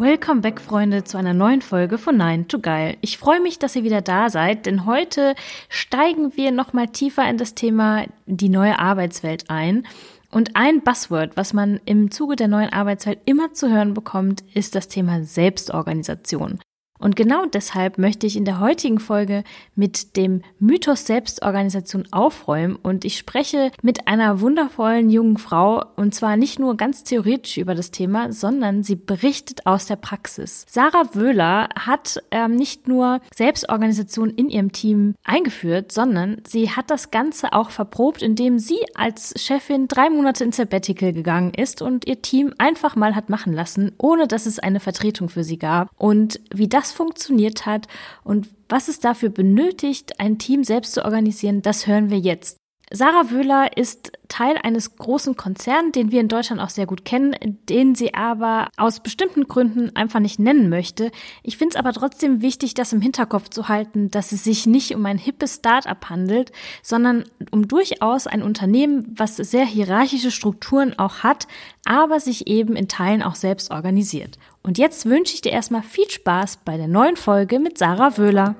Welcome 0.00 0.40
back, 0.40 0.62
Freunde, 0.62 1.04
zu 1.04 1.18
einer 1.18 1.34
neuen 1.34 1.60
Folge 1.60 1.98
von 1.98 2.16
Nein 2.16 2.48
to 2.48 2.58
Geil. 2.58 2.96
Ich 3.02 3.18
freue 3.18 3.38
mich, 3.38 3.58
dass 3.58 3.76
ihr 3.76 3.84
wieder 3.84 4.00
da 4.00 4.30
seid, 4.30 4.64
denn 4.64 4.86
heute 4.86 5.34
steigen 5.68 6.34
wir 6.38 6.52
nochmal 6.52 6.88
tiefer 6.88 7.28
in 7.28 7.36
das 7.36 7.54
Thema 7.54 8.06
die 8.24 8.48
neue 8.48 8.78
Arbeitswelt 8.78 9.50
ein. 9.50 9.86
Und 10.30 10.56
ein 10.56 10.80
Buzzword, 10.80 11.36
was 11.36 11.52
man 11.52 11.82
im 11.84 12.10
Zuge 12.10 12.36
der 12.36 12.48
neuen 12.48 12.72
Arbeitswelt 12.72 13.18
immer 13.26 13.52
zu 13.52 13.68
hören 13.68 13.92
bekommt, 13.92 14.42
ist 14.54 14.74
das 14.74 14.88
Thema 14.88 15.22
Selbstorganisation. 15.22 16.60
Und 17.00 17.16
genau 17.16 17.46
deshalb 17.46 17.98
möchte 17.98 18.26
ich 18.26 18.36
in 18.36 18.44
der 18.44 18.60
heutigen 18.60 19.00
Folge 19.00 19.42
mit 19.74 20.16
dem 20.16 20.42
Mythos 20.58 21.06
Selbstorganisation 21.06 22.06
aufräumen 22.12 22.76
und 22.76 23.04
ich 23.04 23.16
spreche 23.16 23.72
mit 23.82 24.06
einer 24.06 24.40
wundervollen 24.40 25.08
jungen 25.08 25.38
Frau 25.38 25.82
und 25.96 26.14
zwar 26.14 26.36
nicht 26.36 26.58
nur 26.58 26.76
ganz 26.76 27.02
theoretisch 27.02 27.56
über 27.56 27.74
das 27.74 27.90
Thema, 27.90 28.32
sondern 28.32 28.82
sie 28.82 28.96
berichtet 28.96 29.66
aus 29.66 29.86
der 29.86 29.96
Praxis. 29.96 30.66
Sarah 30.68 31.14
Wöhler 31.14 31.70
hat 31.74 32.22
ähm, 32.30 32.54
nicht 32.54 32.86
nur 32.86 33.20
Selbstorganisation 33.34 34.30
in 34.30 34.50
ihrem 34.50 34.72
Team 34.72 35.14
eingeführt, 35.24 35.92
sondern 35.92 36.42
sie 36.46 36.70
hat 36.70 36.90
das 36.90 37.10
Ganze 37.10 37.52
auch 37.52 37.70
verprobt, 37.70 38.22
indem 38.22 38.58
sie 38.58 38.80
als 38.94 39.32
Chefin 39.36 39.88
drei 39.88 40.10
Monate 40.10 40.44
ins 40.44 40.56
Sabbatical 40.56 41.12
gegangen 41.14 41.54
ist 41.54 41.80
und 41.80 42.06
ihr 42.06 42.20
Team 42.20 42.52
einfach 42.58 42.94
mal 42.94 43.16
hat 43.16 43.30
machen 43.30 43.54
lassen, 43.54 43.92
ohne 43.96 44.28
dass 44.28 44.44
es 44.44 44.58
eine 44.58 44.80
Vertretung 44.80 45.30
für 45.30 45.44
sie 45.44 45.58
gab. 45.58 45.88
Und 45.96 46.40
wie 46.52 46.68
das 46.68 46.89
funktioniert 46.92 47.66
hat 47.66 47.86
und 48.24 48.48
was 48.68 48.88
es 48.88 49.00
dafür 49.00 49.30
benötigt, 49.30 50.20
ein 50.20 50.38
Team 50.38 50.64
selbst 50.64 50.94
zu 50.94 51.04
organisieren, 51.04 51.62
das 51.62 51.86
hören 51.86 52.10
wir 52.10 52.18
jetzt. 52.18 52.59
Sarah 52.92 53.30
Wöhler 53.30 53.76
ist 53.76 54.10
Teil 54.26 54.56
eines 54.60 54.96
großen 54.96 55.36
Konzerns, 55.36 55.92
den 55.92 56.10
wir 56.10 56.20
in 56.20 56.26
Deutschland 56.26 56.60
auch 56.60 56.70
sehr 56.70 56.86
gut 56.86 57.04
kennen, 57.04 57.36
den 57.68 57.94
sie 57.94 58.14
aber 58.14 58.68
aus 58.76 58.98
bestimmten 58.98 59.46
Gründen 59.46 59.94
einfach 59.94 60.18
nicht 60.18 60.40
nennen 60.40 60.68
möchte. 60.68 61.12
Ich 61.44 61.56
finde 61.56 61.74
es 61.74 61.78
aber 61.78 61.92
trotzdem 61.92 62.42
wichtig, 62.42 62.74
das 62.74 62.92
im 62.92 63.00
Hinterkopf 63.00 63.48
zu 63.48 63.68
halten, 63.68 64.10
dass 64.10 64.32
es 64.32 64.42
sich 64.42 64.66
nicht 64.66 64.92
um 64.92 65.06
ein 65.06 65.18
hippes 65.18 65.56
Start-up 65.56 66.10
handelt, 66.10 66.50
sondern 66.82 67.24
um 67.52 67.68
durchaus 67.68 68.26
ein 68.26 68.42
Unternehmen, 68.42 69.14
was 69.16 69.36
sehr 69.36 69.64
hierarchische 69.64 70.32
Strukturen 70.32 70.98
auch 70.98 71.20
hat, 71.20 71.46
aber 71.84 72.18
sich 72.18 72.48
eben 72.48 72.74
in 72.74 72.88
Teilen 72.88 73.22
auch 73.22 73.36
selbst 73.36 73.70
organisiert. 73.70 74.36
Und 74.64 74.78
jetzt 74.78 75.06
wünsche 75.06 75.34
ich 75.34 75.42
dir 75.42 75.52
erstmal 75.52 75.82
viel 75.82 76.10
Spaß 76.10 76.58
bei 76.64 76.76
der 76.76 76.88
neuen 76.88 77.16
Folge 77.16 77.60
mit 77.60 77.78
Sarah 77.78 78.18
Wöhler. 78.18 78.56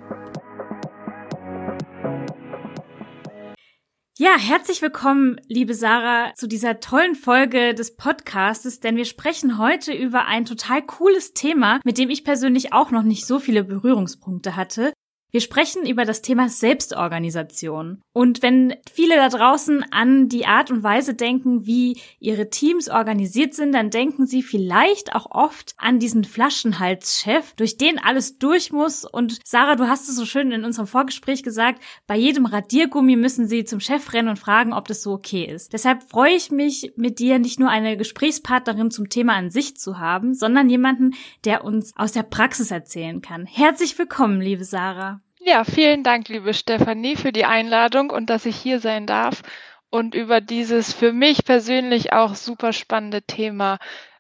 Ja, 4.23 4.37
herzlich 4.37 4.83
willkommen, 4.83 5.41
liebe 5.49 5.73
Sarah, 5.73 6.35
zu 6.35 6.47
dieser 6.47 6.79
tollen 6.81 7.15
Folge 7.15 7.73
des 7.73 7.97
Podcastes, 7.97 8.79
denn 8.79 8.99
wir 8.99 9.07
sprechen 9.07 9.57
heute 9.57 9.95
über 9.95 10.27
ein 10.27 10.45
total 10.45 10.83
cooles 10.83 11.33
Thema, 11.33 11.81
mit 11.85 11.97
dem 11.97 12.11
ich 12.11 12.23
persönlich 12.23 12.75
auch 12.75 12.91
noch 12.91 13.03
nicht 13.03 13.25
so 13.25 13.39
viele 13.39 13.65
Berührungspunkte 13.65 14.57
hatte. 14.57 14.93
Wir 15.33 15.41
sprechen 15.41 15.87
über 15.87 16.05
das 16.05 16.23
Thema 16.23 16.49
Selbstorganisation. 16.49 18.03
Und 18.13 18.43
wenn 18.43 18.75
viele 18.93 19.15
da 19.15 19.29
draußen 19.29 19.85
an 19.93 20.29
die 20.29 20.47
Art 20.47 20.73
und 20.73 20.83
Weise 20.83 21.15
denken, 21.15 21.67
wie 21.67 22.01
ihre 22.19 22.51
Teams 22.51 22.89
organisiert 22.89 23.55
sind, 23.55 23.73
dann 23.73 23.91
denken 23.91 24.27
sie 24.27 24.43
vielleicht 24.43 25.15
auch 25.15 25.31
oft 25.31 25.75
an 25.79 26.01
diesen 26.01 26.25
Flaschenhalschef, 26.25 27.55
durch 27.55 27.77
den 27.77 28.01
alles 28.01 28.39
durch 28.39 28.73
muss. 28.73 29.05
Und 29.05 29.39
Sarah, 29.45 29.77
du 29.77 29.87
hast 29.87 30.09
es 30.09 30.17
so 30.17 30.27
schön 30.27 30.51
in 30.51 30.65
unserem 30.65 30.89
Vorgespräch 30.89 31.45
gesagt, 31.45 31.81
bei 32.09 32.17
jedem 32.17 32.47
Radiergummi 32.47 33.15
müssen 33.15 33.47
sie 33.47 33.65
zum 33.65 33.79
Chef 33.79 34.13
rennen 34.13 34.31
und 34.31 34.39
fragen, 34.39 34.73
ob 34.73 34.89
das 34.89 35.01
so 35.03 35.13
okay 35.13 35.45
ist. 35.45 35.73
Deshalb 35.73 36.03
freue 36.11 36.35
ich 36.35 36.51
mich, 36.51 36.93
mit 36.97 37.21
dir 37.21 37.39
nicht 37.39 37.61
nur 37.61 37.69
eine 37.69 37.97
Gesprächspartnerin 37.97 38.91
zum 38.91 39.09
Thema 39.09 39.35
an 39.35 39.51
sich 39.51 39.77
zu 39.77 40.01
haben, 40.01 40.35
sondern 40.35 40.69
jemanden, 40.69 41.15
der 41.45 41.65
uns 41.65 41.93
aus 41.97 42.11
der 42.11 42.25
Praxis 42.25 42.73
erzählen 42.73 43.21
kann. 43.21 43.47
Herzlich 43.47 43.97
willkommen, 43.97 44.41
liebe 44.41 44.65
Sarah. 44.65 45.20
Ja, 45.43 45.65
vielen 45.65 46.05
Dank, 46.05 46.29
liebe 46.29 46.53
Stefanie, 46.53 47.17
für 47.17 47.33
die 47.33 47.47
Einladung 47.47 48.11
und 48.11 48.29
dass 48.29 48.45
ich 48.45 48.57
hier 48.57 48.79
sein 48.79 49.07
darf 49.07 49.43
und 49.89 50.15
über 50.15 50.43
dieses 50.43 50.93
für 50.93 51.15
mich 51.15 51.45
persönlich 51.45 52.13
auch 52.13 52.35
super 52.35 52.75
spannende 52.75 53.23
Thema 53.23 53.79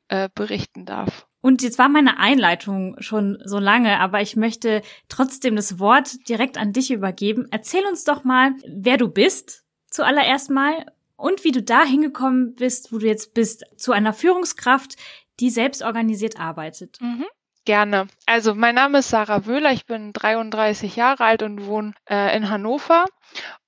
äh, 0.09 0.31
berichten 0.35 0.87
darf. 0.87 1.27
Und 1.43 1.63
jetzt 1.63 1.79
war 1.79 1.91
meine 1.91 2.19
Einleitung 2.19 2.97
schon 3.01 3.39
so 3.45 3.59
lange, 3.59 4.01
aber 4.01 4.23
ich 4.23 4.35
möchte 4.35 4.81
trotzdem 5.09 5.57
das 5.57 5.79
Wort 5.79 6.27
direkt 6.29 6.57
an 6.57 6.73
dich 6.73 6.91
übergeben. 6.91 7.47
Erzähl 7.51 7.85
uns 7.85 8.05
doch 8.05 8.25
mal, 8.25 8.53
wer 8.67 8.97
du 8.97 9.09
bist, 9.09 9.65
zuallererst 9.91 10.51
mal, 10.51 10.87
und 11.17 11.45
wie 11.45 11.53
du 11.53 11.63
da 11.63 11.85
hingekommen 11.85 12.55
bist, 12.55 12.95
wo 12.95 12.99
du 12.99 13.07
jetzt 13.07 13.35
bist, 13.35 13.65
zu 13.77 13.93
einer 13.93 14.15
Führungskraft, 14.15 14.97
die 15.39 15.51
selbst 15.51 15.83
organisiert 15.83 16.41
arbeitet. 16.41 16.99
Mhm. 17.01 17.27
Gerne. 17.67 18.09
Also 18.27 18.55
mein 18.55 18.75
Name 18.75 18.99
ist 18.99 19.11
Sarah 19.11 19.47
Wöhler, 19.47 19.73
ich 19.73 19.87
bin 19.87 20.13
33 20.13 20.97
Jahre 20.97 21.25
alt 21.25 21.43
und 21.43 21.67
wohne 21.67 21.93
äh, 22.09 22.35
in 22.37 22.49
Hannover. 22.49 23.05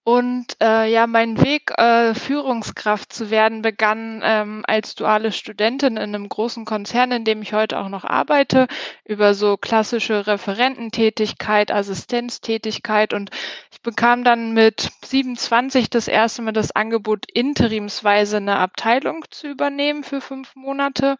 Und 0.04 0.56
äh, 0.60 0.90
ja, 0.90 1.06
mein 1.06 1.40
Weg, 1.40 1.70
äh, 1.78 2.14
Führungskraft 2.14 3.12
zu 3.12 3.30
werden, 3.30 3.62
begann 3.62 4.20
ähm, 4.24 4.64
als 4.66 4.96
duale 4.96 5.30
Studentin 5.30 5.96
in 5.96 6.14
einem 6.14 6.28
großen 6.28 6.64
Konzern, 6.64 7.12
in 7.12 7.24
dem 7.24 7.40
ich 7.42 7.52
heute 7.52 7.78
auch 7.78 7.88
noch 7.88 8.04
arbeite, 8.04 8.66
über 9.04 9.34
so 9.34 9.56
klassische 9.56 10.26
Referententätigkeit, 10.26 11.70
Assistenztätigkeit. 11.70 13.14
Und 13.14 13.30
ich 13.70 13.80
bekam 13.82 14.24
dann 14.24 14.52
mit 14.54 14.90
27 15.04 15.88
das 15.88 16.08
erste 16.08 16.42
Mal 16.42 16.52
das 16.52 16.74
Angebot, 16.74 17.26
interimsweise 17.32 18.38
eine 18.38 18.58
Abteilung 18.58 19.24
zu 19.30 19.46
übernehmen 19.46 20.02
für 20.02 20.20
fünf 20.20 20.56
Monate. 20.56 21.16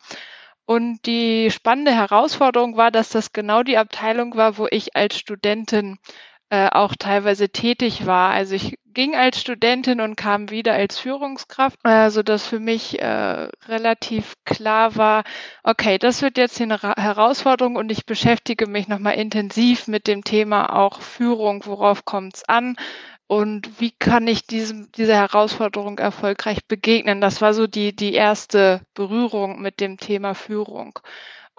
Und 0.65 1.07
die 1.07 1.51
spannende 1.51 1.93
Herausforderung 1.93 2.77
war, 2.77 2.91
dass 2.91 3.09
das 3.09 3.33
genau 3.33 3.63
die 3.63 3.79
Abteilung 3.79 4.37
war, 4.37 4.59
wo 4.59 4.67
ich 4.71 4.95
als 4.97 5.19
Studentin 5.19 5.99
äh, 6.51 6.69
auch 6.71 6.95
teilweise 6.99 7.49
tätig 7.49 8.07
war. 8.07 8.31
Also 8.31 8.55
ich 8.55 8.79
ging 8.95 9.15
als 9.15 9.41
Studentin 9.41 10.01
und 10.01 10.17
kam 10.17 10.51
wieder 10.51 10.75
als 10.75 10.99
Führungskraft, 10.99 11.79
äh, 11.85 12.11
so 12.11 12.23
dass 12.23 12.47
für 12.47 12.61
mich 12.61 13.01
äh, 13.01 13.49
relativ 13.67 14.35
klar 14.45 14.97
war, 14.97 15.25
okay, 15.63 15.99
das 15.99 16.23
wird 16.23 16.37
jetzt 16.37 16.61
eine 16.61 16.79
Herausforderung 16.81 17.77
und 17.77 17.91
ich 17.91 18.07
beschäftige 18.07 18.67
mich 18.67 18.89
nochmal 18.89 19.15
intensiv 19.15 19.89
mit 19.89 20.07
dem 20.07 20.25
Thema 20.25 20.77
auch 20.77 21.01
Führung, 21.01 21.65
worauf 21.67 22.05
kommt 22.05 22.37
es 22.37 22.49
an, 22.49 22.77
und 23.33 23.81
wie 23.81 23.93
kann 23.93 24.27
ich 24.27 24.47
diesem, 24.47 24.93
dieser 24.93 25.15
Herausforderung 25.15 25.99
erfolgreich 25.99 26.67
begegnen? 26.69 27.23
Das 27.23 27.41
war 27.41 27.55
so 27.55 27.67
die, 27.67 27.97
die 27.97 28.13
erste 28.13 28.83
Berührung 28.93 29.63
mit 29.63 29.81
dem 29.81 29.97
Thema 29.97 30.35
Führung. 30.35 30.99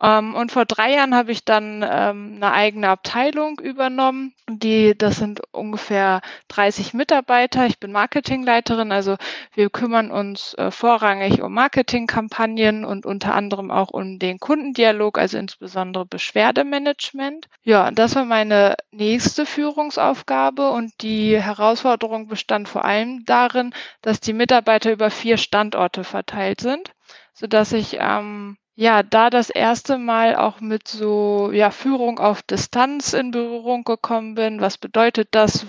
Ähm, 0.02 0.36
und 0.36 0.52
vor 0.52 0.66
drei 0.66 0.94
Jahren 0.94 1.16
habe 1.16 1.31
ich 1.31 1.46
dann 1.46 1.86
ähm, 1.88 2.34
eine 2.36 2.52
eigene 2.52 2.90
Abteilung 2.90 3.59
übernommen. 3.59 4.34
Die, 4.50 4.98
das 4.98 5.18
sind 5.18 5.42
ungefähr 5.52 6.22
30 6.50 6.94
Mitarbeiter. 6.94 7.66
Ich 7.68 7.80
bin 7.80 7.92
Marketingleiterin, 7.92 8.92
also 8.92 9.16
wir 9.54 9.70
kümmern 9.70 10.12
uns 10.12 10.54
äh, 10.56 10.72
vorrangig 10.72 11.42
um 11.42 11.54
Marketingkampagnen 11.54 12.86
und 12.86 13.06
unter 13.06 13.36
anderem 13.36 13.72
auch 13.72 13.92
um 13.92 14.20
den 14.20 14.40
Kundendialog, 14.40 15.18
also 15.18 15.38
insbesondere 15.38 16.06
Beschwerdemanagement. 16.06 17.48
Ja, 17.64 17.92
das 17.92 18.16
war 18.16 18.25
meine 18.25 18.75
nächste 18.92 19.46
Führungsaufgabe 19.46 20.72
und 20.72 20.92
die 21.02 21.40
Herausforderung 21.40 22.28
bestand 22.28 22.68
vor 22.68 22.84
allem 22.84 23.24
darin, 23.25 23.74
dass 24.02 24.20
die 24.20 24.34
Mitarbeiter 24.34 24.92
über 24.92 25.10
vier 25.12 25.38
Standorte 25.38 26.04
verteilt 26.04 26.62
sind, 26.62 26.92
sodass 27.34 27.72
ich 27.72 27.98
ähm, 28.00 28.57
ja, 28.75 29.04
da 29.04 29.30
das 29.30 29.50
erste 29.50 29.98
Mal 29.98 30.36
auch 30.36 30.60
mit 30.60 30.88
so 30.88 31.52
ja, 31.52 31.70
Führung 31.70 32.20
auf 32.20 32.42
Distanz 32.42 33.14
in 33.14 33.31
Berührung 33.31 33.84
gekommen 33.84 34.36
bin. 34.36 34.62
Was 34.62 34.78
bedeutet 34.78 35.30
das? 35.31 35.66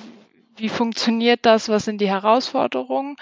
Wie 0.57 0.69
funktioniert 0.71 1.41
das? 1.45 1.69
Was 1.69 1.85
sind 1.85 2.01
die 2.01 2.09
Herausforderungen? 2.09 3.17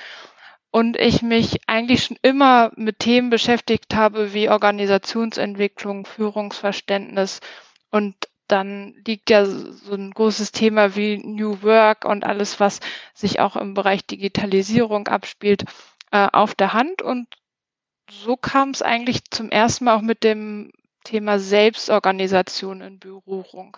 Und 0.70 0.96
ich 0.96 1.22
mich 1.22 1.60
eigentlich 1.66 2.04
schon 2.04 2.16
immer 2.22 2.70
mit 2.76 3.00
Themen 3.00 3.28
beschäftigt 3.28 3.94
habe 3.94 4.32
wie 4.32 4.48
Organisationsentwicklung, 4.48 6.06
Führungsverständnis. 6.06 7.40
Und 7.90 8.14
dann 8.46 8.94
liegt 9.06 9.30
ja 9.30 9.44
so 9.44 9.94
ein 9.94 10.12
großes 10.12 10.52
Thema 10.52 10.94
wie 10.94 11.18
New 11.18 11.62
Work 11.62 12.04
und 12.04 12.24
alles, 12.24 12.60
was 12.60 12.80
sich 13.14 13.40
auch 13.40 13.56
im 13.56 13.74
Bereich 13.74 14.06
Digitalisierung 14.06 15.08
abspielt, 15.08 15.64
äh, 16.12 16.28
auf 16.32 16.54
der 16.54 16.72
Hand. 16.72 17.02
Und 17.02 17.26
so 18.24 18.36
kam 18.36 18.70
es 18.70 18.82
eigentlich 18.82 19.24
zum 19.30 19.50
ersten 19.50 19.84
Mal 19.84 19.96
auch 19.96 20.02
mit 20.02 20.22
dem 20.22 20.72
Thema 21.04 21.38
Selbstorganisation 21.38 22.80
in 22.80 22.98
Berührung. 22.98 23.76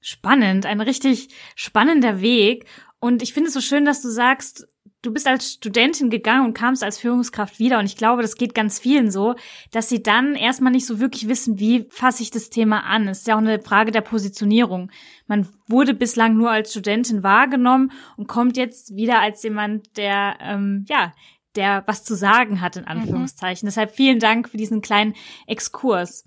Spannend, 0.00 0.66
ein 0.66 0.80
richtig 0.80 1.28
spannender 1.54 2.20
Weg. 2.20 2.66
Und 2.98 3.22
ich 3.22 3.32
finde 3.32 3.48
es 3.48 3.54
so 3.54 3.60
schön, 3.60 3.84
dass 3.84 4.02
du 4.02 4.10
sagst, 4.10 4.66
du 5.02 5.12
bist 5.12 5.26
als 5.26 5.54
Studentin 5.54 6.10
gegangen 6.10 6.46
und 6.46 6.54
kamst 6.54 6.82
als 6.84 6.98
Führungskraft 6.98 7.58
wieder. 7.58 7.78
Und 7.78 7.86
ich 7.86 7.96
glaube, 7.96 8.22
das 8.22 8.36
geht 8.36 8.54
ganz 8.54 8.78
vielen 8.78 9.10
so, 9.10 9.34
dass 9.70 9.88
sie 9.88 10.02
dann 10.02 10.34
erstmal 10.34 10.72
nicht 10.72 10.86
so 10.86 11.00
wirklich 11.00 11.28
wissen, 11.28 11.58
wie 11.58 11.86
fasse 11.90 12.22
ich 12.22 12.30
das 12.30 12.50
Thema 12.50 12.84
an. 12.84 13.08
Es 13.08 13.20
ist 13.20 13.26
ja 13.26 13.34
auch 13.34 13.40
eine 13.40 13.60
Frage 13.60 13.90
der 13.90 14.00
Positionierung. 14.00 14.90
Man 15.26 15.48
wurde 15.66 15.94
bislang 15.94 16.36
nur 16.36 16.50
als 16.50 16.70
Studentin 16.70 17.22
wahrgenommen 17.22 17.92
und 18.16 18.28
kommt 18.28 18.56
jetzt 18.56 18.94
wieder 18.94 19.20
als 19.20 19.42
jemand, 19.42 19.96
der, 19.96 20.36
ähm, 20.40 20.84
ja, 20.88 21.12
der 21.56 21.84
was 21.86 22.04
zu 22.04 22.14
sagen 22.14 22.60
hat, 22.60 22.76
in 22.76 22.82
mhm. 22.82 22.88
Anführungszeichen. 22.88 23.66
Mhm. 23.66 23.68
Deshalb 23.68 23.94
vielen 23.94 24.18
Dank 24.18 24.48
für 24.48 24.56
diesen 24.56 24.80
kleinen 24.80 25.14
Exkurs. 25.46 26.24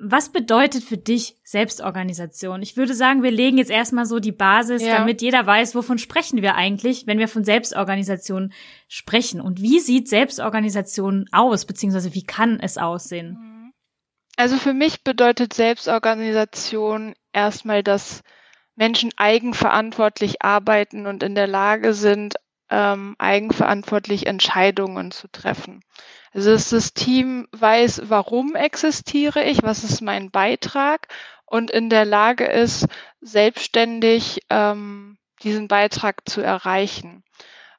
Was 0.00 0.28
bedeutet 0.28 0.84
für 0.84 0.96
dich 0.96 1.36
Selbstorganisation? 1.42 2.62
Ich 2.62 2.76
würde 2.76 2.94
sagen, 2.94 3.24
wir 3.24 3.32
legen 3.32 3.58
jetzt 3.58 3.70
erstmal 3.70 4.06
so 4.06 4.20
die 4.20 4.30
Basis, 4.30 4.82
ja. 4.82 4.96
damit 4.96 5.22
jeder 5.22 5.44
weiß, 5.44 5.74
wovon 5.74 5.98
sprechen 5.98 6.40
wir 6.40 6.54
eigentlich, 6.54 7.08
wenn 7.08 7.18
wir 7.18 7.26
von 7.26 7.42
Selbstorganisation 7.42 8.52
sprechen. 8.86 9.40
Und 9.40 9.60
wie 9.60 9.80
sieht 9.80 10.08
Selbstorganisation 10.08 11.26
aus, 11.32 11.64
beziehungsweise 11.64 12.14
wie 12.14 12.22
kann 12.22 12.60
es 12.60 12.78
aussehen? 12.78 13.72
Also 14.36 14.56
für 14.56 14.72
mich 14.72 15.02
bedeutet 15.02 15.52
Selbstorganisation 15.52 17.14
erstmal, 17.32 17.82
dass 17.82 18.22
Menschen 18.76 19.10
eigenverantwortlich 19.16 20.42
arbeiten 20.42 21.06
und 21.06 21.24
in 21.24 21.34
der 21.34 21.48
Lage 21.48 21.92
sind, 21.92 22.36
ähm, 22.70 23.16
eigenverantwortlich 23.18 24.26
Entscheidungen 24.26 25.10
zu 25.10 25.28
treffen. 25.28 25.82
Also 26.32 26.52
das 26.52 26.94
Team 26.94 27.48
weiß, 27.52 28.02
warum 28.04 28.54
existiere 28.54 29.42
ich, 29.44 29.62
was 29.62 29.84
ist 29.84 30.00
mein 30.00 30.30
Beitrag 30.30 31.08
und 31.46 31.70
in 31.70 31.88
der 31.88 32.04
Lage 32.04 32.44
ist, 32.44 32.86
selbstständig 33.20 34.40
ähm, 34.50 35.18
diesen 35.42 35.68
Beitrag 35.68 36.28
zu 36.28 36.40
erreichen. 36.40 37.24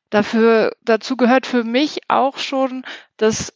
Dafür, 0.09 0.75
dazu 0.81 1.18
gehört 1.18 1.45
für 1.45 1.63
mich 1.63 2.00
auch 2.07 2.39
schon, 2.39 2.83
dass 3.18 3.53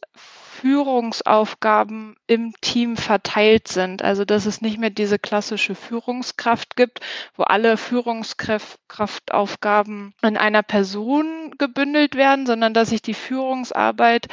Führungsaufgaben 0.60 2.14
im 2.26 2.52
Team 2.60 2.96
verteilt 2.96 3.68
sind. 3.68 4.02
Also 4.02 4.24
dass 4.24 4.46
es 4.46 4.60
nicht 4.60 4.78
mehr 4.78 4.90
diese 4.90 5.18
klassische 5.18 5.74
Führungskraft 5.74 6.76
gibt, 6.76 7.00
wo 7.34 7.42
alle 7.42 7.76
Führungskraftaufgaben 7.76 10.14
in 10.22 10.36
einer 10.36 10.62
Person 10.62 11.52
gebündelt 11.58 12.14
werden, 12.14 12.46
sondern 12.46 12.72
dass 12.72 12.90
sich 12.90 13.02
die 13.02 13.14
Führungsarbeit 13.14 14.28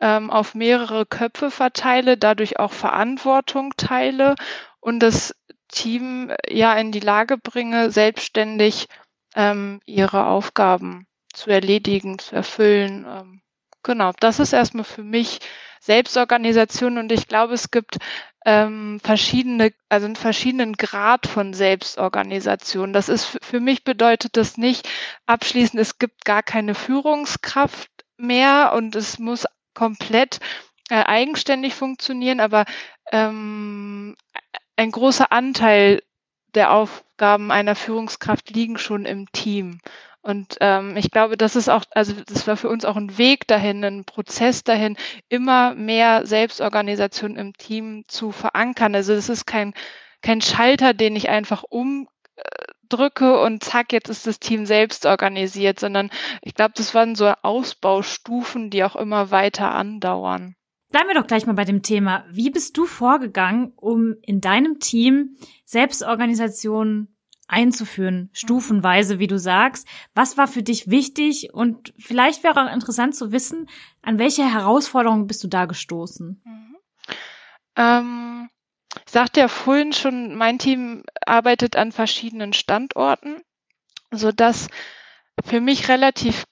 ähm, 0.00 0.30
auf 0.30 0.54
mehrere 0.54 1.06
Köpfe 1.06 1.50
verteile, 1.50 2.18
dadurch 2.18 2.58
auch 2.58 2.72
Verantwortung 2.72 3.72
teile 3.76 4.34
und 4.80 5.00
das 5.00 5.34
Team 5.68 6.30
äh, 6.30 6.54
ja 6.54 6.74
in 6.74 6.92
die 6.92 7.00
Lage 7.00 7.38
bringe, 7.38 7.90
selbstständig 7.90 8.88
ähm, 9.34 9.80
ihre 9.86 10.26
Aufgaben 10.26 11.06
zu 11.32 11.50
erledigen, 11.50 12.18
zu 12.18 12.36
erfüllen. 12.36 13.06
Ähm, 13.08 13.42
genau, 13.82 14.12
das 14.20 14.38
ist 14.38 14.52
erstmal 14.52 14.84
für 14.84 15.02
mich 15.02 15.40
Selbstorganisation 15.80 16.98
und 16.98 17.10
ich 17.10 17.26
glaube, 17.26 17.54
es 17.54 17.70
gibt 17.70 17.98
ähm, 18.44 19.00
verschiedene, 19.02 19.72
also 19.88 20.06
einen 20.06 20.16
verschiedenen 20.16 20.74
Grad 20.74 21.26
von 21.26 21.54
Selbstorganisation. 21.54 22.92
Das 22.92 23.08
ist 23.08 23.38
für 23.42 23.60
mich 23.60 23.84
bedeutet 23.84 24.36
das 24.36 24.56
nicht 24.56 24.88
abschließend, 25.26 25.80
es 25.80 25.98
gibt 25.98 26.24
gar 26.24 26.42
keine 26.42 26.74
Führungskraft 26.74 27.90
mehr 28.16 28.72
und 28.74 28.94
es 28.96 29.18
muss 29.18 29.46
komplett 29.74 30.38
äh, 30.88 31.02
eigenständig 31.04 31.74
funktionieren, 31.74 32.40
aber 32.40 32.64
ähm, 33.10 34.16
ein 34.76 34.90
großer 34.90 35.32
Anteil 35.32 36.02
der 36.54 36.72
Aufgaben 36.72 37.50
einer 37.50 37.74
Führungskraft 37.74 38.50
liegen 38.50 38.78
schon 38.78 39.04
im 39.04 39.30
Team. 39.32 39.80
Und 40.22 40.56
ähm, 40.60 40.96
ich 40.96 41.10
glaube, 41.10 41.36
das 41.36 41.56
ist 41.56 41.68
auch, 41.68 41.82
also 41.90 42.14
das 42.26 42.46
war 42.46 42.56
für 42.56 42.68
uns 42.68 42.84
auch 42.84 42.96
ein 42.96 43.18
Weg 43.18 43.48
dahin, 43.48 43.84
ein 43.84 44.04
Prozess 44.04 44.62
dahin, 44.62 44.96
immer 45.28 45.74
mehr 45.74 46.26
Selbstorganisation 46.26 47.36
im 47.36 47.54
Team 47.54 48.04
zu 48.06 48.30
verankern. 48.30 48.94
Also 48.94 49.12
es 49.12 49.28
ist 49.28 49.46
kein, 49.46 49.74
kein 50.22 50.40
Schalter, 50.40 50.94
den 50.94 51.16
ich 51.16 51.28
einfach 51.28 51.64
umdrücke 51.64 53.40
und 53.40 53.64
zack, 53.64 53.92
jetzt 53.92 54.08
ist 54.08 54.28
das 54.28 54.38
Team 54.38 54.64
selbst 54.64 55.06
organisiert, 55.06 55.80
sondern 55.80 56.10
ich 56.40 56.54
glaube, 56.54 56.74
das 56.76 56.94
waren 56.94 57.16
so 57.16 57.32
Ausbaustufen, 57.42 58.70
die 58.70 58.84
auch 58.84 58.94
immer 58.94 59.32
weiter 59.32 59.74
andauern. 59.74 60.54
Bleiben 60.90 61.08
wir 61.08 61.20
doch 61.20 61.26
gleich 61.26 61.46
mal 61.46 61.54
bei 61.54 61.64
dem 61.64 61.82
Thema. 61.82 62.24
Wie 62.30 62.50
bist 62.50 62.76
du 62.76 62.86
vorgegangen, 62.86 63.72
um 63.74 64.14
in 64.22 64.40
deinem 64.40 64.78
Team 64.78 65.36
Selbstorganisation 65.64 67.08
einzuführen, 67.48 68.30
stufenweise, 68.32 69.18
wie 69.18 69.26
du 69.26 69.38
sagst. 69.38 69.86
Was 70.14 70.36
war 70.36 70.48
für 70.48 70.62
dich 70.62 70.88
wichtig? 70.88 71.52
Und 71.52 71.92
vielleicht 71.98 72.44
wäre 72.44 72.62
auch 72.62 72.72
interessant 72.72 73.14
zu 73.14 73.32
wissen, 73.32 73.68
an 74.00 74.18
welche 74.18 74.44
Herausforderungen 74.44 75.26
bist 75.26 75.44
du 75.44 75.48
da 75.48 75.66
gestoßen? 75.66 76.40
Mhm. 76.44 76.76
Ähm, 77.76 78.48
ich 79.06 79.12
sagte 79.12 79.40
ja 79.40 79.48
vorhin 79.48 79.92
schon, 79.92 80.36
mein 80.36 80.58
Team 80.58 81.04
arbeitet 81.26 81.76
an 81.76 81.92
verschiedenen 81.92 82.52
Standorten, 82.52 83.42
so 84.10 84.32
dass 84.32 84.68
für 85.44 85.60
mich 85.60 85.88
relativ 85.88 86.44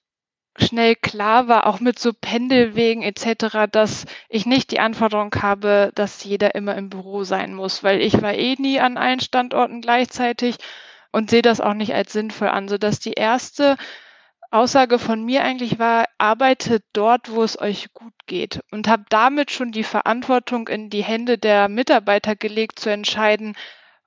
schnell 0.63 0.97
klar 0.97 1.49
war, 1.49 1.67
auch 1.67 1.81
mit 1.81 1.99
so 1.99 2.13
Pendelwegen 2.13 3.03
etc., 3.03 3.69
dass 3.71 4.07
ich 4.29 4.47
nicht 4.47 4.71
die 4.71 4.81
Anforderung 4.81 5.35
habe, 5.41 5.91
dass 5.95 6.25
jeder 6.25 6.55
immer 6.55 6.77
im 6.77 6.91
Büro 6.91 7.25
sein 7.25 7.55
muss, 7.55 7.83
weil 7.83 8.01
ich 8.01 8.21
war 8.23 8.35
eh 8.35 8.57
nie 8.59 8.81
an 8.81 8.97
allen 8.97 9.21
Standorten 9.21 9.81
gleichzeitig 9.81 10.57
und 11.13 11.31
sehe 11.31 11.43
das 11.43 11.61
auch 11.61 11.75
nicht 11.75 11.95
als 11.95 12.13
sinnvoll 12.13 12.49
an, 12.49 12.69
sodass 12.69 13.01
die 13.01 13.13
erste 13.15 13.77
Aussage 14.53 14.99
von 14.99 15.25
mir 15.25 15.45
eigentlich 15.45 15.79
war, 15.79 16.07
arbeitet 16.19 16.85
dort, 16.93 17.31
wo 17.31 17.43
es 17.45 17.61
euch 17.61 17.93
gut 17.95 18.15
geht 18.27 18.61
und 18.73 18.89
habe 18.89 19.05
damit 19.09 19.53
schon 19.53 19.71
die 19.71 19.85
Verantwortung 19.85 20.67
in 20.67 20.91
die 20.91 21.05
Hände 21.05 21.39
der 21.39 21.69
Mitarbeiter 21.69 22.35
gelegt, 22.35 22.81
zu 22.81 22.91
entscheiden, 22.91 23.55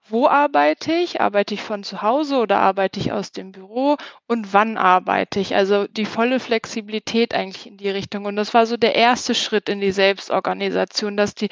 wo 0.10 0.28
arbeite 0.28 0.92
ich? 0.94 1.22
Arbeite 1.22 1.54
ich 1.54 1.62
von 1.62 1.84
zu 1.84 2.02
Hause 2.02 2.38
oder 2.38 2.60
arbeite 2.60 3.00
ich 3.00 3.14
aus 3.14 3.32
dem 3.32 3.52
Büro? 3.54 3.98
Und 4.28 4.54
wann 4.54 4.78
arbeite 4.78 5.40
ich? 5.40 5.56
Also 5.56 5.88
die 5.88 6.06
volle 6.06 6.40
Flexibilität 6.42 7.34
eigentlich 7.34 7.68
in 7.68 7.78
die 7.78 7.90
Richtung. 7.90 8.26
Und 8.26 8.36
das 8.36 8.54
war 8.54 8.66
so 8.66 8.76
der 8.76 8.96
erste 8.96 9.34
Schritt 9.34 9.70
in 9.70 9.80
die 9.80 9.92
Selbstorganisation, 9.92 11.16
dass 11.16 11.36
die 11.36 11.50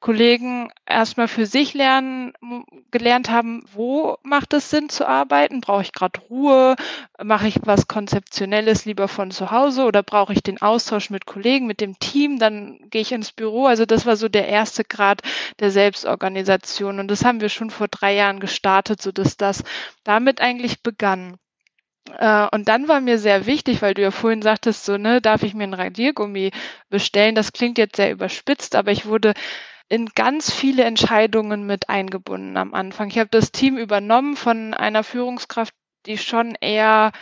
Kollegen 0.00 0.72
erstmal 0.84 1.28
für 1.28 1.46
sich 1.46 1.74
lernen, 1.74 2.32
gelernt 2.90 3.30
haben, 3.30 3.62
wo 3.72 4.16
macht 4.24 4.52
es 4.52 4.68
Sinn 4.68 4.88
zu 4.88 5.06
arbeiten? 5.06 5.60
Brauche 5.60 5.82
ich 5.82 5.92
gerade 5.92 6.20
Ruhe? 6.28 6.74
Mache 7.22 7.46
ich 7.46 7.60
was 7.62 7.86
Konzeptionelles 7.86 8.84
lieber 8.84 9.06
von 9.06 9.30
zu 9.30 9.52
Hause 9.52 9.84
oder 9.84 10.02
brauche 10.02 10.32
ich 10.32 10.42
den 10.42 10.60
Austausch 10.60 11.10
mit 11.10 11.24
Kollegen, 11.24 11.68
mit 11.68 11.80
dem 11.80 12.00
Team? 12.00 12.40
Dann 12.40 12.80
gehe 12.90 13.00
ich 13.00 13.12
ins 13.12 13.30
Büro. 13.30 13.66
Also 13.66 13.86
das 13.86 14.04
war 14.04 14.16
so 14.16 14.28
der 14.28 14.48
erste 14.48 14.82
Grad 14.82 15.22
der 15.60 15.70
Selbstorganisation. 15.70 16.98
Und 16.98 17.06
das 17.08 17.24
haben 17.24 17.40
wir 17.40 17.48
schon 17.48 17.70
vor 17.70 17.86
drei 17.92 18.14
Jahren 18.14 18.40
gestartet, 18.40 19.00
so 19.00 19.12
dass 19.12 19.36
das 19.36 19.62
damit 20.02 20.40
eigentlich 20.40 20.82
begann. 20.82 21.36
Äh, 22.18 22.48
und 22.52 22.68
dann 22.68 22.88
war 22.88 23.00
mir 23.00 23.18
sehr 23.18 23.46
wichtig, 23.46 23.82
weil 23.82 23.94
du 23.94 24.02
ja 24.02 24.10
vorhin 24.10 24.42
sagtest, 24.42 24.84
so, 24.84 24.96
ne, 24.96 25.20
darf 25.20 25.42
ich 25.42 25.54
mir 25.54 25.64
ein 25.64 25.74
Radiergummi 25.74 26.50
bestellen? 26.88 27.34
Das 27.34 27.52
klingt 27.52 27.78
jetzt 27.78 27.96
sehr 27.96 28.10
überspitzt, 28.10 28.74
aber 28.74 28.90
ich 28.90 29.06
wurde 29.06 29.34
in 29.88 30.06
ganz 30.06 30.52
viele 30.52 30.84
Entscheidungen 30.84 31.66
mit 31.66 31.88
eingebunden 31.88 32.56
am 32.56 32.74
Anfang. 32.74 33.08
Ich 33.08 33.18
habe 33.18 33.28
das 33.30 33.52
Team 33.52 33.76
übernommen 33.76 34.36
von 34.36 34.74
einer 34.74 35.04
Führungskraft, 35.04 35.74
die 36.06 36.18
schon 36.18 36.56
eher, 36.60 37.12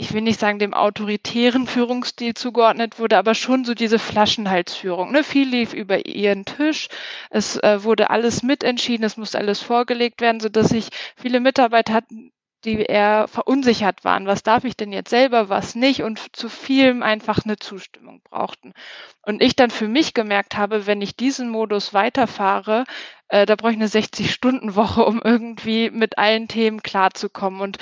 ich 0.00 0.12
will 0.12 0.20
nicht 0.20 0.38
sagen, 0.38 0.60
dem 0.60 0.74
autoritären 0.74 1.66
Führungsstil 1.66 2.34
zugeordnet 2.34 3.00
wurde, 3.00 3.18
aber 3.18 3.34
schon 3.34 3.64
so 3.64 3.74
diese 3.74 3.98
Flaschenhalsführung. 3.98 5.10
Ne? 5.10 5.24
Viel 5.24 5.48
lief 5.48 5.72
über 5.74 6.06
ihren 6.06 6.44
Tisch. 6.44 6.88
Es 7.30 7.56
äh, 7.56 7.82
wurde 7.82 8.08
alles 8.10 8.44
mitentschieden, 8.44 9.04
es 9.04 9.16
musste 9.16 9.38
alles 9.38 9.60
vorgelegt 9.60 10.20
werden, 10.20 10.38
sodass 10.38 10.68
sich 10.68 10.88
viele 11.16 11.40
Mitarbeiter 11.40 11.92
hatten, 11.94 12.30
die 12.64 12.82
eher 12.82 13.28
verunsichert 13.28 14.04
waren. 14.04 14.26
Was 14.26 14.42
darf 14.42 14.64
ich 14.64 14.76
denn 14.76 14.92
jetzt 14.92 15.10
selber, 15.10 15.48
was 15.48 15.74
nicht? 15.74 16.02
Und 16.02 16.36
zu 16.36 16.48
vielem 16.48 17.02
einfach 17.02 17.44
eine 17.44 17.56
Zustimmung 17.56 18.20
brauchten. 18.22 18.72
Und 19.22 19.42
ich 19.42 19.54
dann 19.56 19.70
für 19.70 19.88
mich 19.88 20.14
gemerkt 20.14 20.56
habe, 20.56 20.86
wenn 20.86 21.00
ich 21.00 21.16
diesen 21.16 21.50
Modus 21.50 21.94
weiterfahre, 21.94 22.84
äh, 23.28 23.46
da 23.46 23.56
brauche 23.56 23.72
ich 23.72 23.76
eine 23.76 23.88
60-Stunden-Woche, 23.88 25.04
um 25.04 25.20
irgendwie 25.22 25.90
mit 25.90 26.18
allen 26.18 26.48
Themen 26.48 26.82
klarzukommen. 26.82 27.60
Und 27.60 27.78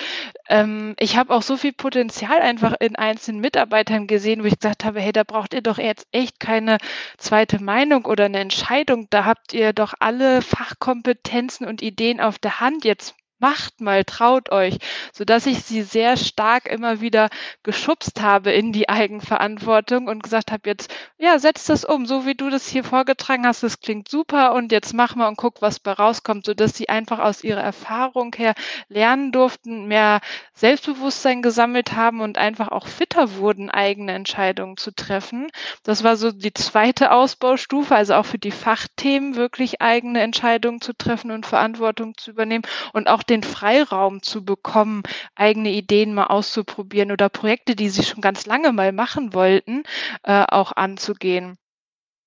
ähm, 0.48 0.94
ich 0.98 1.16
habe 1.16 1.34
auch 1.34 1.42
so 1.42 1.56
viel 1.56 1.72
Potenzial 1.72 2.40
einfach 2.40 2.74
in 2.80 2.96
einzelnen 2.96 3.40
Mitarbeitern 3.40 4.06
gesehen, 4.06 4.42
wo 4.42 4.46
ich 4.46 4.58
gesagt 4.58 4.84
habe, 4.84 5.00
hey, 5.00 5.12
da 5.12 5.24
braucht 5.24 5.54
ihr 5.54 5.62
doch 5.62 5.78
jetzt 5.78 6.06
echt 6.12 6.40
keine 6.40 6.78
zweite 7.16 7.62
Meinung 7.62 8.04
oder 8.04 8.24
eine 8.26 8.40
Entscheidung. 8.40 9.06
Da 9.10 9.24
habt 9.24 9.54
ihr 9.54 9.72
doch 9.72 9.94
alle 10.00 10.42
Fachkompetenzen 10.42 11.66
und 11.66 11.80
Ideen 11.80 12.20
auf 12.20 12.38
der 12.38 12.60
Hand. 12.60 12.84
Jetzt 12.84 13.14
macht 13.38 13.80
mal, 13.80 14.04
traut 14.04 14.50
euch, 14.50 14.78
so 15.12 15.24
dass 15.24 15.46
ich 15.46 15.62
sie 15.62 15.82
sehr 15.82 16.16
stark 16.16 16.66
immer 16.66 17.00
wieder 17.00 17.28
geschubst 17.62 18.22
habe 18.22 18.52
in 18.52 18.72
die 18.72 18.88
Eigenverantwortung 18.88 20.06
und 20.08 20.22
gesagt 20.22 20.52
habe, 20.52 20.68
jetzt, 20.68 20.92
ja, 21.18 21.38
setz 21.38 21.66
das 21.66 21.84
um, 21.84 22.06
so 22.06 22.26
wie 22.26 22.34
du 22.34 22.50
das 22.50 22.66
hier 22.66 22.84
vorgetragen 22.84 23.46
hast, 23.46 23.62
das 23.62 23.80
klingt 23.80 24.08
super 24.08 24.54
und 24.54 24.72
jetzt 24.72 24.94
mach 24.94 25.14
mal 25.14 25.28
und 25.28 25.36
guck, 25.36 25.60
was 25.60 25.80
bei 25.80 25.92
rauskommt, 25.92 26.46
so 26.46 26.54
dass 26.54 26.76
sie 26.76 26.88
einfach 26.88 27.18
aus 27.18 27.44
ihrer 27.44 27.62
Erfahrung 27.62 28.34
her 28.36 28.54
lernen 28.88 29.32
durften, 29.32 29.86
mehr 29.86 30.20
Selbstbewusstsein 30.54 31.42
gesammelt 31.42 31.92
haben 31.92 32.20
und 32.20 32.38
einfach 32.38 32.68
auch 32.68 32.86
fitter 32.86 33.36
wurden, 33.36 33.70
eigene 33.70 34.12
Entscheidungen 34.12 34.76
zu 34.76 34.94
treffen. 34.94 35.48
Das 35.82 36.02
war 36.04 36.16
so 36.16 36.32
die 36.32 36.54
zweite 36.54 37.12
Ausbaustufe, 37.12 37.94
also 37.94 38.14
auch 38.14 38.26
für 38.26 38.38
die 38.38 38.50
Fachthemen 38.50 39.36
wirklich 39.36 39.82
eigene 39.82 40.22
Entscheidungen 40.22 40.80
zu 40.80 40.92
treffen 40.94 41.30
und 41.30 41.46
Verantwortung 41.46 42.16
zu 42.16 42.30
übernehmen 42.30 42.64
und 42.92 43.08
auch 43.08 43.22
den 43.26 43.42
Freiraum 43.42 44.22
zu 44.22 44.44
bekommen, 44.44 45.02
eigene 45.34 45.70
Ideen 45.70 46.14
mal 46.14 46.26
auszuprobieren 46.26 47.12
oder 47.12 47.28
Projekte, 47.28 47.76
die 47.76 47.88
sie 47.88 48.02
schon 48.04 48.20
ganz 48.20 48.46
lange 48.46 48.72
mal 48.72 48.92
machen 48.92 49.34
wollten, 49.34 49.84
äh, 50.22 50.44
auch 50.48 50.72
anzugehen. 50.72 51.58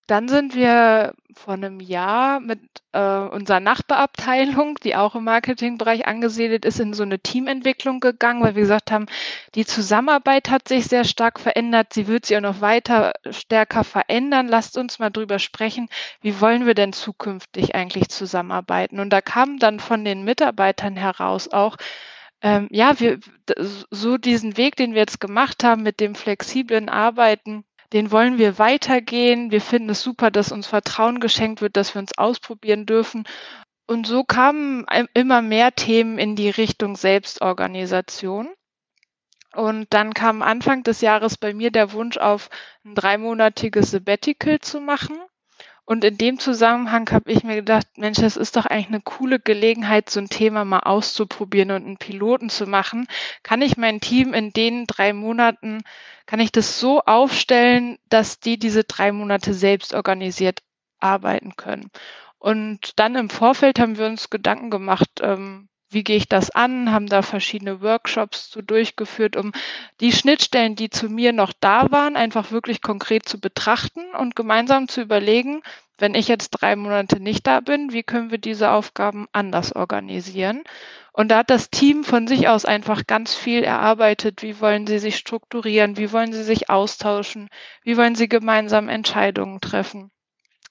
Dann 0.10 0.28
sind 0.28 0.56
wir 0.56 1.14
vor 1.36 1.54
einem 1.54 1.80
Jahr 1.80 2.40
mit 2.40 2.60
äh, 2.94 3.00
unserer 3.00 3.60
Nachbarabteilung, 3.60 4.80
die 4.84 4.96
auch 4.96 5.14
im 5.14 5.24
Marketingbereich 5.26 6.08
angesiedelt 6.08 6.66
ist, 6.66 6.80
in 6.80 6.94
so 6.94 7.04
eine 7.04 7.20
Teamentwicklung 7.20 8.00
gegangen, 8.00 8.42
weil 8.42 8.56
wir 8.56 8.64
gesagt 8.64 8.90
haben, 8.90 9.06
die 9.54 9.66
Zusammenarbeit 9.66 10.50
hat 10.50 10.68
sich 10.68 10.88
sehr 10.88 11.04
stark 11.04 11.40
verändert. 11.40 11.94
Sie 11.94 12.08
wird 12.08 12.26
sich 12.26 12.36
auch 12.38 12.42
noch 12.42 12.60
weiter 12.60 13.14
stärker 13.30 13.84
verändern. 13.84 14.48
Lasst 14.48 14.80
uns 14.80 14.98
mal 14.98 15.12
drüber 15.12 15.38
sprechen, 15.38 15.90
wie 16.22 16.42
wollen 16.42 16.66
wir 16.66 16.74
denn 16.74 16.92
zukünftig 16.92 17.76
eigentlich 17.76 18.10
zusammenarbeiten? 18.10 19.00
Und 19.00 19.12
da 19.12 19.22
kam 19.22 19.60
dann 19.60 19.80
von 19.80 20.04
den 20.04 20.24
Mitarbeitern 20.24 20.96
heraus 20.96 21.50
auch, 21.50 21.78
ähm, 22.42 22.68
ja, 22.72 23.00
wir, 23.00 23.20
so 23.92 24.18
diesen 24.18 24.58
Weg, 24.58 24.76
den 24.76 24.94
wir 24.94 25.02
jetzt 25.02 25.20
gemacht 25.20 25.64
haben 25.64 25.84
mit 25.84 26.00
dem 26.00 26.16
flexiblen 26.16 26.90
Arbeiten, 26.90 27.64
den 27.94 28.12
wollen 28.12 28.38
wir 28.38 28.60
weitergehen. 28.60 29.52
Wir 29.52 29.62
finden 29.62 29.90
es 29.90 30.02
super, 30.02 30.32
dass 30.32 30.52
uns 30.52 30.68
Vertrauen 30.68 31.20
geschenkt 31.20 31.62
wird, 31.62 31.76
dass 31.76 31.96
wir 31.96 32.00
uns 32.00 32.18
ausprobieren 32.18 32.86
dürfen. 32.86 33.26
Und 33.88 34.06
so 34.06 34.24
kamen 34.24 34.86
immer 35.14 35.42
mehr 35.42 35.74
Themen 35.74 36.20
in 36.20 36.36
die 36.36 36.50
Richtung 36.50 36.96
Selbstorganisation. 36.96 38.50
Und 39.56 39.88
dann 39.92 40.14
kam 40.14 40.44
Anfang 40.44 40.84
des 40.84 41.02
Jahres 41.02 41.38
bei 41.38 41.56
mir 41.56 41.72
der 41.72 41.92
Wunsch 41.94 42.18
auf, 42.18 42.50
ein 42.86 42.94
dreimonatiges 42.94 43.90
Sabbatical 43.90 44.60
zu 44.60 44.80
machen. 44.80 45.18
Und 45.90 46.04
in 46.04 46.20
dem 46.20 46.38
Zusammenhang 46.38 47.10
habe 47.10 47.32
ich 47.32 47.44
mir 47.44 47.56
gedacht, 47.56 47.88
Mensch, 47.98 48.20
das 48.20 48.38
ist 48.38 48.56
doch 48.56 48.68
eigentlich 48.68 48.90
eine 48.90 49.02
coole 49.02 49.40
Gelegenheit, 49.40 50.08
so 50.12 50.20
ein 50.20 50.30
Thema 50.30 50.64
mal 50.64 50.82
auszuprobieren 50.82 51.72
und 51.72 51.84
einen 51.84 51.98
Piloten 51.98 52.50
zu 52.50 52.68
machen. 52.68 53.08
Kann 53.42 53.64
ich 53.64 53.76
mein 53.76 54.00
Team 54.00 54.36
in 54.36 54.54
den 54.54 54.86
drei 54.86 55.14
Monaten, 55.14 55.82
kann 56.28 56.42
ich 56.42 56.52
das 56.52 56.80
so 56.80 57.02
aufstellen, 57.02 57.98
dass 58.08 58.40
die 58.40 58.60
diese 58.60 58.84
drei 58.84 59.12
Monate 59.12 59.56
selbst 59.56 59.96
organisiert 59.96 60.62
arbeiten 61.00 61.56
können? 61.56 61.90
Und 62.38 63.00
dann 63.00 63.16
im 63.16 63.32
Vorfeld 63.32 63.80
haben 63.80 63.98
wir 63.98 64.06
uns 64.06 64.30
Gedanken 64.30 64.70
gemacht, 64.70 65.10
ähm, 65.24 65.69
wie 65.90 66.04
gehe 66.04 66.18
ich 66.18 66.28
das 66.28 66.52
an, 66.52 66.92
haben 66.92 67.08
da 67.08 67.22
verschiedene 67.22 67.82
Workshops 67.82 68.50
zu 68.50 68.62
durchgeführt, 68.62 69.36
um 69.36 69.52
die 70.00 70.12
Schnittstellen, 70.12 70.76
die 70.76 70.90
zu 70.90 71.10
mir 71.10 71.34
noch 71.34 71.54
da 71.60 71.92
waren, 71.92 72.16
einfach 72.16 72.52
wirklich 72.52 72.82
konkret 72.82 73.28
zu 73.28 73.40
betrachten 73.40 74.04
und 74.18 74.36
gemeinsam 74.36 74.88
zu 74.88 75.02
überlegen, 75.02 75.62
wenn 75.98 76.16
ich 76.16 76.28
jetzt 76.28 76.52
drei 76.52 76.76
Monate 76.76 77.20
nicht 77.20 77.46
da 77.46 77.60
bin, 77.60 77.92
wie 77.92 78.04
können 78.04 78.32
wir 78.32 78.38
diese 78.38 78.72
Aufgaben 78.72 79.28
anders 79.34 79.76
organisieren? 79.76 80.64
Und 81.12 81.30
da 81.30 81.40
hat 81.40 81.50
das 81.50 81.70
Team 81.70 82.04
von 82.06 82.28
sich 82.28 82.48
aus 82.48 82.64
einfach 82.64 83.06
ganz 83.06 83.36
viel 83.36 83.64
erarbeitet. 83.64 84.42
Wie 84.42 84.62
wollen 84.62 84.88
sie 84.88 85.00
sich 85.00 85.18
strukturieren? 85.18 85.98
Wie 85.98 86.14
wollen 86.14 86.32
sie 86.32 86.44
sich 86.44 86.70
austauschen? 86.70 87.50
Wie 87.84 87.98
wollen 87.98 88.16
sie 88.16 88.30
gemeinsam 88.30 88.88
Entscheidungen 88.88 89.60
treffen? 89.60 90.12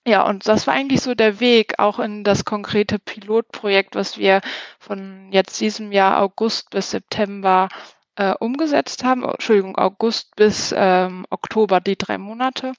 Ja, 0.08 0.26
und 0.26 0.48
das 0.48 0.66
war 0.66 0.72
eigentlich 0.72 1.02
so 1.02 1.14
der 1.14 1.38
Weg 1.38 1.78
auch 1.78 1.98
in 1.98 2.24
das 2.24 2.46
konkrete 2.46 2.98
Pilotprojekt, 2.98 3.94
was 3.94 4.16
wir 4.16 4.40
von 4.78 5.28
jetzt 5.32 5.60
diesem 5.60 5.92
Jahr 5.92 6.22
August 6.22 6.70
bis 6.70 6.92
September 6.92 7.68
äh, 8.16 8.32
umgesetzt 8.40 9.04
haben. 9.04 9.22
Oh, 9.22 9.32
Entschuldigung, 9.32 9.76
August 9.76 10.34
bis 10.34 10.74
ähm, 10.74 11.26
Oktober, 11.28 11.82
die 11.82 11.98
drei 11.98 12.16
Monate. 12.16 12.72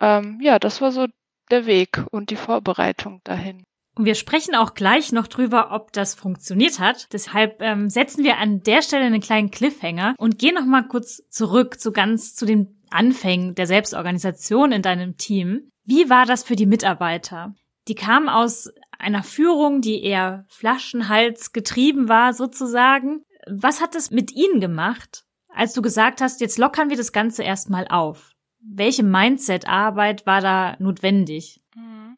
Ähm, 0.00 0.40
ja, 0.42 0.58
das 0.58 0.80
war 0.80 0.90
so 0.90 1.06
der 1.52 1.66
Weg 1.66 2.04
und 2.10 2.30
die 2.30 2.36
Vorbereitung 2.36 3.20
dahin. 3.22 3.62
Und 3.94 4.04
wir 4.04 4.16
sprechen 4.16 4.56
auch 4.56 4.74
gleich 4.74 5.12
noch 5.12 5.28
drüber, 5.28 5.70
ob 5.70 5.92
das 5.92 6.16
funktioniert 6.16 6.80
hat. 6.80 7.12
Deshalb 7.12 7.62
ähm, 7.62 7.88
setzen 7.88 8.24
wir 8.24 8.38
an 8.38 8.60
der 8.64 8.82
Stelle 8.82 9.04
einen 9.04 9.20
kleinen 9.20 9.52
Cliffhanger 9.52 10.16
und 10.18 10.40
gehen 10.40 10.56
noch 10.56 10.66
mal 10.66 10.88
kurz 10.88 11.22
zurück 11.28 11.78
zu 11.78 11.92
ganz 11.92 12.34
zu 12.34 12.44
den 12.44 12.82
Anfängen 12.90 13.54
der 13.54 13.68
Selbstorganisation 13.68 14.72
in 14.72 14.82
deinem 14.82 15.16
Team. 15.16 15.70
Wie 15.84 16.10
war 16.10 16.26
das 16.26 16.44
für 16.44 16.56
die 16.56 16.66
Mitarbeiter? 16.66 17.54
Die 17.88 17.94
kamen 17.94 18.28
aus 18.28 18.70
einer 18.98 19.22
Führung, 19.22 19.80
die 19.80 20.02
eher 20.02 20.44
Flaschenhals 20.48 21.52
getrieben 21.52 22.08
war, 22.08 22.34
sozusagen. 22.34 23.22
Was 23.48 23.80
hat 23.80 23.94
es 23.94 24.10
mit 24.10 24.32
ihnen 24.32 24.60
gemacht, 24.60 25.24
als 25.48 25.72
du 25.72 25.82
gesagt 25.82 26.20
hast, 26.20 26.40
jetzt 26.40 26.58
lockern 26.58 26.90
wir 26.90 26.96
das 26.96 27.12
Ganze 27.12 27.42
erstmal 27.42 27.88
auf? 27.88 28.32
Welche 28.60 29.02
Mindset-Arbeit 29.02 30.26
war 30.26 30.40
da 30.40 30.76
notwendig? 30.78 31.60
Mhm. 31.74 32.16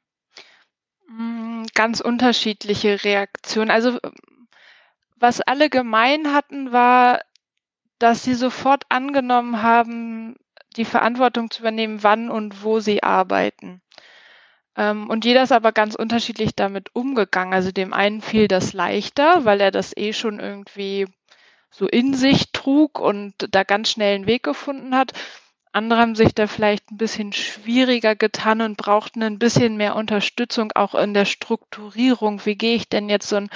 Ganz 1.75 2.01
unterschiedliche 2.01 3.05
Reaktionen. 3.05 3.71
Also, 3.71 3.99
was 5.17 5.41
alle 5.41 5.71
gemein 5.71 6.33
hatten, 6.33 6.73
war, 6.73 7.21
dass 7.99 8.25
sie 8.25 8.35
sofort 8.35 8.85
angenommen 8.89 9.63
haben, 9.63 10.35
die 10.73 10.85
Verantwortung 10.85 11.51
zu 11.51 11.61
übernehmen, 11.61 12.03
wann 12.03 12.31
und 12.31 12.63
wo 12.65 12.81
sie 12.81 13.03
arbeiten. 13.03 13.83
Ähm, 14.77 15.09
und 15.11 15.25
jeder 15.25 15.43
ist 15.43 15.53
aber 15.53 15.73
ganz 15.73 15.95
unterschiedlich 15.95 16.55
damit 16.55 16.95
umgegangen. 16.95 17.55
Also 17.55 17.73
dem 17.73 17.93
einen 17.93 18.21
fiel 18.21 18.49
das 18.49 18.73
leichter, 18.73 19.45
weil 19.45 19.61
er 19.61 19.71
das 19.71 19.97
eh 19.97 20.13
schon 20.13 20.41
irgendwie 20.41 21.07
so 21.71 21.87
in 21.87 22.15
sich 22.15 22.53
trug 22.53 22.99
und 22.99 23.35
da 23.51 23.65
ganz 23.65 23.91
schnell 23.91 24.15
einen 24.15 24.27
Weg 24.27 24.43
gefunden 24.43 24.95
hat. 24.95 25.13
Andere 25.75 26.01
haben 26.01 26.15
sich 26.15 26.35
da 26.35 26.47
vielleicht 26.47 26.91
ein 26.91 26.99
bisschen 26.99 27.33
schwieriger 27.33 28.15
getan 28.15 28.61
und 28.61 28.77
brauchten 28.77 29.23
ein 29.23 29.39
bisschen 29.39 29.79
mehr 29.79 29.97
Unterstützung 29.97 30.71
auch 30.75 30.95
in 30.95 31.15
der 31.15 31.25
Strukturierung. 31.25 32.45
Wie 32.45 32.57
gehe 32.57 32.77
ich 32.77 32.91
denn 32.91 33.09
jetzt 33.09 33.29
so 33.29 33.37
ein 33.37 33.49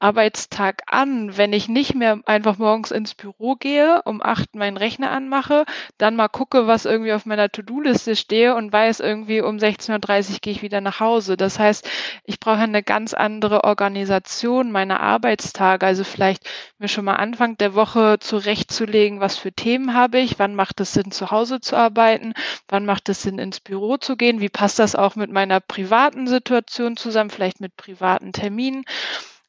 Arbeitstag 0.00 0.82
an, 0.86 1.36
wenn 1.36 1.52
ich 1.52 1.68
nicht 1.68 1.94
mehr 1.94 2.20
einfach 2.26 2.58
morgens 2.58 2.90
ins 2.90 3.14
Büro 3.14 3.56
gehe, 3.56 4.02
um 4.04 4.22
acht 4.22 4.54
meinen 4.54 4.76
Rechner 4.76 5.10
anmache, 5.10 5.64
dann 5.98 6.16
mal 6.16 6.28
gucke, 6.28 6.66
was 6.66 6.84
irgendwie 6.84 7.12
auf 7.12 7.26
meiner 7.26 7.50
To-Do-Liste 7.50 8.14
stehe 8.14 8.54
und 8.54 8.72
weiß 8.72 9.00
irgendwie 9.00 9.40
um 9.40 9.56
16.30 9.56 10.32
Uhr 10.32 10.38
gehe 10.40 10.52
ich 10.52 10.62
wieder 10.62 10.80
nach 10.80 11.00
Hause. 11.00 11.36
Das 11.36 11.58
heißt, 11.58 11.88
ich 12.24 12.38
brauche 12.38 12.58
eine 12.58 12.82
ganz 12.82 13.12
andere 13.14 13.64
Organisation 13.64 14.70
meiner 14.70 15.00
Arbeitstage. 15.00 15.84
Also 15.84 16.04
vielleicht 16.04 16.48
mir 16.78 16.88
schon 16.88 17.04
mal 17.04 17.16
Anfang 17.16 17.56
der 17.56 17.74
Woche 17.74 18.18
zurechtzulegen, 18.20 19.20
was 19.20 19.36
für 19.36 19.52
Themen 19.52 19.94
habe 19.94 20.18
ich, 20.18 20.38
wann 20.38 20.54
macht 20.54 20.80
es 20.80 20.92
Sinn, 20.92 21.10
zu 21.10 21.30
Hause 21.30 21.60
zu 21.60 21.76
arbeiten, 21.76 22.34
wann 22.68 22.86
macht 22.86 23.08
es 23.08 23.22
Sinn, 23.22 23.38
ins 23.38 23.60
Büro 23.60 23.96
zu 23.96 24.16
gehen, 24.16 24.40
wie 24.40 24.48
passt 24.48 24.78
das 24.78 24.94
auch 24.94 25.16
mit 25.16 25.30
meiner 25.30 25.60
privaten 25.60 26.26
Situation 26.28 26.96
zusammen, 26.96 27.30
vielleicht 27.30 27.60
mit 27.60 27.76
privaten 27.76 28.32
Terminen. 28.32 28.84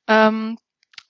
Ähm, 0.10 0.58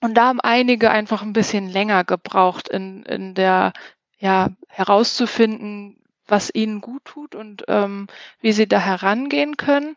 und 0.00 0.14
da 0.14 0.26
haben 0.26 0.40
einige 0.40 0.90
einfach 0.90 1.22
ein 1.22 1.32
bisschen 1.32 1.68
länger 1.68 2.04
gebraucht 2.04 2.68
in, 2.68 3.02
in 3.04 3.34
der, 3.34 3.72
ja, 4.18 4.50
herauszufinden, 4.68 5.96
was 6.26 6.54
ihnen 6.54 6.80
gut 6.80 7.04
tut 7.04 7.34
und 7.34 7.64
ähm, 7.68 8.06
wie 8.40 8.52
sie 8.52 8.68
da 8.68 8.78
herangehen 8.78 9.56
können. 9.56 9.96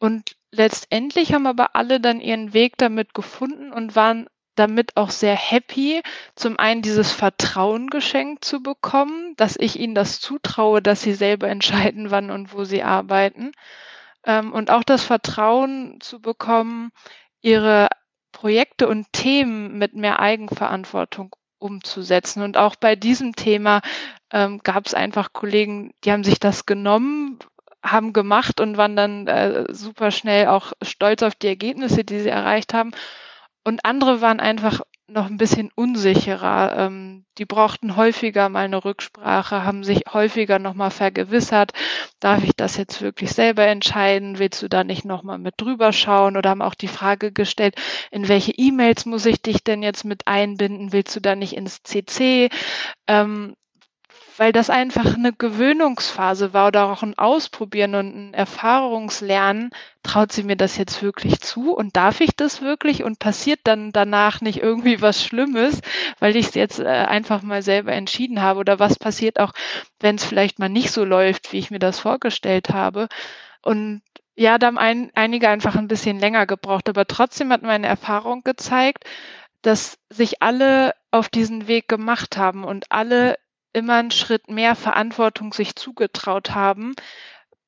Und 0.00 0.36
letztendlich 0.50 1.32
haben 1.32 1.46
aber 1.46 1.76
alle 1.76 2.00
dann 2.00 2.20
ihren 2.20 2.52
Weg 2.52 2.76
damit 2.78 3.14
gefunden 3.14 3.72
und 3.72 3.94
waren 3.94 4.28
damit 4.54 4.96
auch 4.96 5.10
sehr 5.10 5.36
happy, 5.36 6.02
zum 6.34 6.58
einen 6.58 6.82
dieses 6.82 7.12
Vertrauen 7.12 7.90
geschenkt 7.90 8.44
zu 8.44 8.62
bekommen, 8.62 9.34
dass 9.36 9.56
ich 9.56 9.78
ihnen 9.78 9.94
das 9.94 10.20
zutraue, 10.20 10.82
dass 10.82 11.02
sie 11.02 11.14
selber 11.14 11.48
entscheiden, 11.48 12.10
wann 12.10 12.30
und 12.30 12.52
wo 12.52 12.64
sie 12.64 12.82
arbeiten. 12.82 13.52
Ähm, 14.24 14.52
und 14.52 14.70
auch 14.70 14.82
das 14.84 15.04
Vertrauen 15.04 16.00
zu 16.00 16.20
bekommen, 16.20 16.90
ihre 17.40 17.88
Projekte 18.32 18.88
und 18.88 19.12
Themen 19.12 19.78
mit 19.78 19.94
mehr 19.94 20.20
Eigenverantwortung 20.20 21.34
umzusetzen. 21.58 22.42
Und 22.42 22.56
auch 22.56 22.76
bei 22.76 22.96
diesem 22.96 23.34
Thema 23.34 23.80
ähm, 24.32 24.60
gab 24.62 24.86
es 24.86 24.94
einfach 24.94 25.32
Kollegen, 25.32 25.92
die 26.04 26.12
haben 26.12 26.24
sich 26.24 26.38
das 26.38 26.66
genommen, 26.66 27.38
haben 27.82 28.12
gemacht 28.12 28.60
und 28.60 28.76
waren 28.76 28.96
dann 28.96 29.26
äh, 29.26 29.64
super 29.72 30.10
schnell 30.10 30.48
auch 30.48 30.72
stolz 30.82 31.22
auf 31.22 31.34
die 31.34 31.48
Ergebnisse, 31.48 32.04
die 32.04 32.20
sie 32.20 32.28
erreicht 32.28 32.74
haben. 32.74 32.92
Und 33.64 33.84
andere 33.84 34.20
waren 34.20 34.40
einfach 34.40 34.80
noch 35.08 35.26
ein 35.26 35.38
bisschen 35.38 35.70
unsicherer. 35.74 36.76
Ähm, 36.76 37.24
die 37.38 37.44
brauchten 37.44 37.96
häufiger 37.96 38.48
mal 38.48 38.64
eine 38.64 38.84
Rücksprache, 38.84 39.64
haben 39.64 39.82
sich 39.84 40.02
häufiger 40.12 40.58
nochmal 40.58 40.90
vergewissert, 40.90 41.72
darf 42.20 42.44
ich 42.44 42.52
das 42.56 42.76
jetzt 42.76 43.00
wirklich 43.00 43.32
selber 43.32 43.66
entscheiden? 43.66 44.38
Willst 44.38 44.62
du 44.62 44.68
da 44.68 44.84
nicht 44.84 45.04
nochmal 45.04 45.38
mit 45.38 45.54
drüber 45.56 45.92
schauen? 45.92 46.36
Oder 46.36 46.50
haben 46.50 46.62
auch 46.62 46.74
die 46.74 46.88
Frage 46.88 47.32
gestellt, 47.32 47.76
in 48.10 48.28
welche 48.28 48.52
E-Mails 48.52 49.06
muss 49.06 49.26
ich 49.26 49.40
dich 49.40 49.64
denn 49.64 49.82
jetzt 49.82 50.04
mit 50.04 50.26
einbinden? 50.26 50.92
Willst 50.92 51.16
du 51.16 51.20
da 51.20 51.34
nicht 51.34 51.54
ins 51.54 51.82
CC? 51.82 52.50
Ähm, 53.06 53.54
weil 54.38 54.52
das 54.52 54.70
einfach 54.70 55.14
eine 55.14 55.32
Gewöhnungsphase 55.32 56.52
war 56.52 56.68
oder 56.68 56.84
auch 56.86 57.02
ein 57.02 57.18
Ausprobieren 57.18 57.96
und 57.96 58.16
ein 58.16 58.34
Erfahrungslernen. 58.34 59.70
Traut 60.04 60.30
sie 60.30 60.44
mir 60.44 60.56
das 60.56 60.76
jetzt 60.76 61.02
wirklich 61.02 61.40
zu 61.40 61.74
und 61.74 61.96
darf 61.96 62.20
ich 62.20 62.36
das 62.36 62.62
wirklich 62.62 63.02
und 63.02 63.18
passiert 63.18 63.60
dann 63.64 63.90
danach 63.90 64.40
nicht 64.40 64.62
irgendwie 64.62 65.02
was 65.02 65.24
Schlimmes, 65.24 65.80
weil 66.20 66.36
ich 66.36 66.46
es 66.46 66.54
jetzt 66.54 66.78
äh, 66.78 66.86
einfach 66.86 67.42
mal 67.42 67.62
selber 67.62 67.92
entschieden 67.92 68.40
habe 68.40 68.60
oder 68.60 68.78
was 68.78 68.96
passiert 68.96 69.40
auch, 69.40 69.52
wenn 69.98 70.14
es 70.14 70.24
vielleicht 70.24 70.60
mal 70.60 70.68
nicht 70.68 70.92
so 70.92 71.04
läuft, 71.04 71.52
wie 71.52 71.58
ich 71.58 71.72
mir 71.72 71.80
das 71.80 71.98
vorgestellt 71.98 72.70
habe. 72.70 73.08
Und 73.62 74.02
ja, 74.36 74.56
da 74.58 74.68
haben 74.68 74.78
ein, 74.78 75.10
einige 75.16 75.48
einfach 75.48 75.74
ein 75.74 75.88
bisschen 75.88 76.20
länger 76.20 76.46
gebraucht, 76.46 76.88
aber 76.88 77.06
trotzdem 77.06 77.52
hat 77.52 77.62
meine 77.62 77.88
Erfahrung 77.88 78.42
gezeigt, 78.44 79.04
dass 79.62 79.98
sich 80.10 80.42
alle 80.42 80.94
auf 81.10 81.28
diesen 81.28 81.66
Weg 81.66 81.88
gemacht 81.88 82.36
haben 82.36 82.62
und 82.62 82.86
alle 82.92 83.36
immer 83.72 83.94
einen 83.94 84.10
Schritt 84.10 84.48
mehr 84.50 84.74
Verantwortung 84.74 85.52
sich 85.52 85.76
zugetraut 85.76 86.54
haben, 86.54 86.94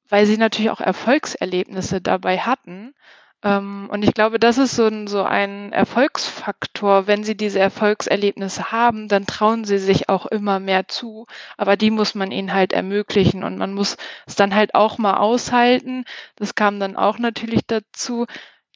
weil 0.09 0.27
sie 0.27 0.39
natürlich 0.39 0.71
auch 0.71 0.81
Erfolgserlebnisse 0.81 2.01
dabei 2.01 2.39
hatten. 2.39 2.95
Ähm, 3.43 3.89
und 3.91 4.03
ich 4.05 4.13
glaube, 4.13 4.39
das 4.39 4.59
ist 4.59 4.77
so 4.77 4.87
ein, 4.87 5.07
so 5.07 5.23
ein 5.23 5.73
Erfolgsfaktor. 5.73 7.07
Wenn 7.07 7.25
sie 7.25 7.37
diese 7.37 7.59
Erfolgserlebnisse 7.59 8.73
haben, 8.73 9.09
dann 9.09 9.27
trauen 9.27 9.65
sie 9.65 9.79
sich 9.79 10.09
auch 10.09 10.27
immer 10.27 10.61
mehr 10.61 10.89
zu. 10.89 11.27
Aber 11.57 11.77
die 11.77 11.91
muss 11.91 12.15
man 12.15 12.33
ihnen 12.33 12.53
halt 12.53 12.73
ermöglichen 12.73 13.45
und 13.45 13.57
man 13.57 13.73
muss 13.75 13.97
es 14.27 14.37
dann 14.37 14.55
halt 14.55 14.75
auch 14.75 14.99
mal 14.99 15.17
aushalten. 15.17 16.05
Das 16.37 16.55
kam 16.55 16.81
dann 16.81 16.97
auch 16.97 17.19
natürlich 17.19 17.63
dazu, 17.67 18.27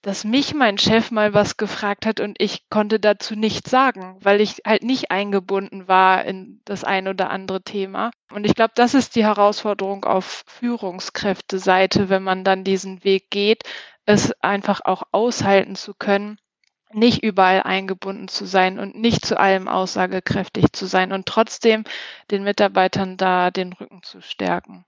dass 0.05 0.23
mich 0.23 0.53
mein 0.53 0.77
Chef 0.77 1.11
mal 1.11 1.33
was 1.33 1.57
gefragt 1.57 2.05
hat 2.05 2.21
und 2.21 2.37
ich 2.39 2.69
konnte 2.69 3.01
dazu 3.01 3.35
nichts 3.35 3.71
sagen, 3.71 4.19
weil 4.21 4.43
ich 4.43 4.61
halt 4.67 4.83
nicht 4.83 5.11
eingebunden 5.11 5.89
war 5.89 6.27
in 6.27 6.61
das 6.67 6.85
ein 6.85 7.09
oder 7.09 7.31
andere 7.31 7.63
Thema. 7.63 8.11
Und 8.31 8.45
ich 8.45 8.55
glaube, 8.55 8.75
das 8.77 8.93
ist 8.93 9.17
die 9.17 9.25
Herausforderung 9.25 10.05
auf 10.05 10.45
Führungskräfteseite, 10.47 12.11
wenn 12.11 12.23
man 12.23 12.45
dann 12.45 12.65
diesen 12.65 13.03
Weg 13.03 13.31
geht, 13.31 13.63
es 14.05 14.33
einfach 14.43 14.83
auch 14.85 15.05
aushalten 15.11 15.75
zu 15.75 15.95
können, 15.95 16.37
nicht 16.93 17.23
überall 17.25 17.63
eingebunden 17.63 18.29
zu 18.29 18.45
sein 18.45 18.79
und 18.79 18.95
nicht 18.95 19.25
zu 19.25 19.41
allem 19.41 19.69
aussagekräftig 19.69 20.67
zu 20.73 20.85
sein 20.85 21.13
und 21.13 21.25
trotzdem 21.25 21.85
den 22.31 22.45
Mitarbeitern 22.45 23.17
da 23.17 23.51
den 23.51 23.73
Rücken 23.73 24.03
zu 24.03 24.21
stärken. 24.21 24.85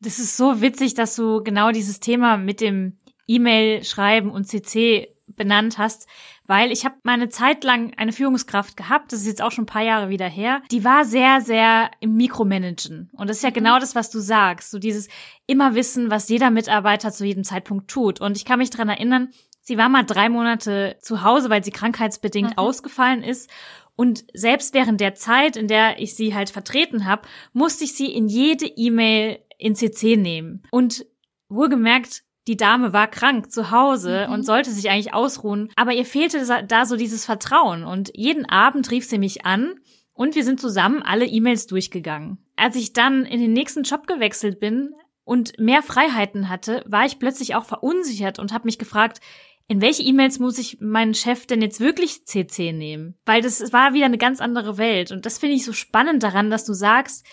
Das 0.00 0.18
ist 0.18 0.38
so 0.38 0.62
witzig, 0.62 0.94
dass 0.94 1.16
du 1.16 1.42
genau 1.44 1.70
dieses 1.70 2.00
Thema 2.00 2.38
mit 2.38 2.62
dem 2.62 2.98
E-Mail 3.26 3.84
schreiben 3.84 4.30
und 4.30 4.44
CC 4.44 5.14
benannt 5.26 5.78
hast, 5.78 6.06
weil 6.46 6.70
ich 6.70 6.84
habe 6.84 6.96
meine 7.02 7.28
Zeit 7.28 7.64
lang 7.64 7.94
eine 7.96 8.12
Führungskraft 8.12 8.76
gehabt, 8.76 9.12
das 9.12 9.20
ist 9.20 9.26
jetzt 9.26 9.42
auch 9.42 9.50
schon 9.50 9.64
ein 9.64 9.66
paar 9.66 9.82
Jahre 9.82 10.10
wieder 10.10 10.28
her, 10.28 10.62
die 10.70 10.84
war 10.84 11.04
sehr, 11.04 11.40
sehr 11.40 11.90
im 12.00 12.16
Mikromanagen. 12.16 13.10
Und 13.12 13.30
das 13.30 13.38
ist 13.38 13.42
ja 13.42 13.50
mhm. 13.50 13.54
genau 13.54 13.78
das, 13.78 13.94
was 13.94 14.10
du 14.10 14.18
sagst, 14.18 14.70
so 14.70 14.78
dieses 14.78 15.08
immer 15.46 15.74
wissen, 15.74 16.10
was 16.10 16.28
jeder 16.28 16.50
Mitarbeiter 16.50 17.12
zu 17.12 17.24
jedem 17.24 17.44
Zeitpunkt 17.44 17.88
tut. 17.88 18.20
Und 18.20 18.36
ich 18.36 18.44
kann 18.44 18.58
mich 18.58 18.70
dran 18.70 18.88
erinnern, 18.88 19.30
sie 19.62 19.78
war 19.78 19.88
mal 19.88 20.04
drei 20.04 20.28
Monate 20.28 20.96
zu 21.00 21.22
Hause, 21.22 21.48
weil 21.48 21.64
sie 21.64 21.70
krankheitsbedingt 21.70 22.50
mhm. 22.50 22.58
ausgefallen 22.58 23.22
ist. 23.22 23.50
Und 23.96 24.24
selbst 24.34 24.74
während 24.74 25.00
der 25.00 25.14
Zeit, 25.14 25.56
in 25.56 25.68
der 25.68 26.00
ich 26.00 26.14
sie 26.16 26.34
halt 26.34 26.50
vertreten 26.50 27.06
habe, 27.06 27.22
musste 27.52 27.84
ich 27.84 27.94
sie 27.94 28.12
in 28.12 28.28
jede 28.28 28.66
E-Mail 28.66 29.38
in 29.56 29.76
CC 29.76 30.16
nehmen. 30.16 30.62
Und 30.70 31.06
wohlgemerkt, 31.48 32.24
die 32.46 32.56
Dame 32.56 32.92
war 32.92 33.08
krank 33.08 33.50
zu 33.50 33.70
Hause 33.70 34.26
mhm. 34.26 34.34
und 34.34 34.42
sollte 34.44 34.70
sich 34.70 34.90
eigentlich 34.90 35.14
ausruhen, 35.14 35.70
aber 35.76 35.92
ihr 35.92 36.04
fehlte 36.04 36.64
da 36.66 36.86
so 36.86 36.96
dieses 36.96 37.24
Vertrauen 37.24 37.84
und 37.84 38.10
jeden 38.14 38.46
Abend 38.46 38.90
rief 38.90 39.06
sie 39.06 39.18
mich 39.18 39.46
an 39.46 39.74
und 40.12 40.34
wir 40.34 40.44
sind 40.44 40.60
zusammen 40.60 41.02
alle 41.02 41.26
E-Mails 41.26 41.66
durchgegangen. 41.66 42.38
Als 42.56 42.76
ich 42.76 42.92
dann 42.92 43.24
in 43.24 43.40
den 43.40 43.52
nächsten 43.52 43.82
Job 43.82 44.06
gewechselt 44.06 44.60
bin 44.60 44.94
und 45.24 45.58
mehr 45.58 45.82
Freiheiten 45.82 46.48
hatte, 46.48 46.84
war 46.86 47.04
ich 47.04 47.18
plötzlich 47.18 47.54
auch 47.54 47.64
verunsichert 47.64 48.38
und 48.38 48.52
habe 48.52 48.66
mich 48.66 48.78
gefragt, 48.78 49.20
in 49.66 49.80
welche 49.80 50.02
E-Mails 50.02 50.38
muss 50.38 50.58
ich 50.58 50.80
meinen 50.80 51.14
Chef 51.14 51.46
denn 51.46 51.62
jetzt 51.62 51.80
wirklich 51.80 52.26
CC 52.26 52.72
nehmen? 52.72 53.16
Weil 53.24 53.40
das 53.40 53.72
war 53.72 53.94
wieder 53.94 54.04
eine 54.04 54.18
ganz 54.18 54.40
andere 54.40 54.76
Welt 54.76 55.10
und 55.10 55.24
das 55.24 55.38
finde 55.38 55.56
ich 55.56 55.64
so 55.64 55.72
spannend 55.72 56.22
daran, 56.22 56.50
dass 56.50 56.66
du 56.66 56.74
sagst, 56.74 57.26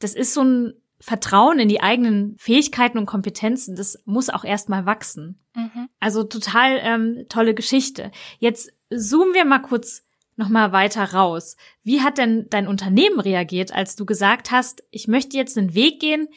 das 0.00 0.14
ist 0.14 0.34
so 0.34 0.42
ein 0.42 0.74
Vertrauen 0.98 1.58
in 1.58 1.68
die 1.68 1.82
eigenen 1.82 2.36
Fähigkeiten 2.38 2.98
und 2.98 3.06
Kompetenzen, 3.06 3.76
das 3.76 4.02
muss 4.06 4.30
auch 4.30 4.44
erstmal 4.44 4.86
wachsen. 4.86 5.38
Mhm. 5.54 5.88
Also 6.00 6.24
total 6.24 6.78
ähm, 6.82 7.26
tolle 7.28 7.54
Geschichte. 7.54 8.10
Jetzt 8.38 8.72
zoomen 8.94 9.34
wir 9.34 9.44
mal 9.44 9.60
kurz 9.60 10.04
nochmal 10.36 10.72
weiter 10.72 11.12
raus. 11.12 11.56
Wie 11.82 12.02
hat 12.02 12.18
denn 12.18 12.46
dein 12.50 12.68
Unternehmen 12.68 13.20
reagiert, 13.20 13.72
als 13.72 13.96
du 13.96 14.04
gesagt 14.04 14.50
hast, 14.50 14.82
ich 14.90 15.08
möchte 15.08 15.36
jetzt 15.36 15.56
einen 15.56 15.74
Weg 15.74 16.00
gehen, 16.00 16.28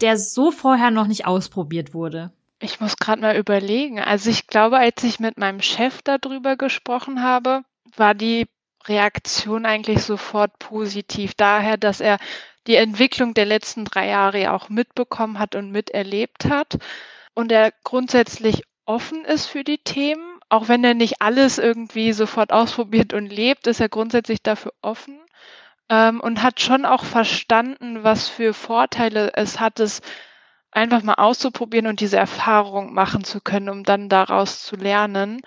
der 0.00 0.18
so 0.18 0.50
vorher 0.50 0.90
noch 0.90 1.06
nicht 1.06 1.26
ausprobiert 1.26 1.94
wurde? 1.94 2.32
Ich 2.60 2.80
muss 2.80 2.96
gerade 2.96 3.20
mal 3.20 3.36
überlegen. 3.36 4.00
Also 4.00 4.30
ich 4.30 4.46
glaube, 4.46 4.78
als 4.78 5.02
ich 5.04 5.20
mit 5.20 5.38
meinem 5.38 5.62
Chef 5.62 6.02
darüber 6.02 6.56
gesprochen 6.56 7.22
habe, 7.22 7.62
war 7.96 8.14
die 8.14 8.46
Reaktion 8.86 9.66
eigentlich 9.66 10.02
sofort 10.02 10.58
positiv. 10.58 11.34
Daher, 11.34 11.76
dass 11.76 12.00
er 12.00 12.18
die 12.68 12.76
Entwicklung 12.76 13.34
der 13.34 13.46
letzten 13.46 13.84
drei 13.84 14.08
Jahre 14.08 14.40
ja 14.40 14.54
auch 14.54 14.68
mitbekommen 14.68 15.38
hat 15.38 15.56
und 15.56 15.72
miterlebt 15.72 16.44
hat 16.44 16.78
und 17.34 17.50
er 17.50 17.72
grundsätzlich 17.82 18.62
offen 18.84 19.24
ist 19.24 19.46
für 19.46 19.64
die 19.64 19.78
Themen, 19.78 20.38
auch 20.50 20.68
wenn 20.68 20.84
er 20.84 20.94
nicht 20.94 21.20
alles 21.20 21.58
irgendwie 21.58 22.12
sofort 22.12 22.52
ausprobiert 22.52 23.12
und 23.14 23.26
lebt, 23.26 23.66
ist 23.66 23.80
er 23.80 23.88
grundsätzlich 23.88 24.42
dafür 24.42 24.72
offen 24.82 25.18
ähm, 25.88 26.20
und 26.20 26.42
hat 26.42 26.60
schon 26.60 26.84
auch 26.84 27.04
verstanden, 27.04 28.04
was 28.04 28.28
für 28.28 28.52
Vorteile 28.52 29.32
es 29.34 29.60
hat, 29.60 29.80
es 29.80 30.02
einfach 30.70 31.02
mal 31.02 31.14
auszuprobieren 31.14 31.86
und 31.86 32.00
diese 32.00 32.18
Erfahrung 32.18 32.92
machen 32.92 33.24
zu 33.24 33.40
können, 33.40 33.70
um 33.70 33.84
dann 33.84 34.10
daraus 34.10 34.62
zu 34.62 34.76
lernen. 34.76 35.40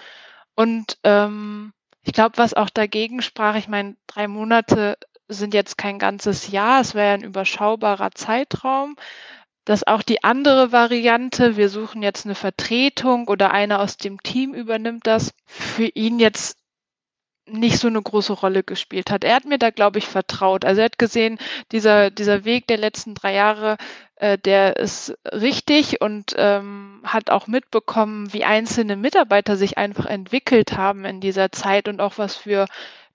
Und 0.56 0.98
ähm, 1.04 1.74
ich 2.04 2.14
glaube, 2.14 2.38
was 2.38 2.56
auch 2.56 2.72
dagegen 2.72 3.22
sprach, 3.22 3.56
ich 3.56 3.68
meine, 3.68 3.96
drei 4.08 4.28
Monate 4.28 4.98
sind 5.38 5.54
jetzt 5.54 5.78
kein 5.78 6.00
ganzes 6.00 6.50
Jahr, 6.50 6.82
es 6.82 6.96
wäre 6.96 7.14
ein 7.14 7.24
überschaubarer 7.24 8.12
Zeitraum. 8.12 8.96
Dass 9.64 9.86
auch 9.86 10.02
die 10.02 10.24
andere 10.24 10.72
Variante, 10.72 11.56
wir 11.56 11.70
suchen 11.70 12.02
jetzt 12.02 12.26
eine 12.26 12.34
Vertretung 12.34 13.28
oder 13.28 13.52
einer 13.52 13.80
aus 13.80 13.96
dem 13.96 14.22
Team 14.24 14.56
übernimmt 14.56 15.06
das, 15.06 15.34
für 15.46 15.86
ihn 15.86 16.20
jetzt 16.20 16.58
nicht 17.48 17.80
so 17.80 17.88
eine 17.88 18.02
große 18.02 18.34
Rolle 18.34 18.64
gespielt 18.64 19.12
hat. 19.12 19.24
Er 19.24 19.36
hat 19.36 19.46
mir 19.46 19.58
da, 19.58 19.70
glaube 19.70 20.00
ich, 20.00 20.08
vertraut. 20.08 20.66
Also 20.66 20.82
er 20.82 20.86
hat 20.86 20.98
gesehen, 20.98 21.38
dieser, 21.72 22.10
dieser 22.10 22.46
Weg 22.46 22.68
der 22.68 22.78
letzten 22.78 23.14
drei 23.14 23.34
Jahre, 23.34 23.78
äh, 24.16 24.38
der 24.38 24.78
ist 24.78 25.16
richtig 25.26 26.02
und 26.02 26.34
ähm, 26.38 27.02
hat 27.04 27.30
auch 27.30 27.48
mitbekommen, 27.48 28.32
wie 28.34 28.44
einzelne 28.44 28.96
Mitarbeiter 28.96 29.58
sich 29.58 29.78
einfach 29.78 30.06
entwickelt 30.06 30.78
haben 30.78 31.06
in 31.06 31.20
dieser 31.20 31.52
Zeit 31.52 31.88
und 31.88 32.00
auch 32.00 32.18
was 32.18 32.36
für 32.36 32.68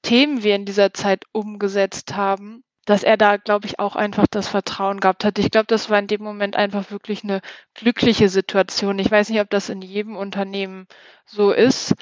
Themen 0.03 0.43
wir 0.43 0.55
in 0.55 0.65
dieser 0.65 0.93
Zeit 0.93 1.25
umgesetzt 1.33 2.15
haben, 2.15 2.63
dass 2.87 3.03
er 3.03 3.17
da, 3.17 3.37
glaube 3.37 3.67
ich, 3.67 3.79
auch 3.79 3.97
einfach 3.97 4.27
das 4.31 4.49
Vertrauen 4.49 5.01
gehabt 5.01 5.25
hat. 5.25 5.39
Ich 5.39 5.51
glaube, 5.51 5.67
das 5.67 5.91
war 5.91 5.99
in 5.99 6.07
dem 6.07 6.23
Moment 6.23 6.57
einfach 6.57 6.91
wirklich 6.91 7.25
eine 7.25 7.41
glückliche 7.75 8.29
Situation. 8.29 8.99
Ich 8.99 9.11
weiß 9.11 9.29
nicht, 9.29 9.41
ob 9.41 9.51
das 9.51 9.69
in 9.69 9.83
jedem 9.83 10.17
Unternehmen 10.17 10.87
so 11.27 11.51
ist. 11.51 11.95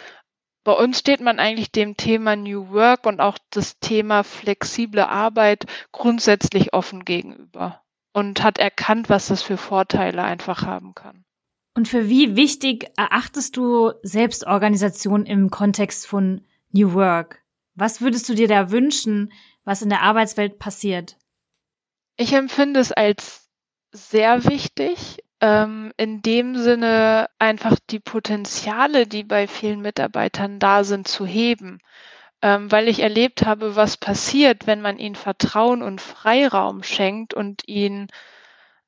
Bei 0.62 0.72
uns 0.72 0.98
steht 0.98 1.20
man 1.20 1.38
eigentlich 1.38 1.72
dem 1.72 1.96
Thema 1.96 2.36
New 2.36 2.70
Work 2.70 3.06
und 3.06 3.20
auch 3.20 3.38
das 3.50 3.78
Thema 3.80 4.22
flexible 4.22 5.02
Arbeit 5.02 5.66
grundsätzlich 5.92 6.72
offen 6.72 7.04
gegenüber 7.04 7.82
und 8.12 8.42
hat 8.42 8.58
erkannt, 8.58 9.10
was 9.10 9.28
das 9.28 9.42
für 9.42 9.56
Vorteile 9.56 10.22
einfach 10.22 10.62
haben 10.62 10.94
kann. 10.94 11.24
Und 11.76 11.88
für 11.88 12.08
wie 12.08 12.36
wichtig 12.36 12.90
erachtest 12.96 13.56
du 13.56 13.92
Selbstorganisation 14.02 15.26
im 15.26 15.50
Kontext 15.50 16.06
von 16.06 16.42
New 16.72 16.94
Work? 16.94 17.43
Was 17.74 18.00
würdest 18.00 18.28
du 18.28 18.34
dir 18.34 18.48
da 18.48 18.70
wünschen, 18.70 19.32
was 19.64 19.82
in 19.82 19.88
der 19.88 20.02
Arbeitswelt 20.02 20.58
passiert? 20.58 21.16
Ich 22.16 22.32
empfinde 22.32 22.80
es 22.80 22.92
als 22.92 23.48
sehr 23.92 24.44
wichtig, 24.44 25.24
ähm, 25.40 25.92
in 25.96 26.22
dem 26.22 26.56
Sinne 26.56 27.28
einfach 27.38 27.76
die 27.90 28.00
Potenziale, 28.00 29.06
die 29.06 29.24
bei 29.24 29.46
vielen 29.48 29.80
Mitarbeitern 29.80 30.58
da 30.58 30.84
sind, 30.84 31.08
zu 31.08 31.26
heben. 31.26 31.80
Ähm, 32.42 32.70
weil 32.70 32.88
ich 32.88 33.00
erlebt 33.00 33.46
habe, 33.46 33.74
was 33.74 33.96
passiert, 33.96 34.66
wenn 34.66 34.80
man 34.80 34.98
ihnen 34.98 35.14
Vertrauen 35.14 35.82
und 35.82 36.00
Freiraum 36.00 36.82
schenkt 36.82 37.34
und 37.34 37.62
ihnen 37.66 38.08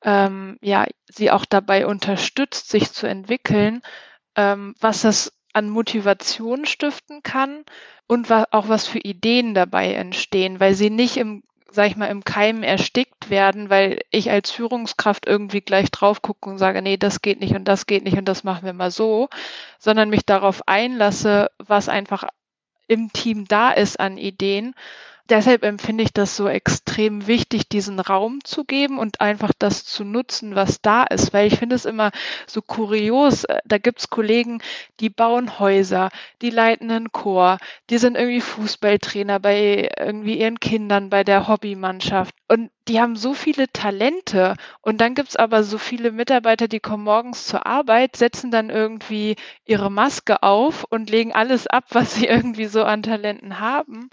ähm, 0.03 0.59
ja, 0.63 0.87
sie 1.09 1.31
auch 1.31 1.45
dabei 1.45 1.87
unterstützt, 1.87 2.69
sich 2.71 2.93
zu 2.93 3.07
entwickeln, 3.09 3.83
ähm, 4.37 4.75
was 4.81 5.03
das 5.03 5.33
an 5.57 5.71
Motivation 5.71 6.67
stiften 6.67 7.23
kann 7.23 7.65
und 8.07 8.31
auch 8.31 8.69
was 8.69 8.87
für 8.87 8.99
Ideen 8.99 9.55
dabei 9.55 9.95
entstehen, 9.95 10.61
weil 10.61 10.75
sie 10.75 10.91
nicht 10.91 11.17
im 11.17 11.43
sag 11.71 11.89
ich 11.89 11.97
mal, 11.97 12.07
im 12.07 12.25
Keim 12.25 12.63
erstickt 12.63 13.29
werden, 13.29 13.71
weil 13.71 14.01
ich 14.11 14.31
als 14.31 14.51
Führungskraft 14.51 15.27
irgendwie 15.27 15.61
gleich 15.61 15.91
drauf 15.91 16.23
gucke 16.23 16.49
und 16.49 16.59
sage, 16.59 16.81
nee, 16.81 16.97
das 16.97 17.21
geht 17.21 17.41
nicht 17.41 17.55
und 17.55 17.65
das 17.65 17.87
geht 17.87 18.05
nicht 18.05 18.17
und 18.17 18.25
das 18.27 18.45
machen 18.45 18.65
wir 18.65 18.73
mal 18.73 18.91
so, 18.91 19.29
sondern 19.79 20.09
mich 20.09 20.25
darauf 20.25 20.67
einlasse, 20.67 21.51
was 21.59 21.89
einfach 21.89 22.25
im 22.89 23.13
Team 23.13 23.47
da 23.47 23.73
ist 23.73 24.01
an 24.01 24.17
Ideen 24.17 24.75
deshalb 25.29 25.65
empfinde 25.65 26.05
ich 26.05 26.13
das 26.13 26.37
so 26.37 26.49
extrem 26.49 27.27
wichtig, 27.27 27.69
diesen 27.69 28.01
Raum 28.01 28.45
zu 28.45 28.65
geben 28.65 28.99
und 28.99 29.21
einfach 29.21 29.53
das 29.59 29.85
zu 29.85 30.05
nutzen, 30.05 30.55
was 30.55 30.81
da 30.81 31.05
ist. 31.05 31.33
Weil 31.33 31.47
ich 31.49 31.59
finde 31.59 31.77
es 31.77 31.85
immer 31.85 32.11
so 32.47 32.63
kurios. 32.63 33.45
Äh, 33.45 33.61
da 33.65 33.79
gibt's 33.79 34.11
Kollegen, 34.11 34.63
die 35.01 35.11
bauen 35.11 35.59
Häuser, 35.59 36.11
die 36.43 36.51
leiten 36.51 36.91
einen 36.91 37.13
Chor, 37.13 37.59
die 37.91 37.99
sind 37.99 38.17
irgendwie 38.17 38.41
Fußballtrainer 38.41 39.41
bei 39.41 39.91
irgendwie 39.99 40.39
ihren 40.39 40.61
Kindern, 40.61 41.11
bei 41.11 41.25
der 41.25 41.49
Hobbymannschaft. 41.49 42.35
Und 42.49 42.71
die 42.89 43.01
haben 43.01 43.17
so 43.17 43.35
viele 43.35 43.71
Talente. 43.73 44.55
Und 44.81 45.01
dann 45.01 45.15
gibt's 45.15 45.37
aber 45.37 45.65
so 45.65 45.79
viele 45.79 46.13
Mitarbeiter, 46.13 46.69
die 46.69 46.81
kommen 46.81 47.05
morgens 47.05 47.47
zur 47.47 47.67
Arbeit, 47.67 48.17
setzen 48.17 48.51
dann 48.51 48.71
irgendwie 48.71 49.37
ihre 49.65 49.91
Maske 49.91 50.43
auf 50.43 50.85
und 50.85 51.11
legen 51.11 51.33
alles 51.33 51.67
ab, 51.67 51.85
was 51.91 52.15
sie 52.15 52.27
irgendwie 52.27 52.67
so 52.67 52.85
an 52.85 53.03
Talenten 53.03 53.61
haben 53.61 54.11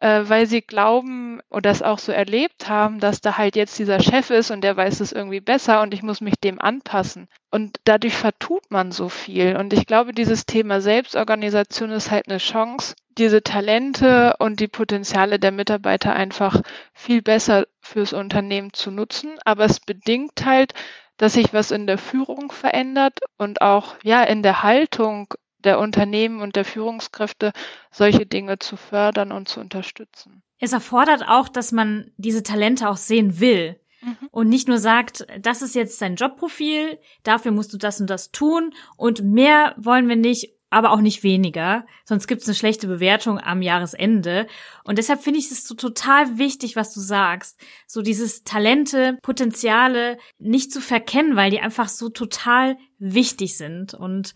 äh, 0.00 0.22
weil 0.26 0.46
sie 0.46 0.62
glauben 0.62 1.40
oder 1.50 1.70
das 1.70 1.82
auch 1.82 1.98
so 1.98 2.10
erlebt 2.10 2.68
haben, 2.68 3.00
dass 3.00 3.20
da 3.20 3.36
halt 3.38 3.54
jetzt 3.54 3.78
dieser 3.78 4.00
Chef 4.00 4.30
ist 4.30 4.50
und 4.50 4.62
der 4.62 4.76
weiß 4.76 5.00
es 5.00 5.12
irgendwie 5.12 5.40
besser 5.40 5.82
und 5.82 5.94
ich 5.94 6.02
muss 6.02 6.20
mich 6.20 6.34
dem 6.42 6.60
anpassen. 6.60 7.28
Und 7.50 7.78
dadurch 7.84 8.14
vertut 8.14 8.70
man 8.70 8.92
so 8.92 9.08
viel. 9.08 9.56
Und 9.56 9.72
ich 9.72 9.86
glaube, 9.86 10.12
dieses 10.12 10.46
Thema 10.46 10.80
Selbstorganisation 10.80 11.90
ist 11.90 12.10
halt 12.10 12.28
eine 12.28 12.38
Chance, 12.38 12.94
diese 13.18 13.42
Talente 13.42 14.36
und 14.38 14.60
die 14.60 14.68
Potenziale 14.68 15.38
der 15.38 15.52
Mitarbeiter 15.52 16.14
einfach 16.14 16.62
viel 16.94 17.22
besser 17.22 17.66
fürs 17.80 18.12
Unternehmen 18.12 18.72
zu 18.72 18.90
nutzen. 18.90 19.38
Aber 19.44 19.64
es 19.64 19.80
bedingt 19.80 20.44
halt, 20.46 20.72
dass 21.18 21.34
sich 21.34 21.52
was 21.52 21.70
in 21.70 21.86
der 21.86 21.98
Führung 21.98 22.50
verändert 22.50 23.18
und 23.36 23.60
auch 23.60 23.96
ja 24.02 24.22
in 24.22 24.42
der 24.42 24.62
Haltung 24.62 25.34
der 25.64 25.78
Unternehmen 25.78 26.40
und 26.40 26.56
der 26.56 26.64
Führungskräfte, 26.64 27.52
solche 27.90 28.26
Dinge 28.26 28.58
zu 28.58 28.76
fördern 28.76 29.32
und 29.32 29.48
zu 29.48 29.60
unterstützen. 29.60 30.42
Es 30.58 30.72
erfordert 30.72 31.24
auch, 31.26 31.48
dass 31.48 31.72
man 31.72 32.10
diese 32.16 32.42
Talente 32.42 32.88
auch 32.88 32.96
sehen 32.96 33.40
will. 33.40 33.80
Mhm. 34.02 34.16
Und 34.30 34.48
nicht 34.48 34.68
nur 34.68 34.78
sagt, 34.78 35.26
das 35.40 35.62
ist 35.62 35.74
jetzt 35.74 36.00
dein 36.00 36.16
Jobprofil, 36.16 36.98
dafür 37.22 37.52
musst 37.52 37.72
du 37.72 37.76
das 37.76 38.00
und 38.00 38.08
das 38.08 38.30
tun 38.30 38.72
und 38.96 39.22
mehr 39.22 39.74
wollen 39.78 40.08
wir 40.08 40.16
nicht, 40.16 40.54
aber 40.70 40.92
auch 40.92 41.00
nicht 41.00 41.24
weniger, 41.24 41.84
sonst 42.04 42.28
gibt 42.28 42.42
es 42.42 42.48
eine 42.48 42.54
schlechte 42.54 42.86
Bewertung 42.86 43.40
am 43.40 43.60
Jahresende. 43.60 44.46
Und 44.84 44.98
deshalb 44.98 45.20
finde 45.20 45.40
ich 45.40 45.50
es 45.50 45.66
so 45.66 45.74
total 45.74 46.38
wichtig, 46.38 46.76
was 46.76 46.94
du 46.94 47.00
sagst, 47.00 47.60
so 47.88 48.02
dieses 48.02 48.44
Talente, 48.44 49.18
Potenziale 49.20 50.16
nicht 50.38 50.72
zu 50.72 50.80
verkennen, 50.80 51.34
weil 51.34 51.50
die 51.50 51.60
einfach 51.60 51.88
so 51.88 52.08
total 52.08 52.78
wichtig 52.98 53.56
sind. 53.56 53.94
Und 53.94 54.32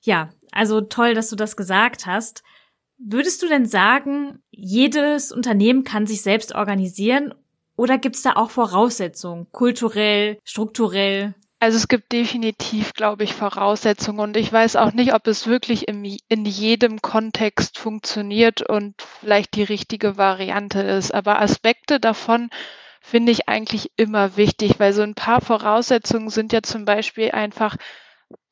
ja, 0.00 0.30
also 0.52 0.80
toll, 0.80 1.14
dass 1.14 1.30
du 1.30 1.36
das 1.36 1.56
gesagt 1.56 2.06
hast. 2.06 2.42
Würdest 2.98 3.42
du 3.42 3.48
denn 3.48 3.66
sagen, 3.66 4.42
jedes 4.50 5.30
Unternehmen 5.30 5.84
kann 5.84 6.06
sich 6.06 6.22
selbst 6.22 6.54
organisieren 6.54 7.34
oder 7.76 7.96
gibt 7.96 8.16
es 8.16 8.22
da 8.22 8.32
auch 8.34 8.50
Voraussetzungen, 8.50 9.46
kulturell, 9.52 10.38
strukturell? 10.42 11.34
Also 11.60 11.76
es 11.76 11.88
gibt 11.88 12.12
definitiv, 12.12 12.92
glaube 12.94 13.24
ich, 13.24 13.34
Voraussetzungen 13.34 14.20
und 14.20 14.36
ich 14.36 14.52
weiß 14.52 14.76
auch 14.76 14.92
nicht, 14.92 15.12
ob 15.14 15.26
es 15.26 15.46
wirklich 15.46 15.88
im, 15.88 16.04
in 16.04 16.44
jedem 16.44 17.02
Kontext 17.02 17.78
funktioniert 17.78 18.62
und 18.62 18.94
vielleicht 19.20 19.54
die 19.54 19.64
richtige 19.64 20.16
Variante 20.16 20.80
ist. 20.80 21.12
Aber 21.12 21.40
Aspekte 21.40 21.98
davon 21.98 22.50
finde 23.00 23.32
ich 23.32 23.48
eigentlich 23.48 23.90
immer 23.96 24.36
wichtig, 24.36 24.78
weil 24.78 24.92
so 24.92 25.02
ein 25.02 25.14
paar 25.14 25.40
Voraussetzungen 25.40 26.30
sind 26.30 26.52
ja 26.52 26.62
zum 26.62 26.84
Beispiel 26.84 27.32
einfach 27.32 27.76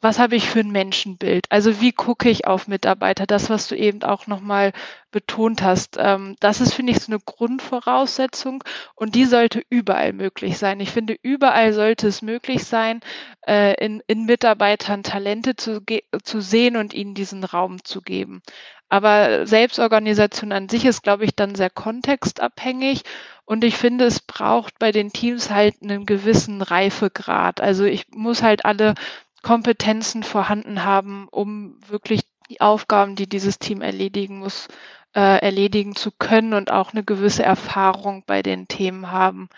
was 0.00 0.18
habe 0.18 0.36
ich 0.36 0.48
für 0.48 0.60
ein 0.60 0.70
Menschenbild? 0.70 1.46
Also 1.50 1.80
wie 1.80 1.92
gucke 1.92 2.30
ich 2.30 2.46
auf 2.46 2.68
Mitarbeiter? 2.68 3.26
Das, 3.26 3.50
was 3.50 3.66
du 3.66 3.76
eben 3.76 4.02
auch 4.02 4.26
nochmal 4.26 4.72
betont 5.10 5.62
hast. 5.62 5.96
Ähm, 5.98 6.36
das 6.40 6.60
ist, 6.60 6.74
finde 6.74 6.92
ich, 6.92 7.00
so 7.00 7.10
eine 7.10 7.20
Grundvoraussetzung 7.20 8.62
und 8.94 9.14
die 9.14 9.24
sollte 9.24 9.62
überall 9.68 10.12
möglich 10.12 10.58
sein. 10.58 10.80
Ich 10.80 10.92
finde, 10.92 11.16
überall 11.22 11.72
sollte 11.72 12.06
es 12.06 12.22
möglich 12.22 12.64
sein, 12.64 13.00
äh, 13.46 13.74
in, 13.84 14.02
in 14.06 14.26
Mitarbeitern 14.26 15.02
Talente 15.02 15.56
zu, 15.56 15.82
zu 16.22 16.40
sehen 16.40 16.76
und 16.76 16.94
ihnen 16.94 17.14
diesen 17.14 17.44
Raum 17.44 17.82
zu 17.82 18.00
geben. 18.00 18.42
Aber 18.88 19.46
Selbstorganisation 19.46 20.52
an 20.52 20.68
sich 20.68 20.84
ist, 20.84 21.02
glaube 21.02 21.24
ich, 21.24 21.34
dann 21.34 21.56
sehr 21.56 21.70
kontextabhängig. 21.70 23.02
Und 23.44 23.64
ich 23.64 23.76
finde, 23.76 24.04
es 24.04 24.20
braucht 24.20 24.78
bei 24.78 24.92
den 24.92 25.12
Teams 25.12 25.50
halt 25.50 25.82
einen 25.82 26.06
gewissen 26.06 26.62
Reifegrad. 26.62 27.60
Also 27.60 27.84
ich 27.84 28.06
muss 28.14 28.42
halt 28.42 28.64
alle 28.64 28.94
Kompetenzen 29.42 30.22
vorhanden 30.22 30.84
haben, 30.84 31.28
um 31.30 31.78
wirklich 31.86 32.22
die 32.50 32.60
Aufgaben, 32.60 33.16
die 33.16 33.28
dieses 33.28 33.58
Team 33.58 33.82
erledigen 33.82 34.38
muss, 34.38 34.68
äh, 35.14 35.40
erledigen 35.40 35.96
zu 35.96 36.10
können 36.12 36.54
und 36.54 36.70
auch 36.70 36.92
eine 36.92 37.04
gewisse 37.04 37.42
Erfahrung 37.42 38.24
bei 38.26 38.42
den 38.42 38.68
Themen 38.68 39.10
haben. 39.10 39.48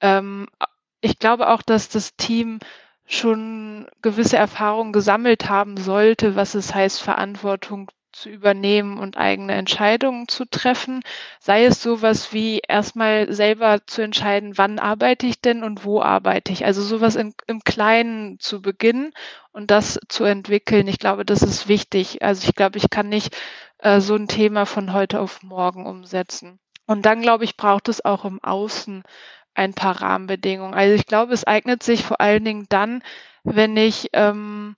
Ähm, 0.00 0.48
ich 1.00 1.18
glaube 1.18 1.48
auch, 1.50 1.62
dass 1.62 1.88
das 1.88 2.16
Team 2.16 2.58
schon 3.06 3.86
gewisse 4.02 4.36
Erfahrungen 4.36 4.92
gesammelt 4.92 5.48
haben 5.48 5.76
sollte, 5.76 6.36
was 6.36 6.54
es 6.54 6.74
heißt, 6.74 7.02
Verantwortung 7.02 7.90
zu 8.14 8.30
übernehmen 8.30 8.98
und 8.98 9.16
eigene 9.16 9.54
Entscheidungen 9.54 10.28
zu 10.28 10.44
treffen. 10.44 11.02
Sei 11.40 11.64
es 11.64 11.82
sowas 11.82 12.32
wie 12.32 12.60
erstmal 12.66 13.32
selber 13.32 13.86
zu 13.86 14.02
entscheiden, 14.02 14.56
wann 14.56 14.78
arbeite 14.78 15.26
ich 15.26 15.40
denn 15.40 15.62
und 15.64 15.84
wo 15.84 16.00
arbeite 16.00 16.52
ich. 16.52 16.64
Also 16.64 16.82
sowas 16.82 17.16
in, 17.16 17.34
im 17.46 17.62
Kleinen 17.64 18.38
zu 18.38 18.62
beginnen 18.62 19.12
und 19.52 19.70
das 19.70 19.98
zu 20.08 20.24
entwickeln. 20.24 20.88
Ich 20.88 20.98
glaube, 20.98 21.24
das 21.24 21.42
ist 21.42 21.68
wichtig. 21.68 22.22
Also 22.22 22.48
ich 22.48 22.54
glaube, 22.54 22.78
ich 22.78 22.90
kann 22.90 23.08
nicht 23.08 23.36
äh, 23.78 24.00
so 24.00 24.14
ein 24.14 24.28
Thema 24.28 24.66
von 24.66 24.92
heute 24.92 25.20
auf 25.20 25.42
morgen 25.42 25.86
umsetzen. 25.86 26.58
Und 26.86 27.06
dann, 27.06 27.22
glaube 27.22 27.44
ich, 27.44 27.56
braucht 27.56 27.88
es 27.88 28.04
auch 28.04 28.24
im 28.24 28.42
Außen 28.42 29.02
ein 29.54 29.74
paar 29.74 30.02
Rahmenbedingungen. 30.02 30.74
Also 30.74 30.94
ich 30.94 31.06
glaube, 31.06 31.32
es 31.32 31.44
eignet 31.44 31.82
sich 31.82 32.04
vor 32.04 32.20
allen 32.20 32.44
Dingen 32.44 32.66
dann, 32.68 33.02
wenn 33.44 33.76
ich 33.76 34.10
ähm, 34.12 34.76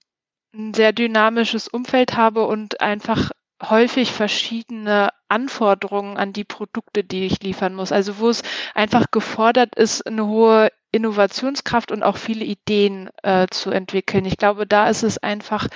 ein 0.57 0.75
sehr 0.75 0.93
dynamisches 0.93 1.69
Umfeld 1.69 2.17
habe 2.17 2.47
und 2.47 2.81
einfach 2.81 3.31
häufig 3.63 4.13
verschiedene 4.13 5.11
Anforderungen 5.29 6.17
an 6.17 6.33
die 6.33 6.45
Produkte, 6.45 7.05
die 7.05 7.25
ich 7.25 7.43
liefern 7.43 7.75
muss. 7.75 7.93
Also 7.93 8.19
wo 8.19 8.29
es 8.29 8.43
einfach 8.75 9.07
gefordert 9.11 9.75
ist, 9.77 10.07
eine 10.07 10.27
hohe 10.27 10.71
Innovationskraft 10.93 11.91
und 11.91 12.03
auch 12.03 12.17
viele 12.17 12.45
Ideen 12.45 13.11
äh, 13.23 13.47
zu 13.51 13.71
entwickeln. 13.71 14.25
Ich 14.25 14.37
glaube, 14.37 14.67
da 14.67 14.89
ist 14.89 15.03
es 15.03 15.19
einfach 15.19 15.69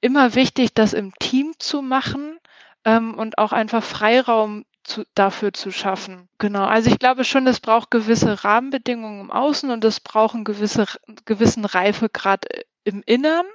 immer 0.00 0.34
wichtig, 0.34 0.74
das 0.74 0.92
im 0.92 1.12
Team 1.18 1.54
zu 1.58 1.82
machen 1.82 2.38
ähm, 2.84 3.14
und 3.14 3.38
auch 3.38 3.52
einfach 3.52 3.82
Freiraum 3.82 4.64
zu, 4.84 5.04
dafür 5.14 5.52
zu 5.52 5.72
schaffen. 5.72 6.28
Genau. 6.38 6.64
Also 6.64 6.90
ich 6.90 6.98
glaube 6.98 7.24
schon, 7.24 7.46
es 7.46 7.60
braucht 7.60 7.90
gewisse 7.90 8.44
Rahmenbedingungen 8.44 9.20
im 9.20 9.30
Außen 9.30 9.70
und 9.70 9.84
es 9.84 10.00
braucht 10.00 10.34
einen 10.34 10.44
gewisse, 10.44 10.86
gewissen 11.24 11.64
Reifegrad 11.64 12.50
äh, 12.50 12.62
im 12.84 13.02
Innern. 13.04 13.46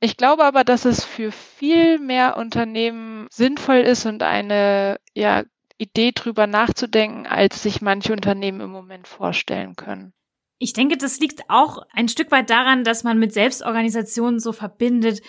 Ich 0.00 0.16
glaube 0.16 0.44
aber, 0.44 0.64
dass 0.64 0.86
es 0.86 1.04
für 1.04 1.30
viel 1.30 1.98
mehr 1.98 2.38
Unternehmen 2.38 3.26
sinnvoll 3.30 3.76
ist 3.76 4.06
und 4.06 4.22
eine 4.22 4.98
ja, 5.14 5.44
Idee 5.76 6.12
drüber 6.12 6.46
nachzudenken, 6.46 7.26
als 7.26 7.62
sich 7.62 7.82
manche 7.82 8.12
Unternehmen 8.12 8.60
im 8.60 8.70
Moment 8.70 9.06
vorstellen 9.06 9.76
können. 9.76 10.12
Ich 10.58 10.72
denke, 10.72 10.96
das 10.96 11.20
liegt 11.20 11.48
auch 11.48 11.82
ein 11.92 12.08
Stück 12.08 12.30
weit 12.30 12.50
daran, 12.50 12.84
dass 12.84 13.04
man 13.04 13.18
mit 13.18 13.32
Selbstorganisationen 13.32 14.40
so 14.40 14.52
verbindet, 14.52 15.22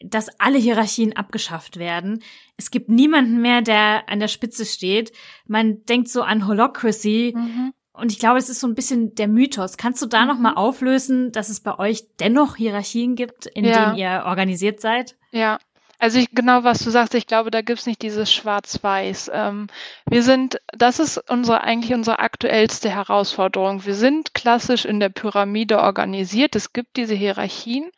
dass 0.00 0.28
alle 0.40 0.58
Hierarchien 0.58 1.16
abgeschafft 1.16 1.78
werden. 1.78 2.22
Es 2.56 2.70
gibt 2.70 2.88
niemanden 2.88 3.40
mehr, 3.40 3.62
der 3.62 4.08
an 4.08 4.20
der 4.20 4.28
Spitze 4.28 4.64
steht. 4.66 5.12
Man 5.46 5.84
denkt 5.84 6.08
so 6.08 6.22
an 6.22 6.46
Holocracy. 6.46 7.34
Mhm. 7.36 7.72
Und 7.96 8.12
ich 8.12 8.18
glaube, 8.18 8.38
es 8.38 8.48
ist 8.48 8.60
so 8.60 8.66
ein 8.66 8.74
bisschen 8.74 9.14
der 9.14 9.28
Mythos. 9.28 9.76
Kannst 9.76 10.02
du 10.02 10.06
da 10.06 10.22
mhm. 10.22 10.28
noch 10.28 10.38
mal 10.38 10.54
auflösen, 10.54 11.32
dass 11.32 11.48
es 11.48 11.60
bei 11.60 11.78
euch 11.78 12.04
dennoch 12.20 12.56
Hierarchien 12.56 13.16
gibt, 13.16 13.46
in 13.46 13.64
ja. 13.64 13.86
denen 13.86 13.98
ihr 13.98 14.24
organisiert 14.26 14.80
seid? 14.80 15.16
Ja, 15.32 15.58
also 15.98 16.18
ich, 16.18 16.30
genau, 16.30 16.62
was 16.62 16.80
du 16.80 16.90
sagst, 16.90 17.14
ich 17.14 17.26
glaube, 17.26 17.50
da 17.50 17.62
gibt's 17.62 17.86
nicht 17.86 18.02
dieses 18.02 18.30
Schwarz-Weiß. 18.32 19.30
Ähm, 19.32 19.68
wir 20.08 20.22
sind, 20.22 20.60
das 20.68 20.98
ist 20.98 21.18
unsere 21.30 21.62
eigentlich 21.62 21.94
unsere 21.94 22.18
aktuellste 22.18 22.90
Herausforderung. 22.90 23.86
Wir 23.86 23.94
sind 23.94 24.34
klassisch 24.34 24.84
in 24.84 25.00
der 25.00 25.08
Pyramide 25.08 25.80
organisiert. 25.80 26.54
Es 26.54 26.72
gibt 26.72 26.96
diese 26.96 27.14
Hierarchien. 27.14 27.90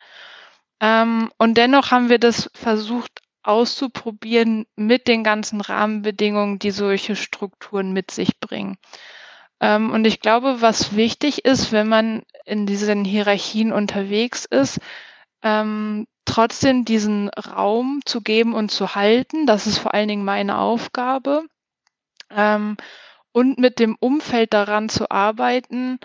Ähm, 0.79 1.29
und 1.37 1.57
dennoch 1.57 1.91
haben 1.91 2.09
wir 2.09 2.19
das 2.19 2.49
versucht 2.53 3.21
auszuprobieren 3.43 4.65
mit 4.75 5.07
den 5.07 5.23
ganzen 5.23 5.59
Rahmenbedingungen, 5.59 6.59
die 6.59 6.71
solche 6.71 7.15
Strukturen 7.15 7.91
mit 7.91 8.11
sich 8.11 8.39
bringen. 8.39 8.77
Ähm, 9.61 9.91
und 9.91 10.05
ich 10.05 10.19
glaube, 10.19 10.61
was 10.61 10.95
wichtig 10.95 11.45
ist, 11.45 11.71
wenn 11.71 11.87
man 11.87 12.23
in 12.45 12.65
diesen 12.65 13.05
Hierarchien 13.05 13.71
unterwegs 13.73 14.45
ist, 14.45 14.79
ähm, 15.43 16.07
trotzdem 16.25 16.85
diesen 16.85 17.29
Raum 17.29 18.01
zu 18.05 18.21
geben 18.21 18.53
und 18.53 18.69
zu 18.71 18.95
halten. 18.95 19.45
Das 19.45 19.67
ist 19.67 19.79
vor 19.79 19.93
allen 19.93 20.07
Dingen 20.07 20.25
meine 20.25 20.59
Aufgabe. 20.59 21.43
Ähm, 22.29 22.77
und 23.31 23.57
mit 23.59 23.79
dem 23.79 23.95
Umfeld 23.99 24.53
daran 24.53 24.89
zu 24.89 25.11
arbeiten, 25.11 25.99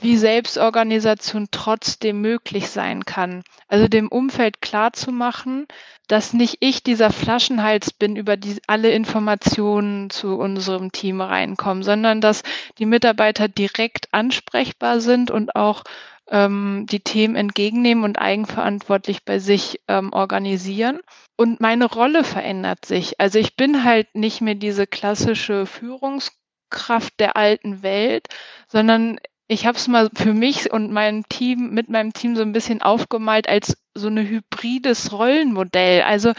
wie 0.00 0.16
Selbstorganisation 0.16 1.48
trotzdem 1.50 2.20
möglich 2.20 2.68
sein 2.70 3.04
kann. 3.04 3.42
Also 3.68 3.88
dem 3.88 4.08
Umfeld 4.08 4.60
klar 4.60 4.92
zu 4.92 5.12
machen, 5.12 5.66
dass 6.08 6.32
nicht 6.32 6.58
ich 6.60 6.82
dieser 6.82 7.10
Flaschenhals 7.10 7.92
bin, 7.92 8.16
über 8.16 8.36
die 8.36 8.60
alle 8.66 8.90
Informationen 8.90 10.10
zu 10.10 10.36
unserem 10.36 10.92
Team 10.92 11.20
reinkommen, 11.20 11.82
sondern 11.82 12.20
dass 12.20 12.42
die 12.78 12.86
Mitarbeiter 12.86 13.48
direkt 13.48 14.12
ansprechbar 14.12 15.00
sind 15.00 15.30
und 15.30 15.56
auch 15.56 15.82
ähm, 16.30 16.86
die 16.90 17.00
Themen 17.00 17.36
entgegennehmen 17.36 18.04
und 18.04 18.18
eigenverantwortlich 18.18 19.24
bei 19.24 19.38
sich 19.38 19.80
ähm, 19.88 20.12
organisieren. 20.12 21.00
Und 21.36 21.60
meine 21.60 21.86
Rolle 21.86 22.24
verändert 22.24 22.84
sich. 22.84 23.20
Also 23.20 23.38
ich 23.38 23.56
bin 23.56 23.84
halt 23.84 24.14
nicht 24.14 24.40
mehr 24.40 24.54
diese 24.54 24.86
klassische 24.86 25.66
Führungskraft 25.66 27.18
der 27.20 27.36
alten 27.36 27.82
Welt, 27.82 28.28
sondern 28.68 29.18
ich 29.48 29.66
habe 29.66 29.78
es 29.78 29.88
mal 29.88 30.10
für 30.14 30.34
mich 30.34 30.72
und 30.72 30.92
mein 30.92 31.24
Team 31.28 31.70
mit 31.70 31.88
meinem 31.88 32.12
Team 32.12 32.34
so 32.36 32.42
ein 32.42 32.52
bisschen 32.52 32.82
aufgemalt 32.82 33.48
als 33.48 33.76
so 33.94 34.08
eine 34.08 34.28
hybrides 34.28 35.12
Rollenmodell. 35.12 36.02
Also 36.02 36.32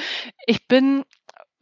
ich 0.46 0.68
bin 0.68 1.04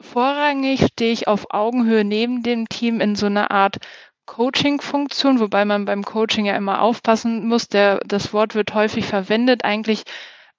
vorrangig 0.00 0.86
stehe 0.92 1.12
ich 1.12 1.28
auf 1.28 1.46
Augenhöhe 1.50 2.04
neben 2.04 2.42
dem 2.42 2.68
Team 2.68 3.00
in 3.00 3.14
so 3.16 3.26
einer 3.26 3.50
Art 3.50 3.78
Coaching-Funktion, 4.26 5.38
wobei 5.38 5.64
man 5.64 5.84
beim 5.84 6.04
Coaching 6.04 6.46
ja 6.46 6.56
immer 6.56 6.82
aufpassen 6.82 7.46
muss. 7.46 7.68
Der, 7.68 8.00
das 8.04 8.32
Wort 8.32 8.54
wird 8.56 8.74
häufig 8.74 9.06
verwendet. 9.06 9.64
Eigentlich 9.64 10.02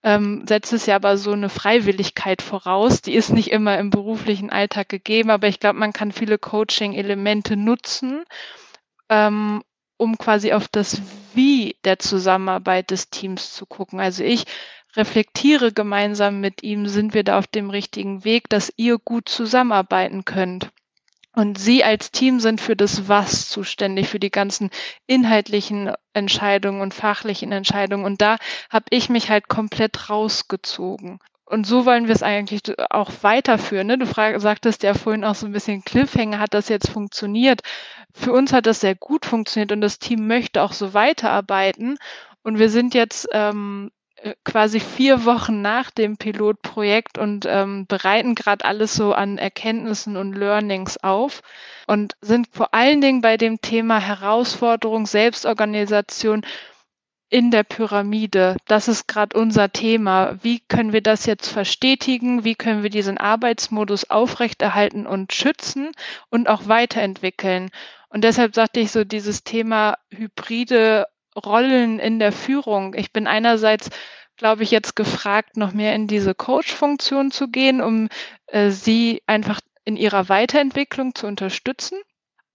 ähm, 0.03 0.45
setzt 0.47 0.71
es 0.71 0.85
ja 0.85 0.95
aber 0.95 1.17
so 1.17 1.33
eine 1.33 1.49
Freiwilligkeit 1.49 2.41
voraus. 2.41 3.01
Die 3.01 3.13
ist 3.13 3.33
nicht 3.33 3.51
immer 3.51 3.77
im 3.77 3.89
beruflichen 3.89 4.49
Alltag 4.49 4.87
gegeben, 4.87 5.29
aber 5.29 5.47
ich 5.47 5.59
glaube, 5.59 5.79
man 5.79 5.91
kann 5.91 6.13
viele 6.13 6.37
Coaching-Elemente 6.37 7.57
nutzen, 7.57 8.23
ähm, 9.09 9.61
um 9.97 10.17
quasi 10.17 10.53
auf 10.53 10.67
das 10.67 11.01
Wie 11.33 11.75
der 11.83 11.99
Zusammenarbeit 11.99 12.91
des 12.91 13.09
Teams 13.09 13.53
zu 13.53 13.65
gucken. 13.65 13.99
Also 13.99 14.23
ich 14.23 14.45
reflektiere 14.95 15.71
gemeinsam 15.71 16.39
mit 16.39 16.63
ihm, 16.63 16.87
sind 16.87 17.13
wir 17.13 17.23
da 17.23 17.37
auf 17.37 17.47
dem 17.47 17.69
richtigen 17.69 18.23
Weg, 18.23 18.49
dass 18.49 18.73
ihr 18.77 18.97
gut 18.97 19.29
zusammenarbeiten 19.29 20.25
könnt. 20.25 20.71
Und 21.33 21.59
Sie 21.59 21.83
als 21.83 22.09
Team 22.09 22.39
sind 22.39 22.59
für 22.59 22.75
das 22.75 23.07
Was 23.07 23.47
zuständig, 23.47 24.07
für 24.07 24.19
die 24.19 24.31
ganzen 24.31 24.71
inhaltlichen 25.05 25.93
Entscheidungen 26.13 26.81
und 26.81 26.95
fachlichen 26.95 27.51
Entscheidungen. 27.51 28.05
Und 28.05 28.21
da 28.21 28.37
habe 28.71 28.85
ich 28.89 29.09
mich 29.09 29.29
halt 29.29 29.47
komplett 29.47 30.09
rausgezogen. 30.09 31.19
Und 31.49 31.65
so 31.65 31.85
wollen 31.85 32.07
wir 32.07 32.13
es 32.13 32.23
eigentlich 32.23 32.61
auch 32.89 33.09
weiterführen. 33.21 33.87
Ne? 33.87 33.97
Du 33.97 34.05
frag, 34.05 34.39
sagtest 34.41 34.83
ja 34.83 34.93
vorhin 34.93 35.23
auch 35.23 35.35
so 35.35 35.45
ein 35.45 35.53
bisschen 35.53 35.81
Cliffhanger, 35.81 36.39
hat 36.39 36.53
das 36.53 36.67
jetzt 36.67 36.89
funktioniert? 36.89 37.61
Für 38.13 38.33
uns 38.33 38.51
hat 38.51 38.65
das 38.65 38.81
sehr 38.81 38.95
gut 38.95 39.25
funktioniert 39.25 39.71
und 39.71 39.79
das 39.79 39.97
Team 39.97 40.27
möchte 40.27 40.61
auch 40.61 40.73
so 40.73 40.93
weiterarbeiten. 40.93 41.97
Und 42.43 42.59
wir 42.59 42.69
sind 42.69 42.93
jetzt 42.93 43.29
ähm, 43.31 43.91
äh, 44.17 44.33
quasi 44.43 44.81
vier 44.81 45.23
Wochen 45.23 45.61
nach 45.61 45.89
dem 45.89 46.17
Pilotprojekt 46.17 47.17
und 47.17 47.45
ähm, 47.47 47.85
bereiten 47.87 48.35
gerade 48.35 48.65
alles 48.65 48.93
so 48.93 49.13
an 49.13 49.37
Erkenntnissen 49.37 50.17
und 50.17 50.33
Learnings 50.33 51.01
auf 51.01 51.41
und 51.87 52.13
sind 52.19 52.47
vor 52.51 52.73
allen 52.73 52.99
Dingen 52.99 53.21
bei 53.21 53.37
dem 53.37 53.61
Thema 53.61 53.99
Herausforderung, 53.99 55.05
Selbstorganisation 55.05 56.45
in 57.29 57.51
der 57.51 57.63
Pyramide. 57.63 58.55
Das 58.67 58.87
ist 58.87 59.07
gerade 59.07 59.37
unser 59.37 59.71
Thema. 59.71 60.37
Wie 60.41 60.59
können 60.59 60.93
wir 60.93 61.01
das 61.01 61.25
jetzt 61.25 61.49
verstetigen? 61.49 62.43
Wie 62.43 62.55
können 62.55 62.83
wir 62.83 62.89
diesen 62.89 63.17
Arbeitsmodus 63.17 64.09
aufrechterhalten 64.09 65.05
und 65.05 65.33
schützen 65.33 65.91
und 66.29 66.47
auch 66.47 66.67
weiterentwickeln? 66.67 67.69
Und 68.09 68.23
deshalb 68.23 68.55
sagte 68.55 68.79
ich 68.79 68.91
so, 68.91 69.03
dieses 69.03 69.43
Thema 69.43 69.97
hybride 70.09 71.07
Rollen 71.35 71.99
in 71.99 72.19
der 72.19 72.31
Führung. 72.31 72.93
Ich 72.95 73.11
bin 73.11 73.27
einerseits, 73.27 73.89
glaube 74.37 74.63
ich, 74.63 74.71
jetzt 74.71 74.95
gefragt, 74.95 75.57
noch 75.57 75.73
mehr 75.73 75.93
in 75.93 76.07
diese 76.07 76.33
Coach-Funktion 76.33 77.31
zu 77.31 77.49
gehen, 77.49 77.81
um 77.81 78.09
äh, 78.47 78.69
sie 78.69 79.21
einfach 79.27 79.59
in 79.83 79.97
ihrer 79.97 80.29
Weiterentwicklung 80.29 81.13
zu 81.13 81.27
unterstützen. 81.27 81.99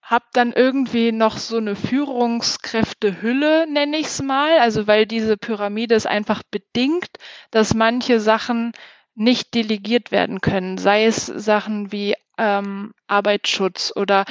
Hab 0.02 0.32
dann 0.32 0.52
irgendwie 0.52 1.12
noch 1.12 1.38
so 1.38 1.56
eine 1.58 1.76
Führungskräftehülle, 1.76 3.66
nenne 3.70 3.96
ich 3.98 4.06
es 4.06 4.20
mal, 4.22 4.58
also 4.58 4.86
weil 4.86 5.06
diese 5.06 5.36
Pyramide 5.36 5.94
es 5.94 6.06
einfach 6.06 6.42
bedingt, 6.42 7.08
dass 7.50 7.72
manche 7.74 8.20
Sachen 8.20 8.72
nicht 9.14 9.54
delegiert 9.54 10.10
werden 10.10 10.40
können, 10.40 10.76
sei 10.78 11.04
es 11.06 11.26
Sachen 11.26 11.92
wie 11.92 12.14
ähm, 12.36 12.92
Arbeitsschutz 13.06 13.92
oder 13.94 14.24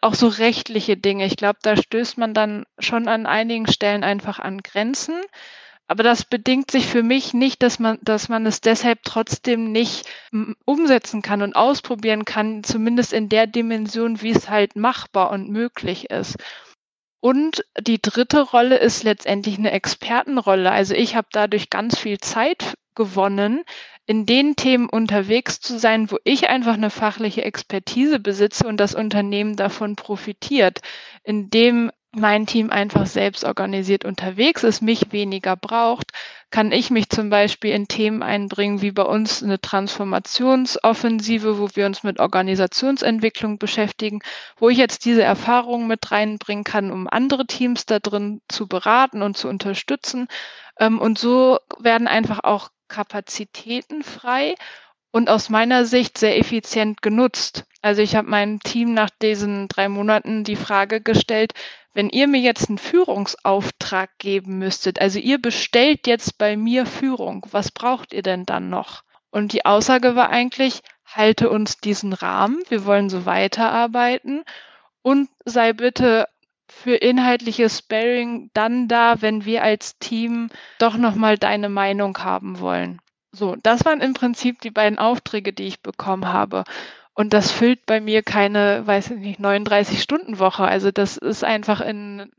auch 0.00 0.14
so 0.14 0.28
rechtliche 0.28 0.96
Dinge. 0.96 1.26
Ich 1.26 1.36
glaube, 1.36 1.58
da 1.62 1.76
stößt 1.76 2.18
man 2.18 2.32
dann 2.34 2.64
schon 2.78 3.08
an 3.08 3.26
einigen 3.26 3.66
Stellen 3.66 4.04
einfach 4.04 4.38
an 4.38 4.58
Grenzen. 4.62 5.20
Aber 5.88 6.02
das 6.02 6.24
bedingt 6.24 6.70
sich 6.70 6.86
für 6.86 7.02
mich 7.02 7.32
nicht, 7.32 7.62
dass 7.62 7.78
man, 7.78 7.98
dass 8.02 8.28
man 8.28 8.44
es 8.44 8.60
deshalb 8.60 9.04
trotzdem 9.04 9.70
nicht 9.70 10.08
umsetzen 10.64 11.22
kann 11.22 11.42
und 11.42 11.54
ausprobieren 11.54 12.24
kann, 12.24 12.64
zumindest 12.64 13.12
in 13.12 13.28
der 13.28 13.46
Dimension, 13.46 14.20
wie 14.20 14.30
es 14.30 14.48
halt 14.48 14.74
machbar 14.74 15.30
und 15.30 15.48
möglich 15.48 16.10
ist. 16.10 16.36
Und 17.20 17.64
die 17.80 18.00
dritte 18.00 18.40
Rolle 18.40 18.76
ist 18.76 19.04
letztendlich 19.04 19.58
eine 19.58 19.70
Expertenrolle. 19.70 20.70
Also 20.70 20.94
ich 20.94 21.16
habe 21.16 21.28
dadurch 21.32 21.70
ganz 21.70 21.98
viel 21.98 22.18
Zeit 22.18 22.74
gewonnen, 22.94 23.64
in 24.06 24.26
den 24.26 24.56
Themen 24.56 24.88
unterwegs 24.88 25.60
zu 25.60 25.78
sein, 25.78 26.10
wo 26.10 26.18
ich 26.24 26.48
einfach 26.48 26.74
eine 26.74 26.90
fachliche 26.90 27.44
Expertise 27.44 28.20
besitze 28.20 28.66
und 28.66 28.78
das 28.78 28.94
Unternehmen 28.94 29.56
davon 29.56 29.96
profitiert, 29.96 30.80
indem 31.24 31.90
mein 32.16 32.46
Team 32.46 32.70
einfach 32.70 33.06
selbst 33.06 33.44
organisiert 33.44 34.04
unterwegs 34.04 34.64
ist, 34.64 34.80
mich 34.80 35.12
weniger 35.12 35.56
braucht, 35.56 36.12
kann 36.50 36.72
ich 36.72 36.90
mich 36.90 37.10
zum 37.10 37.28
Beispiel 37.30 37.72
in 37.72 37.88
Themen 37.88 38.22
einbringen, 38.22 38.80
wie 38.80 38.92
bei 38.92 39.02
uns 39.02 39.42
eine 39.42 39.60
Transformationsoffensive, 39.60 41.58
wo 41.58 41.68
wir 41.74 41.86
uns 41.86 42.02
mit 42.02 42.18
Organisationsentwicklung 42.18 43.58
beschäftigen, 43.58 44.20
wo 44.56 44.68
ich 44.68 44.78
jetzt 44.78 45.04
diese 45.04 45.22
Erfahrungen 45.22 45.86
mit 45.86 46.10
reinbringen 46.10 46.64
kann, 46.64 46.90
um 46.90 47.08
andere 47.08 47.46
Teams 47.46 47.86
da 47.86 47.98
drin 47.98 48.40
zu 48.48 48.66
beraten 48.66 49.22
und 49.22 49.36
zu 49.36 49.48
unterstützen. 49.48 50.28
Ähm, 50.78 50.98
und 50.98 51.18
so 51.18 51.58
werden 51.78 52.08
einfach 52.08 52.40
auch 52.42 52.70
Kapazitäten 52.88 54.02
frei 54.02 54.54
und 55.16 55.30
aus 55.30 55.48
meiner 55.48 55.86
Sicht 55.86 56.18
sehr 56.18 56.36
effizient 56.36 57.00
genutzt. 57.00 57.64
Also 57.80 58.02
ich 58.02 58.14
habe 58.16 58.28
meinem 58.28 58.60
Team 58.60 58.92
nach 58.92 59.08
diesen 59.08 59.66
drei 59.66 59.88
Monaten 59.88 60.44
die 60.44 60.56
Frage 60.56 61.00
gestellt, 61.00 61.54
wenn 61.94 62.10
ihr 62.10 62.26
mir 62.26 62.42
jetzt 62.42 62.68
einen 62.68 62.76
Führungsauftrag 62.76 64.10
geben 64.18 64.58
müsstet, 64.58 65.00
also 65.00 65.18
ihr 65.18 65.40
bestellt 65.40 66.06
jetzt 66.06 66.36
bei 66.36 66.58
mir 66.58 66.84
Führung, 66.84 67.46
was 67.50 67.70
braucht 67.70 68.12
ihr 68.12 68.20
denn 68.20 68.44
dann 68.44 68.68
noch? 68.68 69.04
Und 69.30 69.54
die 69.54 69.64
Aussage 69.64 70.16
war 70.16 70.28
eigentlich, 70.28 70.82
halte 71.06 71.48
uns 71.48 71.78
diesen 71.78 72.12
Rahmen, 72.12 72.62
wir 72.68 72.84
wollen 72.84 73.08
so 73.08 73.24
weiterarbeiten 73.24 74.44
und 75.00 75.30
sei 75.46 75.72
bitte 75.72 76.28
für 76.68 76.96
inhaltliches 76.96 77.78
Sparring 77.78 78.50
dann 78.52 78.86
da, 78.86 79.22
wenn 79.22 79.46
wir 79.46 79.62
als 79.62 79.98
Team 79.98 80.50
doch 80.78 80.98
nochmal 80.98 81.38
deine 81.38 81.70
Meinung 81.70 82.18
haben 82.18 82.60
wollen. 82.60 83.00
So, 83.36 83.54
das 83.62 83.84
waren 83.84 84.00
im 84.00 84.14
Prinzip 84.14 84.62
die 84.62 84.70
beiden 84.70 84.98
Aufträge, 84.98 85.52
die 85.52 85.64
ich 85.64 85.80
bekommen 85.80 86.32
habe. 86.32 86.64
Und 87.12 87.34
das 87.34 87.52
füllt 87.52 87.84
bei 87.84 88.00
mir 88.00 88.22
keine, 88.22 88.86
weiß 88.86 89.10
ich 89.10 89.18
nicht, 89.18 89.40
39 89.40 90.02
Stunden 90.02 90.38
Woche. 90.38 90.64
Also 90.64 90.90
das 90.90 91.18
ist 91.18 91.44
einfach 91.44 91.82
in 91.82 92.30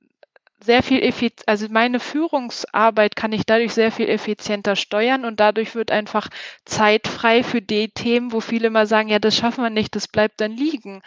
sehr 0.59 0.81
viel 0.81 1.03
effizient, 1.03 1.47
also 1.47 1.67
meine 1.69 1.99
Führungsarbeit 1.99 3.15
kann 3.15 3.31
ich 3.31 3.45
dadurch 3.45 3.73
sehr 3.73 3.91
viel 3.91 4.09
effizienter 4.09 4.75
steuern 4.75 5.23
und 5.25 5.39
dadurch 5.39 5.75
wird 5.75 5.91
einfach 5.91 6.29
Zeit 6.65 7.07
frei 7.07 7.43
für 7.43 7.61
die 7.61 7.89
Themen, 7.89 8.31
wo 8.31 8.39
viele 8.39 8.69
mal 8.69 8.87
sagen, 8.87 9.09
ja, 9.09 9.19
das 9.19 9.35
schaffen 9.35 9.63
wir 9.63 9.69
nicht, 9.69 9.95
das 9.95 10.07
bleibt 10.07 10.41
dann 10.41 10.51
liegen. 10.51 11.01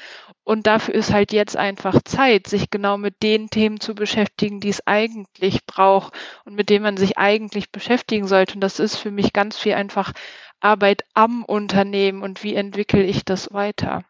Und 0.44 0.66
dafür 0.66 0.94
ist 0.94 1.12
halt 1.12 1.32
jetzt 1.32 1.56
einfach 1.56 2.00
Zeit, 2.04 2.46
sich 2.46 2.70
genau 2.70 2.96
mit 2.96 3.22
den 3.22 3.50
Themen 3.50 3.80
zu 3.80 3.94
beschäftigen, 3.94 4.60
die 4.60 4.68
es 4.68 4.86
eigentlich 4.86 5.66
braucht 5.66 6.14
und 6.44 6.54
mit 6.54 6.70
denen 6.70 6.84
man 6.84 6.96
sich 6.96 7.18
eigentlich 7.18 7.70
beschäftigen 7.72 8.26
sollte. 8.26 8.54
Und 8.54 8.60
das 8.60 8.78
ist 8.78 8.96
für 8.96 9.10
mich 9.10 9.32
ganz 9.32 9.58
viel 9.58 9.74
einfach 9.74 10.12
Arbeit 10.60 11.04
am 11.14 11.44
Unternehmen 11.44 12.22
und 12.22 12.44
wie 12.44 12.54
entwickle 12.54 13.02
ich 13.02 13.24
das 13.24 13.52
weiter. 13.52 14.04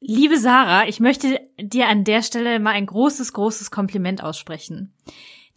Liebe 0.00 0.38
Sarah, 0.38 0.86
ich 0.86 1.00
möchte 1.00 1.40
dir 1.60 1.88
an 1.88 2.04
der 2.04 2.22
Stelle 2.22 2.60
mal 2.60 2.70
ein 2.70 2.86
großes, 2.86 3.32
großes 3.32 3.72
Kompliment 3.72 4.22
aussprechen. 4.22 4.94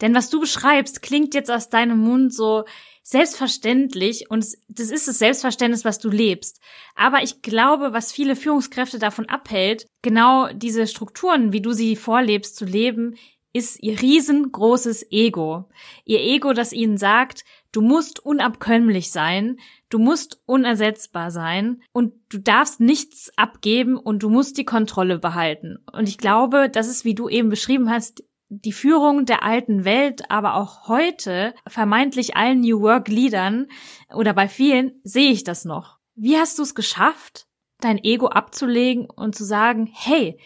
Denn 0.00 0.14
was 0.16 0.30
du 0.30 0.40
beschreibst, 0.40 1.00
klingt 1.00 1.34
jetzt 1.34 1.50
aus 1.50 1.68
deinem 1.68 1.98
Mund 1.98 2.34
so 2.34 2.64
selbstverständlich 3.04 4.30
und 4.30 4.44
das 4.68 4.90
ist 4.90 5.06
das 5.06 5.18
Selbstverständnis, 5.20 5.84
was 5.84 6.00
du 6.00 6.08
lebst. 6.10 6.60
Aber 6.96 7.22
ich 7.22 7.42
glaube, 7.42 7.92
was 7.92 8.10
viele 8.10 8.34
Führungskräfte 8.34 8.98
davon 8.98 9.28
abhält, 9.28 9.86
genau 10.02 10.48
diese 10.52 10.88
Strukturen, 10.88 11.52
wie 11.52 11.60
du 11.60 11.72
sie 11.72 11.94
vorlebst, 11.94 12.56
zu 12.56 12.64
leben, 12.64 13.14
ist 13.52 13.80
ihr 13.82 14.00
riesengroßes 14.00 15.06
Ego. 15.12 15.68
Ihr 16.04 16.20
Ego, 16.20 16.52
das 16.52 16.72
ihnen 16.72 16.96
sagt, 16.96 17.44
du 17.70 17.80
musst 17.80 18.24
unabkömmlich 18.24 19.12
sein, 19.12 19.58
du 19.92 19.98
musst 19.98 20.40
unersetzbar 20.46 21.30
sein 21.30 21.82
und 21.92 22.14
du 22.30 22.38
darfst 22.38 22.80
nichts 22.80 23.30
abgeben 23.36 23.98
und 23.98 24.22
du 24.22 24.30
musst 24.30 24.56
die 24.56 24.64
Kontrolle 24.64 25.18
behalten. 25.18 25.84
Und 25.92 26.08
ich 26.08 26.16
glaube, 26.16 26.70
das 26.70 26.88
ist, 26.88 27.04
wie 27.04 27.14
du 27.14 27.28
eben 27.28 27.50
beschrieben 27.50 27.90
hast, 27.90 28.24
die 28.48 28.72
Führung 28.72 29.26
der 29.26 29.42
alten 29.42 29.84
Welt, 29.84 30.30
aber 30.30 30.54
auch 30.54 30.88
heute, 30.88 31.54
vermeintlich 31.66 32.36
allen 32.36 32.60
New 32.60 32.80
Work 32.80 33.08
Leadern 33.08 33.68
oder 34.14 34.34
bei 34.34 34.48
vielen, 34.48 35.00
sehe 35.04 35.30
ich 35.30 35.44
das 35.44 35.64
noch. 35.64 35.98
Wie 36.14 36.36
hast 36.36 36.58
du 36.58 36.62
es 36.62 36.74
geschafft, 36.74 37.46
dein 37.80 38.02
Ego 38.02 38.28
abzulegen 38.28 39.08
und 39.08 39.34
zu 39.34 39.44
sagen, 39.44 39.90
hey, 39.92 40.38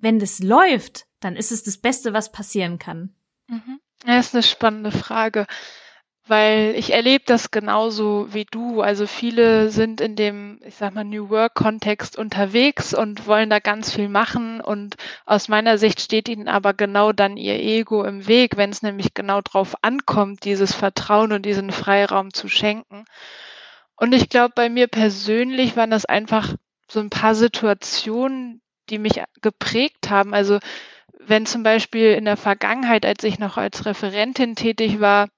wenn 0.00 0.18
das 0.18 0.40
läuft, 0.40 1.06
dann 1.20 1.36
ist 1.36 1.52
es 1.52 1.62
das 1.62 1.78
Beste, 1.78 2.12
was 2.12 2.32
passieren 2.32 2.78
kann? 2.78 3.14
Mhm. 3.48 3.80
Das 4.04 4.26
ist 4.26 4.34
eine 4.34 4.42
spannende 4.42 4.92
Frage, 4.92 5.46
weil 6.28 6.74
ich 6.76 6.92
erlebe 6.92 7.24
das 7.26 7.50
genauso 7.50 8.32
wie 8.32 8.44
du. 8.44 8.80
Also 8.80 9.06
viele 9.06 9.70
sind 9.70 10.00
in 10.00 10.16
dem, 10.16 10.60
ich 10.64 10.74
sag 10.74 10.94
mal, 10.94 11.04
New 11.04 11.30
Work-Kontext 11.30 12.18
unterwegs 12.18 12.94
und 12.94 13.26
wollen 13.26 13.48
da 13.48 13.60
ganz 13.60 13.94
viel 13.94 14.08
machen. 14.08 14.60
Und 14.60 14.96
aus 15.24 15.48
meiner 15.48 15.78
Sicht 15.78 16.00
steht 16.00 16.28
ihnen 16.28 16.48
aber 16.48 16.74
genau 16.74 17.12
dann 17.12 17.36
ihr 17.36 17.58
Ego 17.58 18.02
im 18.04 18.26
Weg, 18.26 18.56
wenn 18.56 18.70
es 18.70 18.82
nämlich 18.82 19.14
genau 19.14 19.40
drauf 19.40 19.76
ankommt, 19.82 20.44
dieses 20.44 20.74
Vertrauen 20.74 21.32
und 21.32 21.46
diesen 21.46 21.70
Freiraum 21.70 22.32
zu 22.32 22.48
schenken. 22.48 23.04
Und 23.96 24.12
ich 24.12 24.28
glaube, 24.28 24.52
bei 24.54 24.68
mir 24.68 24.88
persönlich 24.88 25.76
waren 25.76 25.90
das 25.90 26.04
einfach 26.04 26.54
so 26.88 27.00
ein 27.00 27.10
paar 27.10 27.34
Situationen, 27.34 28.60
die 28.90 28.98
mich 28.98 29.22
geprägt 29.42 30.10
haben. 30.10 30.34
Also 30.34 30.58
wenn 31.18 31.46
zum 31.46 31.62
Beispiel 31.62 32.12
in 32.12 32.24
der 32.24 32.36
Vergangenheit, 32.36 33.06
als 33.06 33.24
ich 33.24 33.38
noch 33.38 33.56
als 33.56 33.86
Referentin 33.86 34.54
tätig 34.54 35.00
war, 35.00 35.28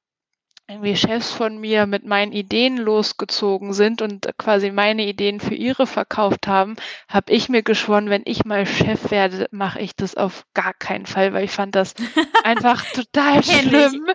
irgendwie 0.70 0.96
Chefs 0.96 1.32
von 1.32 1.58
mir 1.58 1.86
mit 1.86 2.04
meinen 2.04 2.32
Ideen 2.32 2.76
losgezogen 2.76 3.72
sind 3.72 4.02
und 4.02 4.28
quasi 4.36 4.70
meine 4.70 5.06
Ideen 5.06 5.40
für 5.40 5.54
ihre 5.54 5.86
verkauft 5.86 6.46
haben, 6.46 6.76
habe 7.08 7.32
ich 7.32 7.48
mir 7.48 7.62
geschworen, 7.62 8.10
wenn 8.10 8.20
ich 8.26 8.44
mal 8.44 8.66
Chef 8.66 9.10
werde, 9.10 9.48
mache 9.50 9.80
ich 9.80 9.96
das 9.96 10.14
auf 10.14 10.44
gar 10.52 10.74
keinen 10.74 11.06
Fall, 11.06 11.32
weil 11.32 11.44
ich 11.44 11.52
fand 11.52 11.74
das 11.74 11.94
einfach 12.44 12.84
total 12.92 13.42
schlimm. 13.42 14.08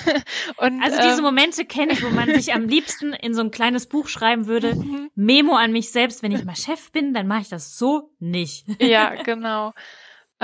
und, 0.58 0.82
also 0.82 0.98
diese 0.98 1.18
ähm, 1.18 1.22
Momente 1.22 1.64
kenne 1.64 1.94
ich, 1.94 2.04
wo 2.04 2.10
man 2.10 2.34
sich 2.34 2.52
am 2.52 2.68
liebsten 2.68 3.14
in 3.14 3.32
so 3.32 3.40
ein 3.40 3.50
kleines 3.50 3.86
Buch 3.86 4.08
schreiben 4.08 4.46
würde, 4.46 4.74
mhm. 4.74 5.10
Memo 5.14 5.56
an 5.56 5.72
mich 5.72 5.90
selbst, 5.90 6.22
wenn 6.22 6.32
ich 6.32 6.44
mal 6.44 6.56
Chef 6.56 6.92
bin, 6.92 7.14
dann 7.14 7.26
mache 7.26 7.40
ich 7.42 7.48
das 7.48 7.78
so 7.78 8.10
nicht. 8.18 8.66
ja, 8.78 9.14
genau. 9.22 9.72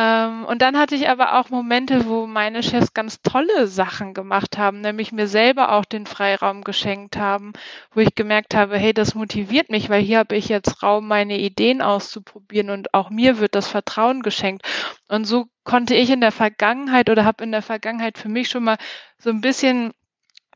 Ähm, 0.01 0.47
und 0.47 0.63
dann 0.63 0.79
hatte 0.79 0.95
ich 0.95 1.11
aber 1.11 1.39
auch 1.39 1.51
Momente, 1.51 2.07
wo 2.07 2.27
meine 2.27 2.63
Chefs 2.63 2.95
ganz 2.95 3.21
tolle 3.21 3.67
Sachen 3.67 4.15
gemacht 4.15 4.57
haben, 4.57 4.81
nämlich 4.81 5.13
mir 5.13 5.29
selber 5.29 5.73
auch 5.73 5.85
den 5.85 6.07
Freiraum 6.07 6.65
geschenkt 6.65 7.19
haben, 7.19 7.53
wo 7.93 8.01
ich 8.01 8.15
gemerkt 8.15 8.55
habe, 8.55 8.79
hey, 8.79 8.95
das 8.95 9.15
motiviert 9.15 9.69
mich, 9.69 9.91
weil 9.91 10.01
hier 10.01 10.19
habe 10.19 10.37
ich 10.37 10.49
jetzt 10.49 10.83
Raum, 10.83 11.07
meine 11.07 11.39
Ideen 11.39 11.83
auszuprobieren 11.83 12.71
und 12.71 12.95
auch 12.95 13.11
mir 13.11 13.41
wird 13.41 13.55
das 13.55 13.69
Vertrauen 13.69 14.23
geschenkt. 14.23 14.67
Und 15.09 15.27
so 15.27 15.49
konnte 15.65 15.95
ich 15.95 16.09
in 16.09 16.23
der 16.23 16.33
Vergangenheit 16.33 17.11
oder 17.11 17.27
habe 17.27 17.45
in 17.45 17.53
der 17.53 17.63
Vergangenheit 17.63 18.17
für 18.17 18.31
mich 18.31 18.49
schon 18.49 18.65
mal 18.65 18.79
so 19.19 19.29
ein 19.29 19.43
bisschen 19.43 19.93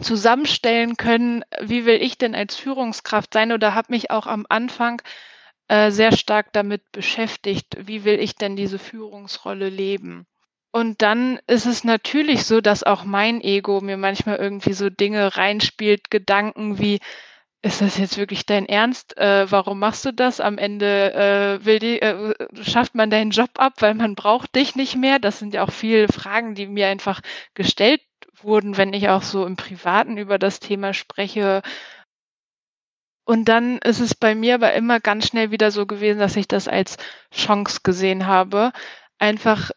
zusammenstellen 0.01 0.97
können, 0.97 1.45
wie 1.61 1.85
will 1.85 2.01
ich 2.03 2.17
denn 2.17 2.35
als 2.35 2.57
Führungskraft 2.57 3.35
sein 3.35 3.53
oder 3.53 3.75
habe 3.75 3.93
mich 3.93 4.11
auch 4.11 4.27
am 4.27 4.47
Anfang 4.49 5.03
äh, 5.69 5.91
sehr 5.91 6.17
stark 6.17 6.53
damit 6.53 6.83
beschäftigt, 6.93 7.77
wie 7.81 8.05
will 8.05 8.21
ich 8.21 8.37
denn 8.37 8.57
diese 8.57 8.79
Führungsrolle 8.79 9.69
leben. 9.69 10.27
Und 10.73 11.03
dann 11.03 11.39
ist 11.47 11.67
es 11.67 11.85
natürlich 11.85 12.45
so, 12.45 12.61
dass 12.61 12.83
auch 12.83 13.05
mein 13.05 13.41
Ego 13.41 13.81
mir 13.81 13.97
manchmal 13.97 14.37
irgendwie 14.37 14.73
so 14.73 14.91
Dinge 14.91 15.37
reinspielt, 15.37 16.11
Gedanken 16.11 16.79
wie, 16.81 16.99
ist 17.65 17.81
das 17.81 17.97
jetzt 17.97 18.19
wirklich 18.19 18.45
dein 18.45 18.67
Ernst? 18.67 19.17
Äh, 19.17 19.51
warum 19.51 19.79
machst 19.79 20.05
du 20.05 20.13
das? 20.13 20.39
Am 20.39 20.59
Ende 20.59 21.61
äh, 21.65 21.79
die, 21.79 22.03
äh, 22.03 22.35
schafft 22.63 22.95
man 22.95 23.09
deinen 23.09 23.31
Job 23.31 23.51
ab, 23.57 23.75
weil 23.79 23.95
man 23.95 24.15
braucht 24.15 24.55
dich 24.55 24.77
nicht 24.77 24.97
mehr. 24.97 25.19
Das 25.19 25.39
sind 25.39 25.55
ja 25.55 25.65
auch 25.65 25.73
viele 25.73 26.09
Fragen, 26.09 26.55
die 26.55 26.67
mir 26.67 26.89
einfach 26.89 27.23
gestellt 27.55 28.03
wurden, 28.43 28.77
wenn 28.77 28.93
ich 28.93 29.09
auch 29.09 29.23
so 29.23 29.47
im 29.47 29.57
Privaten 29.57 30.19
über 30.19 30.39
das 30.39 30.61
Thema 30.61 30.93
spreche. 30.93 31.63
Und 33.25 33.47
dann 33.47 33.79
ist 33.79 34.01
es 34.01 34.15
bei 34.15 34.35
mir 34.35 34.55
aber 34.55 34.75
immer 34.75 35.01
ganz 35.01 35.27
schnell 35.27 35.51
wieder 35.51 35.71
so 35.71 35.87
gewesen, 35.87 36.19
dass 36.19 36.37
ich 36.37 36.47
das 36.47 36.69
als 36.69 36.97
Chance 37.33 37.81
gesehen 37.83 38.27
habe, 38.27 38.73
einfach 39.19 39.71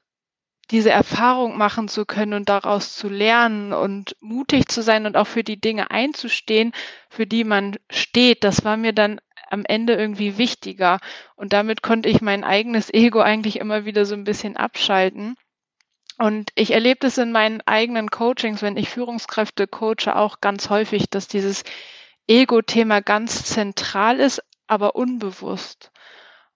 diese 0.70 0.90
Erfahrung 0.90 1.58
machen 1.58 1.88
zu 1.88 2.06
können 2.06 2.34
und 2.34 2.50
daraus 2.50 2.96
zu 2.96 3.08
lernen 3.08 3.72
und 3.72 4.18
mutig 4.20 4.68
zu 4.68 4.82
sein 4.82 5.06
und 5.06 5.16
auch 5.16 5.28
für 5.28 5.44
die 5.44 5.62
Dinge 5.62 5.92
einzustehen, 5.92 6.74
für 7.10 7.26
die 7.26 7.46
man 7.46 7.78
steht. 7.90 8.44
Das 8.44 8.66
war 8.66 8.76
mir 8.76 8.92
dann 8.92 9.22
am 9.50 9.64
Ende 9.66 9.94
irgendwie 9.94 10.38
wichtiger. 10.38 11.00
Und 11.36 11.54
damit 11.54 11.82
konnte 11.82 12.10
ich 12.10 12.22
mein 12.22 12.44
eigenes 12.44 12.94
Ego 12.94 13.22
eigentlich 13.22 13.60
immer 13.60 13.86
wieder 13.86 14.06
so 14.06 14.14
ein 14.14 14.26
bisschen 14.26 14.58
abschalten. 14.58 15.36
Und 16.18 16.50
ich 16.56 16.72
erlebe 16.72 17.00
das 17.00 17.18
in 17.18 17.32
meinen 17.32 17.62
eigenen 17.62 18.10
Coachings, 18.10 18.62
wenn 18.62 18.76
ich 18.76 18.90
Führungskräfte 18.90 19.68
coache, 19.68 20.16
auch 20.16 20.42
ganz 20.42 20.70
häufig, 20.70 21.10
dass 21.10 21.28
dieses 21.28 21.64
Ego-Thema 22.28 23.02
ganz 23.02 23.46
zentral 23.46 24.20
ist, 24.20 24.44
aber 24.68 24.96
unbewusst. 24.96 25.92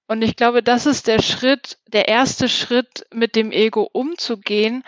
Und 0.08 0.22
ich 0.22 0.36
glaube, 0.36 0.62
das 0.62 0.86
ist 0.86 1.08
der 1.08 1.22
Schritt, 1.22 1.78
der 1.88 2.08
erste 2.10 2.50
Schritt, 2.50 3.06
mit 3.14 3.36
dem 3.36 3.52
Ego 3.52 3.90
umzugehen, 3.92 4.84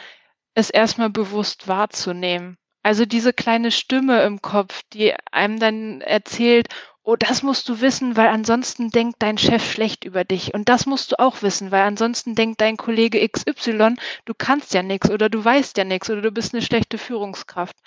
es 0.54 0.69
erstmal 0.69 1.10
bewusst 1.10 1.67
wahrzunehmen. 1.67 2.58
Also 2.84 3.06
diese 3.06 3.32
kleine 3.32 3.72
Stimme 3.72 4.22
im 4.24 4.41
Kopf, 4.41 4.82
die 4.91 5.15
einem 5.32 5.60
dann 5.60 6.02
erzählt, 6.02 6.67
oh, 7.04 7.15
das 7.15 7.43
musst 7.43 7.69
du 7.69 7.80
wissen, 7.80 8.17
weil 8.17 8.28
ansonsten 8.28 8.89
denkt 8.89 9.17
dein 9.19 9.38
Chef 9.38 9.72
schlecht 9.72 10.04
über 10.04 10.26
dich. 10.26 10.54
Und 10.54 10.67
das 10.69 10.86
musst 10.86 11.12
du 11.12 11.19
auch 11.19 11.41
wissen, 11.41 11.72
weil 11.72 11.84
ansonsten 11.84 12.36
denkt 12.36 12.60
dein 12.62 12.78
Kollege 12.78 13.26
XY, 13.28 13.96
du 14.26 14.34
kannst 14.38 14.74
ja 14.74 14.84
nichts 14.84 15.10
oder 15.10 15.30
du 15.30 15.43
weißt 15.43 15.78
ja 15.78 15.86
nichts 15.86 16.10
oder 16.10 16.22
du 16.22 16.32
bist 16.32 16.54
eine 16.54 16.62
schlechte 16.62 16.98
Führungskraft. 16.98 17.78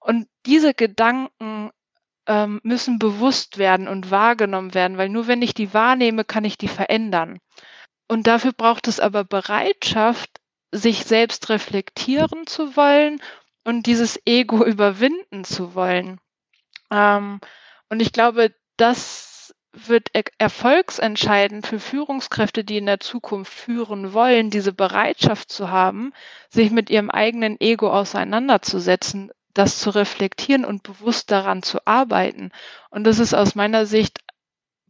Und 0.00 0.28
diese 0.46 0.74
Gedanken 0.74 1.70
ähm, 2.28 2.60
müssen 2.62 2.98
bewusst 2.98 3.58
werden 3.58 3.88
und 3.88 4.10
wahrgenommen 4.10 4.74
werden, 4.74 4.98
weil 4.98 5.08
nur 5.08 5.26
wenn 5.26 5.42
ich 5.42 5.54
die 5.54 5.74
wahrnehme, 5.74 6.24
kann 6.24 6.44
ich 6.44 6.58
die 6.58 6.68
verändern. 6.68 7.38
Und 8.06 8.26
dafür 8.26 8.52
braucht 8.52 8.86
es 8.86 9.00
aber 9.00 9.24
Bereitschaft, 9.24 10.30
sich 10.70 11.04
selbst 11.04 11.48
reflektieren 11.48 12.46
zu 12.46 12.76
wollen 12.76 13.20
und 13.64 13.86
dieses 13.86 14.20
Ego 14.26 14.64
überwinden 14.64 15.44
zu 15.44 15.74
wollen. 15.74 16.20
Ähm, 16.90 17.40
und 17.88 18.00
ich 18.00 18.12
glaube, 18.12 18.54
das 18.76 19.54
wird 19.72 20.08
er 20.12 20.24
erfolgsentscheidend 20.38 21.66
für 21.66 21.78
Führungskräfte, 21.78 22.64
die 22.64 22.78
in 22.78 22.86
der 22.86 23.00
Zukunft 23.00 23.52
führen 23.52 24.12
wollen, 24.12 24.50
diese 24.50 24.72
Bereitschaft 24.72 25.50
zu 25.50 25.70
haben, 25.70 26.12
sich 26.50 26.70
mit 26.70 26.90
ihrem 26.90 27.10
eigenen 27.10 27.60
Ego 27.60 27.90
auseinanderzusetzen, 27.90 29.30
das 29.58 29.78
zu 29.78 29.90
reflektieren 29.90 30.64
und 30.64 30.84
bewusst 30.84 31.30
daran 31.30 31.62
zu 31.62 31.84
arbeiten. 31.84 32.52
Und 32.90 33.04
das 33.04 33.18
ist 33.18 33.34
aus 33.34 33.54
meiner 33.54 33.86
Sicht 33.86 34.20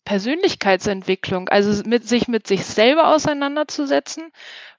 Persönlichkeitsentwicklung, 0.05 1.49
also 1.49 1.83
mit 1.89 2.09
sich 2.09 2.29
mit 2.29 2.47
sich 2.47 2.65
selber 2.65 3.15
auseinanderzusetzen. 3.15 4.31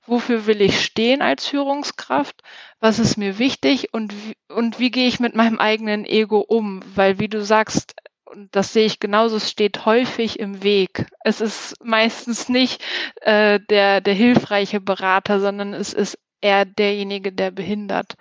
Wofür 0.06 0.46
will 0.46 0.62
ich 0.62 0.84
stehen 0.84 1.22
als 1.22 1.48
Führungskraft? 1.48 2.42
Was 2.80 3.00
ist 3.00 3.18
mir 3.18 3.38
wichtig? 3.38 3.94
Und, 3.94 4.14
und 4.48 4.80
wie 4.80 4.92
gehe 4.92 5.08
ich 5.08 5.20
mit 5.20 5.36
meinem 5.36 5.60
eigenen 5.60 6.06
Ego 6.06 6.40
um? 6.40 6.82
Weil, 6.96 7.20
wie 7.20 7.28
du 7.28 7.44
sagst, 7.44 7.96
und 8.26 8.56
das 8.56 8.74
sehe 8.74 8.86
ich 8.86 9.00
genauso, 9.00 9.38
es 9.38 9.50
steht 9.50 9.86
häufig 9.86 10.40
im 10.40 10.64
Weg. 10.64 11.08
Es 11.24 11.42
ist 11.42 11.76
meistens 11.84 12.48
nicht 12.48 12.84
äh, 13.22 13.60
der, 13.70 14.02
der 14.02 14.14
hilfreiche 14.14 14.82
Berater, 14.82 15.40
sondern 15.40 15.74
es 15.74 15.94
ist 15.94 16.18
eher 16.42 16.66
derjenige, 16.66 17.32
der 17.32 17.52
behindert. 17.52 18.14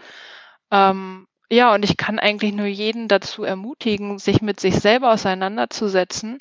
Ähm, 0.70 1.26
ja, 1.50 1.74
und 1.74 1.84
ich 1.84 1.96
kann 1.96 2.18
eigentlich 2.18 2.52
nur 2.52 2.66
jeden 2.66 3.08
dazu 3.08 3.42
ermutigen, 3.44 4.18
sich 4.18 4.42
mit 4.42 4.60
sich 4.60 4.76
selber 4.76 5.12
auseinanderzusetzen 5.12 6.38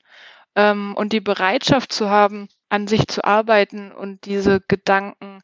ähm, 0.55 0.93
und 0.95 1.13
die 1.13 1.21
Bereitschaft 1.21 1.93
zu 1.93 2.09
haben, 2.09 2.49
an 2.69 2.87
sich 2.87 3.07
zu 3.07 3.23
arbeiten 3.23 3.91
und 3.91 4.25
diese 4.25 4.61
Gedanken 4.67 5.41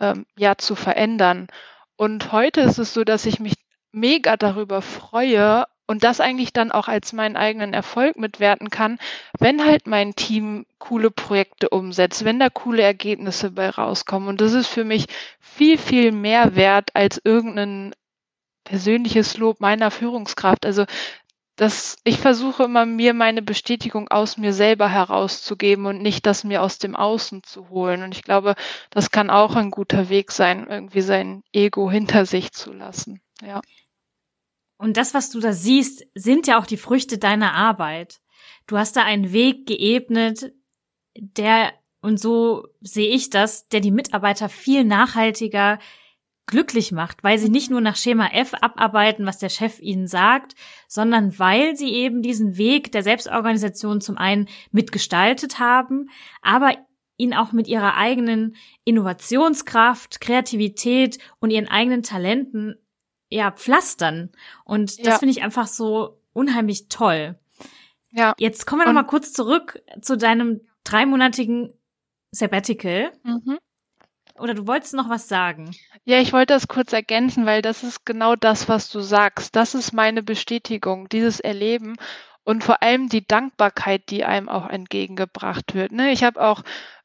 ähm, 0.00 0.26
ja 0.36 0.56
zu 0.56 0.76
verändern. 0.76 1.48
Und 1.96 2.32
heute 2.32 2.60
ist 2.60 2.78
es 2.78 2.94
so, 2.94 3.04
dass 3.04 3.26
ich 3.26 3.40
mich 3.40 3.54
mega 3.92 4.36
darüber 4.36 4.82
freue 4.82 5.66
und 5.86 6.04
das 6.04 6.20
eigentlich 6.20 6.52
dann 6.52 6.72
auch 6.72 6.88
als 6.88 7.12
meinen 7.12 7.36
eigenen 7.36 7.74
Erfolg 7.74 8.16
mitwerten 8.16 8.70
kann, 8.70 8.98
wenn 9.38 9.64
halt 9.64 9.86
mein 9.86 10.14
Team 10.14 10.66
coole 10.78 11.10
Projekte 11.10 11.68
umsetzt, 11.68 12.24
wenn 12.24 12.38
da 12.38 12.48
coole 12.48 12.82
Ergebnisse 12.82 13.50
bei 13.50 13.68
rauskommen. 13.68 14.28
Und 14.28 14.40
das 14.40 14.52
ist 14.52 14.68
für 14.68 14.84
mich 14.84 15.06
viel, 15.40 15.78
viel 15.78 16.12
mehr 16.12 16.56
wert 16.56 16.90
als 16.94 17.20
irgendein 17.22 17.94
persönliches 18.64 19.36
Lob 19.36 19.60
meiner 19.60 19.90
Führungskraft. 19.90 20.66
Also 20.66 20.84
das, 21.56 21.96
ich 22.02 22.18
versuche 22.18 22.64
immer, 22.64 22.84
mir 22.84 23.14
meine 23.14 23.40
Bestätigung 23.40 24.08
aus 24.08 24.36
mir 24.36 24.52
selber 24.52 24.88
herauszugeben 24.88 25.86
und 25.86 26.02
nicht 26.02 26.26
das 26.26 26.42
mir 26.42 26.62
aus 26.62 26.78
dem 26.78 26.96
Außen 26.96 27.44
zu 27.44 27.68
holen. 27.68 28.02
Und 28.02 28.14
ich 28.14 28.24
glaube, 28.24 28.56
das 28.90 29.10
kann 29.10 29.30
auch 29.30 29.54
ein 29.54 29.70
guter 29.70 30.08
Weg 30.08 30.32
sein, 30.32 30.66
irgendwie 30.68 31.02
sein 31.02 31.44
Ego 31.52 31.90
hinter 31.90 32.26
sich 32.26 32.52
zu 32.52 32.72
lassen. 32.72 33.20
Ja. 33.40 33.60
Und 34.78 34.96
das, 34.96 35.14
was 35.14 35.30
du 35.30 35.38
da 35.38 35.52
siehst, 35.52 36.04
sind 36.14 36.48
ja 36.48 36.58
auch 36.58 36.66
die 36.66 36.76
Früchte 36.76 37.18
deiner 37.18 37.54
Arbeit. 37.54 38.20
Du 38.66 38.76
hast 38.76 38.96
da 38.96 39.04
einen 39.04 39.32
Weg 39.32 39.66
geebnet, 39.66 40.52
der, 41.16 41.72
und 42.00 42.18
so 42.18 42.66
sehe 42.80 43.14
ich 43.14 43.30
das, 43.30 43.68
der 43.68 43.80
die 43.80 43.92
Mitarbeiter 43.92 44.48
viel 44.48 44.82
nachhaltiger 44.82 45.78
glücklich 46.46 46.92
macht, 46.92 47.24
weil 47.24 47.38
sie 47.38 47.48
nicht 47.48 47.70
nur 47.70 47.80
nach 47.80 47.96
Schema 47.96 48.28
F 48.28 48.54
abarbeiten, 48.60 49.26
was 49.26 49.38
der 49.38 49.48
Chef 49.48 49.80
ihnen 49.80 50.06
sagt, 50.06 50.54
sondern 50.88 51.38
weil 51.38 51.76
sie 51.76 51.92
eben 51.92 52.22
diesen 52.22 52.56
Weg 52.56 52.92
der 52.92 53.02
Selbstorganisation 53.02 54.00
zum 54.00 54.18
einen 54.18 54.48
mitgestaltet 54.70 55.58
haben, 55.58 56.10
aber 56.42 56.74
ihn 57.16 57.34
auch 57.34 57.52
mit 57.52 57.68
ihrer 57.68 57.96
eigenen 57.96 58.56
Innovationskraft, 58.84 60.20
Kreativität 60.20 61.18
und 61.40 61.50
ihren 61.50 61.68
eigenen 61.68 62.02
Talenten 62.02 62.76
ja 63.30 63.50
pflastern. 63.50 64.30
Und 64.64 64.98
das 64.98 65.06
ja. 65.06 65.18
finde 65.18 65.32
ich 65.32 65.42
einfach 65.42 65.66
so 65.66 66.20
unheimlich 66.32 66.88
toll. 66.88 67.38
Ja. 68.10 68.34
Jetzt 68.38 68.66
kommen 68.66 68.82
wir 68.82 68.86
noch 68.86 68.92
mal 68.92 69.04
kurz 69.04 69.32
zurück 69.32 69.82
zu 70.00 70.16
deinem 70.16 70.60
dreimonatigen 70.84 71.72
Sabbatical. 72.30 73.12
Mhm. 73.22 73.58
Oder 74.38 74.54
du 74.54 74.66
wolltest 74.66 74.94
noch 74.94 75.08
was 75.08 75.28
sagen? 75.28 75.74
Ja, 76.04 76.20
ich 76.20 76.32
wollte 76.32 76.54
das 76.54 76.68
kurz 76.68 76.92
ergänzen, 76.92 77.46
weil 77.46 77.62
das 77.62 77.84
ist 77.84 78.04
genau 78.04 78.34
das, 78.34 78.68
was 78.68 78.90
du 78.90 79.00
sagst. 79.00 79.54
Das 79.54 79.74
ist 79.74 79.92
meine 79.92 80.22
Bestätigung, 80.22 81.08
dieses 81.08 81.40
Erleben 81.40 81.96
und 82.42 82.64
vor 82.64 82.82
allem 82.82 83.08
die 83.08 83.26
Dankbarkeit, 83.26 84.10
die 84.10 84.24
einem 84.24 84.48
auch 84.48 84.68
entgegengebracht 84.68 85.74
wird. 85.74 85.92
Ne? 85.92 86.10
Ich 86.10 86.24
habe 86.24 86.42
auch 86.42 86.62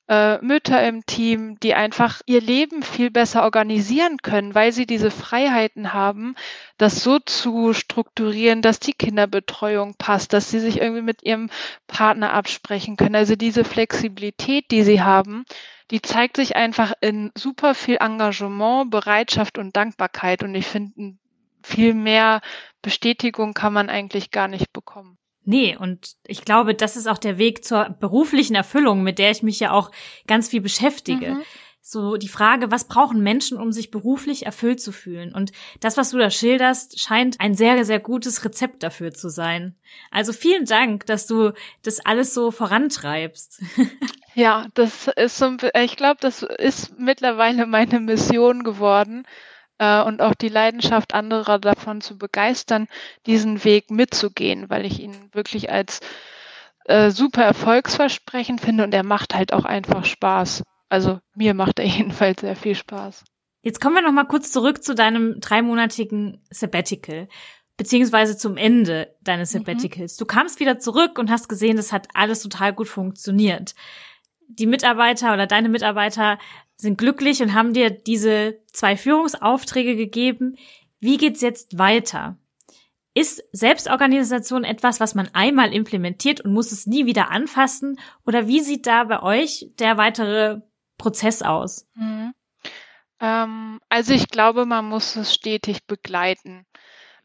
äh, 0.10 0.44
Mütter 0.44 0.86
im 0.86 1.06
Team, 1.06 1.60
die 1.60 1.76
einfach 1.76 2.22
ihr 2.26 2.42
Leben 2.42 2.82
viel 2.82 3.12
besser 3.12 3.44
organisieren 3.44 4.18
können, 4.18 4.56
weil 4.56 4.72
sie 4.72 4.88
diese 4.88 5.12
Freiheiten 5.12 5.94
haben, 5.94 6.36
das 6.78 7.04
so 7.04 7.20
zu 7.20 7.74
strukturieren, 7.74 8.64
dass 8.64 8.80
die 8.80 8.94
Kinderbetreuung 8.94 9.94
passt, 10.00 10.34
dass 10.34 10.50
sie 10.50 10.60
sich 10.60 10.82
irgendwie 10.82 11.04
mit 11.04 11.24
ihrem 11.24 11.52
Partner 11.88 12.34
absprechen 12.34 12.98
können. 12.98 13.16
Also 13.16 13.36
diese 13.36 13.64
Flexibilität, 13.64 14.72
die 14.72 14.84
sie 14.84 15.04
haben, 15.04 15.46
die 15.92 16.02
zeigt 16.02 16.38
sich 16.38 16.56
einfach 16.56 16.94
in 17.02 17.32
super 17.36 17.74
viel 17.74 17.98
Engagement, 18.00 18.92
Bereitschaft 18.92 19.58
und 19.58 19.76
Dankbarkeit. 19.76 20.44
Und 20.44 20.56
ich 20.56 20.68
finde, 20.68 21.18
viel 21.64 21.94
mehr 21.94 22.42
Bestätigung 22.82 23.54
kann 23.54 23.74
man 23.74 23.90
eigentlich 23.90 24.32
gar 24.32 24.48
nicht 24.48 24.72
bekommen. 24.72 25.18
Nee, 25.44 25.76
und 25.76 26.16
ich 26.28 26.46
glaube, 26.46 26.76
das 26.76 26.96
ist 26.96 27.08
auch 27.08 27.18
der 27.18 27.38
Weg 27.38 27.64
zur 27.66 27.90
beruflichen 28.00 28.56
Erfüllung, 28.56 29.02
mit 29.02 29.18
der 29.18 29.32
ich 29.32 29.42
mich 29.42 29.60
ja 29.60 29.72
auch 29.72 29.90
ganz 30.28 30.50
viel 30.50 30.62
beschäftige. 30.62 31.36
Mhm. 31.36 31.44
So 31.82 32.18
die 32.18 32.28
Frage, 32.28 32.70
was 32.70 32.88
brauchen 32.88 33.24
Menschen, 33.24 33.58
um 33.58 33.72
sich 33.72 33.90
beruflich 33.90 34.46
erfüllt 34.46 34.80
zu 34.80 34.92
fühlen? 34.92 35.34
Und 35.34 35.52
das, 35.80 35.98
was 35.98 36.12
du 36.12 36.20
da 36.20 36.30
schilderst, 36.30 37.00
scheint 37.00 37.40
ein 37.40 37.56
sehr, 37.56 37.84
sehr 37.84 38.00
gutes 38.00 38.46
Rezept 38.46 38.84
dafür 38.84 39.12
zu 39.12 39.30
sein. 39.30 39.76
Also 40.12 40.34
vielen 40.34 40.66
Dank, 40.66 41.08
dass 41.08 41.26
du 41.26 41.54
das 41.82 42.00
alles 42.06 42.34
so 42.36 42.52
vorantreibst. 42.52 43.64
Ja, 44.36 44.68
das 44.74 45.08
ist 45.08 45.38
so, 45.38 45.58
ich 45.82 45.96
glaube, 45.98 46.18
das 46.22 46.44
ist 46.44 47.00
mittlerweile 47.00 47.66
meine 47.66 48.00
Mission 48.00 48.64
geworden 48.64 49.26
äh, 49.80 50.02
und 50.04 50.22
auch 50.22 50.36
die 50.36 50.50
Leidenschaft 50.50 51.14
anderer 51.14 51.60
davon 51.60 52.02
zu 52.02 52.18
begeistern, 52.18 52.88
diesen 53.26 53.64
Weg 53.64 53.90
mitzugehen, 53.90 54.70
weil 54.70 54.86
ich 54.86 55.00
ihn 55.00 55.30
wirklich 55.34 55.72
als 55.72 56.00
äh, 56.86 57.10
super 57.10 57.44
erfolgsversprechend 57.44 58.62
finde 58.62 58.84
und 58.84 58.94
er 58.94 59.04
macht 59.04 59.34
halt 59.34 59.54
auch 59.54 59.66
einfach 59.66 60.06
Spaß. 60.06 60.64
Also 60.90 61.20
mir 61.36 61.54
macht 61.54 61.80
er 61.80 61.86
jedenfalls 61.88 62.42
sehr 62.42 62.56
viel 62.56 62.76
Spaß. 62.76 63.24
Jetzt 63.62 63.82
kommen 63.82 63.96
wir 63.96 64.02
noch 64.02 64.14
mal 64.14 64.26
kurz 64.28 64.52
zurück 64.52 64.84
zu 64.84 64.96
deinem 64.96 65.42
dreimonatigen 65.42 66.42
Sabbatical 66.50 67.28
beziehungsweise 67.76 68.36
zum 68.36 68.58
Ende 68.58 69.16
deines 69.22 69.54
mhm. 69.54 69.60
Sabbaticals. 69.60 70.16
Mhm. 70.16 70.20
Du 70.20 70.26
kamst 70.26 70.60
wieder 70.60 70.80
zurück 70.80 71.18
und 71.18 71.32
hast 71.32 71.48
gesehen, 71.48 71.78
das 71.78 71.94
hat 71.94 72.08
alles 72.14 72.42
total 72.42 72.74
gut 72.74 72.90
funktioniert 72.90 73.74
die 74.50 74.68
Mitarbeiter 74.68 75.34
oder 75.34 75.48
deine 75.48 75.70
Mitarbeiter 75.70 76.40
sind 76.76 76.98
glücklich 76.98 77.42
und 77.42 77.54
haben 77.54 77.74
dir 77.74 77.90
diese 77.90 78.60
zwei 78.74 78.98
Führungsaufträge 78.98 79.96
gegeben. 79.96 80.58
Wie 81.00 81.18
geht's 81.18 81.42
jetzt 81.42 81.78
weiter? 81.78 82.38
Ist 83.14 83.44
Selbstorganisation 83.52 84.64
etwas, 84.64 85.00
was 85.00 85.16
man 85.16 85.30
einmal 85.34 85.74
implementiert 85.74 86.42
und 86.42 86.54
muss 86.54 86.72
es 86.72 86.88
nie 86.88 87.06
wieder 87.06 87.32
anfassen? 87.32 88.00
Oder 88.26 88.48
wie 88.48 88.62
sieht 88.62 88.88
da 88.88 89.04
bei 89.04 89.22
euch 89.22 89.68
der 89.80 89.98
weitere 89.98 90.62
Prozess 90.98 91.42
aus? 91.42 91.88
Mhm. 91.96 92.34
Ähm, 93.20 93.80
also 93.90 94.14
ich 94.14 94.28
glaube, 94.30 94.66
man 94.66 94.86
muss 94.86 95.16
es 95.16 95.34
stetig 95.34 95.86
begleiten 95.86 96.66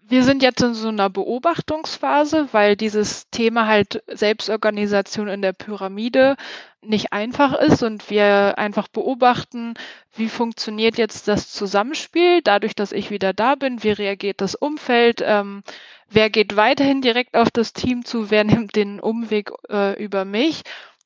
wir 0.07 0.23
sind 0.23 0.43
jetzt 0.43 0.63
in 0.63 0.75
so 0.75 0.89
einer 0.89 1.09
Beobachtungsphase, 1.09 2.49
weil 2.53 2.77
dieses 2.77 3.31
Thema 3.31 3.67
halt 3.67 4.03
Selbstorganisation 4.07 5.29
in 5.29 5.41
der 5.41 5.53
Pyramide 5.53 6.37
nicht 6.83 7.13
einfach 7.13 7.55
ist 7.55 7.83
und 7.83 8.11
wir 8.11 8.59
einfach 8.59 8.89
beobachten, 8.89 9.75
wie 10.15 10.29
funktioniert 10.29 10.99
jetzt 10.99 11.27
das 11.29 11.51
Zusammenspiel, 11.51 12.43
dadurch, 12.43 12.75
dass 12.75 12.93
ich 12.93 13.11
wieder 13.11 13.33
da 13.33 13.55
bin, 13.55 13.83
wie 13.83 13.93
reagiert 13.93 14.41
das 14.41 14.55
Umfeld, 14.55 15.23
ähm, 15.25 15.63
wer 16.11 16.29
geht 16.29 16.57
weiterhin 16.57 17.01
direkt 17.01 17.35
auf 17.35 17.51
das 17.51 17.73
Team 17.73 18.05
zu, 18.05 18.31
wer 18.31 18.45
nimmt 18.45 18.77
den 18.77 19.01
Umweg 19.01 19.51
äh, 19.71 20.03
über 20.03 20.25
mich. 20.25 20.63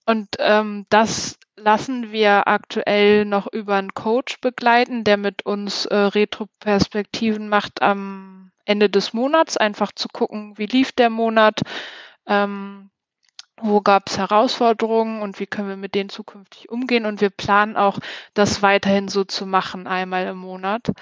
Und 0.07 0.29
ähm, 0.39 0.87
das 0.89 1.39
lassen 1.57 2.13
wir 2.13 2.49
aktuell 2.49 3.25
noch 3.25 3.47
über 3.53 3.77
einen 3.77 3.95
Coach 3.95 4.41
begleiten, 4.41 5.05
der 5.05 5.17
mit 5.17 5.45
uns 5.45 5.87
äh, 5.87 5.95
Retroperspektiven 5.95 7.49
macht 7.49 7.83
am 7.83 8.51
Ende 8.69 8.91
des 8.91 9.13
Monats, 9.13 9.57
einfach 9.57 9.93
zu 9.93 10.09
gucken, 10.09 10.57
wie 10.57 10.67
lief 10.67 10.93
der 10.93 11.11
Monat, 11.11 11.63
ähm, 12.27 12.91
wo 13.61 13.81
gab 13.81 14.09
es 14.09 14.19
Herausforderungen 14.19 15.23
und 15.23 15.41
wie 15.41 15.47
können 15.47 15.69
wir 15.69 15.77
mit 15.77 15.95
denen 15.95 16.11
zukünftig 16.11 16.69
umgehen. 16.69 17.07
Und 17.07 17.21
wir 17.21 17.31
planen 17.31 17.77
auch, 17.77 17.99
das 18.35 18.63
weiterhin 18.63 19.09
so 19.09 19.25
zu 19.25 19.47
machen, 19.47 19.87
einmal 19.87 20.27
im 20.27 20.39
Monat, 20.39 20.93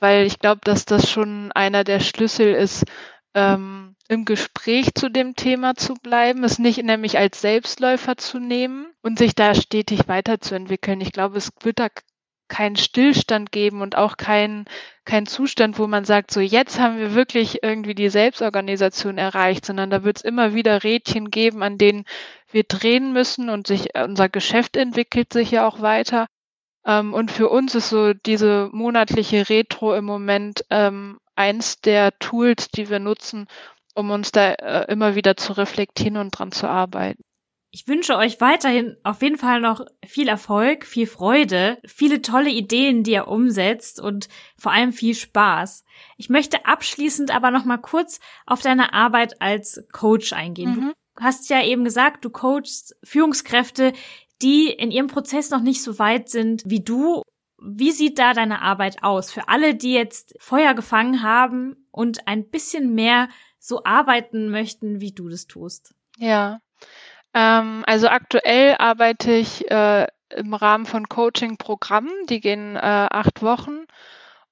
weil 0.00 0.26
ich 0.26 0.38
glaube, 0.38 0.60
dass 0.64 0.84
das 0.84 1.10
schon 1.10 1.52
einer 1.52 1.84
der 1.84 2.00
Schlüssel 2.00 2.54
ist, 2.54 2.84
ähm, 3.34 3.94
im 4.08 4.24
Gespräch 4.24 4.94
zu 4.94 5.10
dem 5.10 5.34
Thema 5.36 5.74
zu 5.74 5.94
bleiben, 5.94 6.44
es 6.44 6.58
nicht 6.58 6.82
nämlich 6.82 7.18
als 7.18 7.40
Selbstläufer 7.40 8.16
zu 8.16 8.38
nehmen 8.38 8.86
und 9.02 9.18
sich 9.18 9.34
da 9.34 9.54
stetig 9.54 10.08
weiterzuentwickeln. 10.08 11.00
Ich 11.00 11.12
glaube, 11.12 11.36
es 11.36 11.50
wird 11.60 11.78
da 11.78 11.88
keinen 12.48 12.76
Stillstand 12.76 13.52
geben 13.52 13.82
und 13.82 13.96
auch 13.96 14.16
keinen 14.16 14.64
kein 15.04 15.26
Zustand, 15.26 15.78
wo 15.78 15.86
man 15.86 16.04
sagt, 16.04 16.30
so 16.30 16.40
jetzt 16.40 16.78
haben 16.78 16.98
wir 16.98 17.14
wirklich 17.14 17.62
irgendwie 17.62 17.94
die 17.94 18.10
Selbstorganisation 18.10 19.18
erreicht, 19.18 19.64
sondern 19.64 19.90
da 19.90 20.04
wird 20.04 20.18
es 20.18 20.22
immer 20.22 20.54
wieder 20.54 20.84
Rädchen 20.84 21.30
geben, 21.30 21.62
an 21.62 21.78
denen 21.78 22.04
wir 22.50 22.64
drehen 22.64 23.12
müssen 23.12 23.48
und 23.48 23.66
sich 23.66 23.88
unser 23.94 24.28
Geschäft 24.28 24.76
entwickelt 24.76 25.32
sich 25.32 25.50
ja 25.50 25.66
auch 25.66 25.80
weiter. 25.80 26.26
Ähm, 26.86 27.14
und 27.14 27.30
für 27.30 27.48
uns 27.48 27.74
ist 27.74 27.90
so 27.90 28.14
diese 28.14 28.68
monatliche 28.72 29.48
Retro 29.48 29.94
im 29.94 30.04
Moment 30.04 30.64
ähm, 30.70 31.18
eins 31.36 31.80
der 31.80 32.18
Tools, 32.18 32.68
die 32.68 32.90
wir 32.90 32.98
nutzen, 32.98 33.46
um 33.94 34.10
uns 34.10 34.32
da 34.32 34.52
äh, 34.54 34.92
immer 34.92 35.14
wieder 35.14 35.36
zu 35.36 35.52
reflektieren 35.52 36.16
und 36.16 36.30
dran 36.30 36.52
zu 36.52 36.68
arbeiten. 36.68 37.22
Ich 37.70 37.86
wünsche 37.86 38.16
euch 38.16 38.40
weiterhin 38.40 38.96
auf 39.02 39.20
jeden 39.20 39.36
Fall 39.36 39.60
noch 39.60 39.84
viel 40.06 40.28
Erfolg, 40.28 40.86
viel 40.86 41.06
Freude, 41.06 41.78
viele 41.84 42.22
tolle 42.22 42.50
Ideen, 42.50 43.02
die 43.02 43.12
ihr 43.12 43.28
umsetzt 43.28 44.00
und 44.00 44.28
vor 44.56 44.72
allem 44.72 44.92
viel 44.92 45.14
Spaß. 45.14 45.84
Ich 46.16 46.30
möchte 46.30 46.64
abschließend 46.64 47.30
aber 47.30 47.50
noch 47.50 47.66
mal 47.66 47.76
kurz 47.76 48.20
auf 48.46 48.62
deine 48.62 48.94
Arbeit 48.94 49.42
als 49.42 49.84
Coach 49.92 50.32
eingehen. 50.32 50.76
Mhm. 50.76 50.92
Du 51.16 51.22
hast 51.22 51.50
ja 51.50 51.62
eben 51.62 51.84
gesagt, 51.84 52.24
du 52.24 52.30
coachst 52.30 52.96
Führungskräfte, 53.04 53.92
die 54.40 54.68
in 54.70 54.90
ihrem 54.90 55.08
Prozess 55.08 55.50
noch 55.50 55.62
nicht 55.62 55.82
so 55.82 55.98
weit 55.98 56.30
sind 56.30 56.62
wie 56.64 56.80
du. 56.80 57.22
Wie 57.60 57.90
sieht 57.90 58.18
da 58.18 58.32
deine 58.32 58.62
Arbeit 58.62 59.02
aus? 59.02 59.30
Für 59.30 59.48
alle, 59.48 59.74
die 59.74 59.92
jetzt 59.92 60.34
Feuer 60.38 60.72
gefangen 60.72 61.22
haben 61.22 61.88
und 61.90 62.28
ein 62.28 62.48
bisschen 62.48 62.94
mehr 62.94 63.28
so 63.58 63.84
arbeiten 63.84 64.48
möchten, 64.48 65.00
wie 65.00 65.12
du 65.12 65.28
das 65.28 65.48
tust. 65.48 65.94
Ja, 66.16 66.60
ähm, 67.38 67.84
also 67.86 68.08
aktuell 68.08 68.74
arbeite 68.78 69.32
ich 69.32 69.70
äh, 69.70 70.06
im 70.34 70.54
Rahmen 70.54 70.86
von 70.86 71.08
Coaching-Programmen, 71.08 72.26
die 72.28 72.40
gehen 72.40 72.74
äh, 72.74 72.80
acht 72.80 73.42
Wochen. 73.42 73.86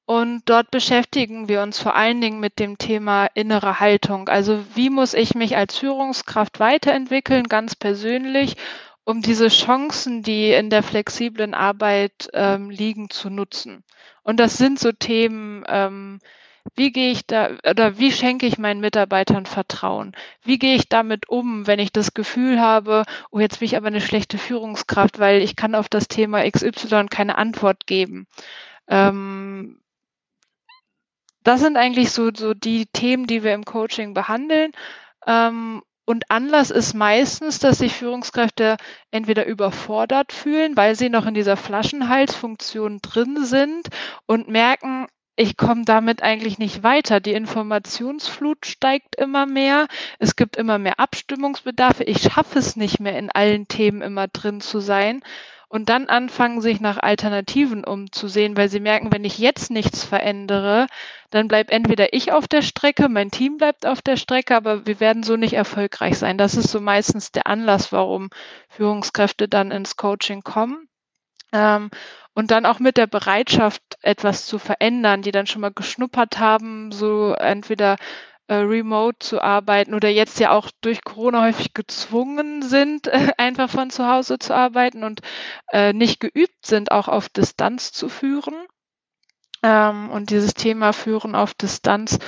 Und 0.04 0.42
dort 0.44 0.70
beschäftigen 0.70 1.48
wir 1.48 1.62
uns 1.62 1.80
vor 1.80 1.96
allen 1.96 2.20
Dingen 2.20 2.38
mit 2.38 2.60
dem 2.60 2.78
Thema 2.78 3.26
innere 3.34 3.80
Haltung. 3.80 4.28
Also 4.28 4.64
wie 4.76 4.88
muss 4.88 5.14
ich 5.14 5.34
mich 5.34 5.56
als 5.56 5.76
Führungskraft 5.76 6.60
weiterentwickeln, 6.60 7.48
ganz 7.48 7.74
persönlich, 7.74 8.56
um 9.04 9.20
diese 9.20 9.48
Chancen, 9.48 10.22
die 10.22 10.52
in 10.52 10.70
der 10.70 10.84
flexiblen 10.84 11.54
Arbeit 11.54 12.28
ähm, 12.34 12.70
liegen, 12.70 13.10
zu 13.10 13.30
nutzen. 13.30 13.82
Und 14.22 14.38
das 14.38 14.58
sind 14.58 14.78
so 14.78 14.92
Themen 14.92 15.64
ähm, 15.66 16.20
Wie 16.74 16.92
gehe 16.92 17.10
ich 17.10 17.26
da 17.26 17.50
oder 17.68 17.98
wie 17.98 18.12
schenke 18.12 18.46
ich 18.46 18.58
meinen 18.58 18.80
Mitarbeitern 18.80 19.46
Vertrauen? 19.46 20.12
Wie 20.42 20.58
gehe 20.58 20.74
ich 20.74 20.88
damit 20.88 21.28
um, 21.28 21.66
wenn 21.66 21.78
ich 21.78 21.92
das 21.92 22.14
Gefühl 22.14 22.60
habe, 22.60 23.04
oh, 23.30 23.38
jetzt 23.38 23.60
bin 23.60 23.66
ich 23.66 23.76
aber 23.76 23.86
eine 23.88 24.00
schlechte 24.00 24.38
Führungskraft, 24.38 25.18
weil 25.18 25.42
ich 25.42 25.56
kann 25.56 25.74
auf 25.74 25.88
das 25.88 26.08
Thema 26.08 26.48
XY 26.50 27.06
keine 27.08 27.38
Antwort 27.38 27.86
geben. 27.86 28.26
Ähm, 28.88 29.80
das 31.42 31.60
sind 31.60 31.76
eigentlich 31.76 32.10
so, 32.10 32.30
so 32.34 32.54
die 32.54 32.86
Themen, 32.86 33.26
die 33.26 33.44
wir 33.44 33.54
im 33.54 33.64
Coaching 33.64 34.14
behandeln. 34.14 34.72
Ähm, 35.26 35.82
und 36.04 36.30
Anlass 36.30 36.70
ist 36.70 36.94
meistens, 36.94 37.58
dass 37.58 37.78
sich 37.78 37.92
Führungskräfte 37.92 38.76
entweder 39.10 39.44
überfordert 39.44 40.32
fühlen, 40.32 40.76
weil 40.76 40.94
sie 40.94 41.08
noch 41.08 41.26
in 41.26 41.34
dieser 41.34 41.56
Flaschenhalsfunktion 41.56 43.00
drin 43.02 43.44
sind 43.44 43.88
und 44.26 44.48
merken, 44.48 45.08
ich 45.36 45.56
komme 45.56 45.84
damit 45.84 46.22
eigentlich 46.22 46.58
nicht 46.58 46.82
weiter. 46.82 47.20
Die 47.20 47.34
Informationsflut 47.34 48.64
steigt 48.64 49.16
immer 49.16 49.46
mehr. 49.46 49.86
Es 50.18 50.34
gibt 50.34 50.56
immer 50.56 50.78
mehr 50.78 50.98
Abstimmungsbedarfe. 50.98 52.04
Ich 52.04 52.22
schaffe 52.22 52.58
es 52.58 52.76
nicht 52.76 53.00
mehr, 53.00 53.18
in 53.18 53.30
allen 53.30 53.68
Themen 53.68 54.00
immer 54.00 54.28
drin 54.28 54.60
zu 54.62 54.80
sein 54.80 55.22
und 55.68 55.88
dann 55.88 56.08
anfangen, 56.08 56.60
sich 56.60 56.80
nach 56.80 56.98
Alternativen 56.98 57.84
umzusehen, 57.84 58.56
weil 58.56 58.68
sie 58.68 58.80
merken, 58.80 59.12
wenn 59.12 59.24
ich 59.24 59.38
jetzt 59.38 59.70
nichts 59.70 60.04
verändere, 60.04 60.86
dann 61.30 61.48
bleibt 61.48 61.70
entweder 61.70 62.12
ich 62.14 62.32
auf 62.32 62.46
der 62.48 62.62
Strecke, 62.62 63.08
mein 63.08 63.30
Team 63.30 63.58
bleibt 63.58 63.84
auf 63.84 64.00
der 64.00 64.16
Strecke, 64.16 64.56
aber 64.56 64.86
wir 64.86 65.00
werden 65.00 65.22
so 65.22 65.36
nicht 65.36 65.54
erfolgreich 65.54 66.18
sein. 66.18 66.38
Das 66.38 66.54
ist 66.54 66.70
so 66.70 66.80
meistens 66.80 67.32
der 67.32 67.46
Anlass, 67.46 67.92
warum 67.92 68.30
Führungskräfte 68.68 69.48
dann 69.48 69.70
ins 69.70 69.96
Coaching 69.96 70.42
kommen. 70.42 70.88
Ähm, 71.52 71.90
und 72.34 72.50
dann 72.50 72.66
auch 72.66 72.80
mit 72.80 72.96
der 72.98 73.06
Bereitschaft, 73.06 73.82
etwas 74.02 74.46
zu 74.46 74.58
verändern, 74.58 75.22
die 75.22 75.32
dann 75.32 75.46
schon 75.46 75.62
mal 75.62 75.72
geschnuppert 75.72 76.38
haben, 76.38 76.92
so 76.92 77.32
entweder 77.32 77.96
äh, 78.48 78.56
remote 78.56 79.18
zu 79.18 79.40
arbeiten 79.40 79.94
oder 79.94 80.08
jetzt 80.08 80.38
ja 80.38 80.50
auch 80.52 80.70
durch 80.80 81.02
Corona 81.02 81.42
häufig 81.42 81.74
gezwungen 81.74 82.62
sind, 82.62 83.08
äh, 83.08 83.32
einfach 83.38 83.70
von 83.70 83.90
zu 83.90 84.06
Hause 84.06 84.38
zu 84.38 84.54
arbeiten 84.54 85.02
und 85.02 85.20
äh, 85.72 85.92
nicht 85.92 86.20
geübt 86.20 86.66
sind, 86.66 86.90
auch 86.92 87.08
auf 87.08 87.28
Distanz 87.28 87.92
zu 87.92 88.08
führen. 88.08 88.54
Ähm, 89.62 90.10
und 90.10 90.30
dieses 90.30 90.54
Thema 90.54 90.92
Führen 90.92 91.34
auf 91.34 91.54
Distanz 91.54 92.18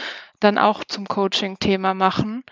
dann 0.41 0.59
auch 0.59 0.85
zum 0.85 1.07
Coaching-Thema 1.07 1.95
machen. 1.95 2.45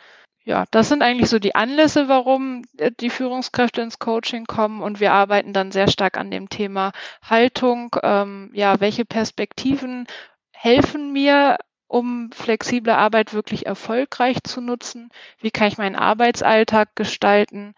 Ja, 0.47 0.65
das 0.71 0.89
sind 0.89 1.03
eigentlich 1.03 1.29
so 1.29 1.39
die 1.41 1.55
Anlässe, 1.57 2.09
warum 2.09 2.63
äh, 2.79 2.93
die 3.01 3.11
Führungskräfte 3.11 3.83
ins 3.83 3.99
Coaching 3.99 4.47
kommen 4.47 4.81
und 4.81 5.01
wir 5.01 5.13
arbeiten 5.13 5.53
dann 5.53 5.73
sehr 5.73 5.89
stark 5.89 6.17
an 6.17 6.31
dem 6.31 6.49
Thema 6.49 6.93
Haltung. 7.23 7.97
Ähm, 8.03 8.51
ja, 8.55 8.81
welche 8.81 9.05
Perspektiven 9.05 10.07
helfen 10.53 11.13
mir 11.13 11.59
um 11.89 12.31
flexible 12.33 12.93
Arbeit 12.95 13.35
wirklich 13.35 13.67
erfolgreich 13.67 14.39
zu 14.45 14.61
nutzen? 14.61 15.11
Wie 15.41 15.51
kann 15.51 15.69
ich 15.69 15.79
meinen 15.79 15.97
Arbeitsalltag 15.97 16.95
gestalten? 16.95 17.75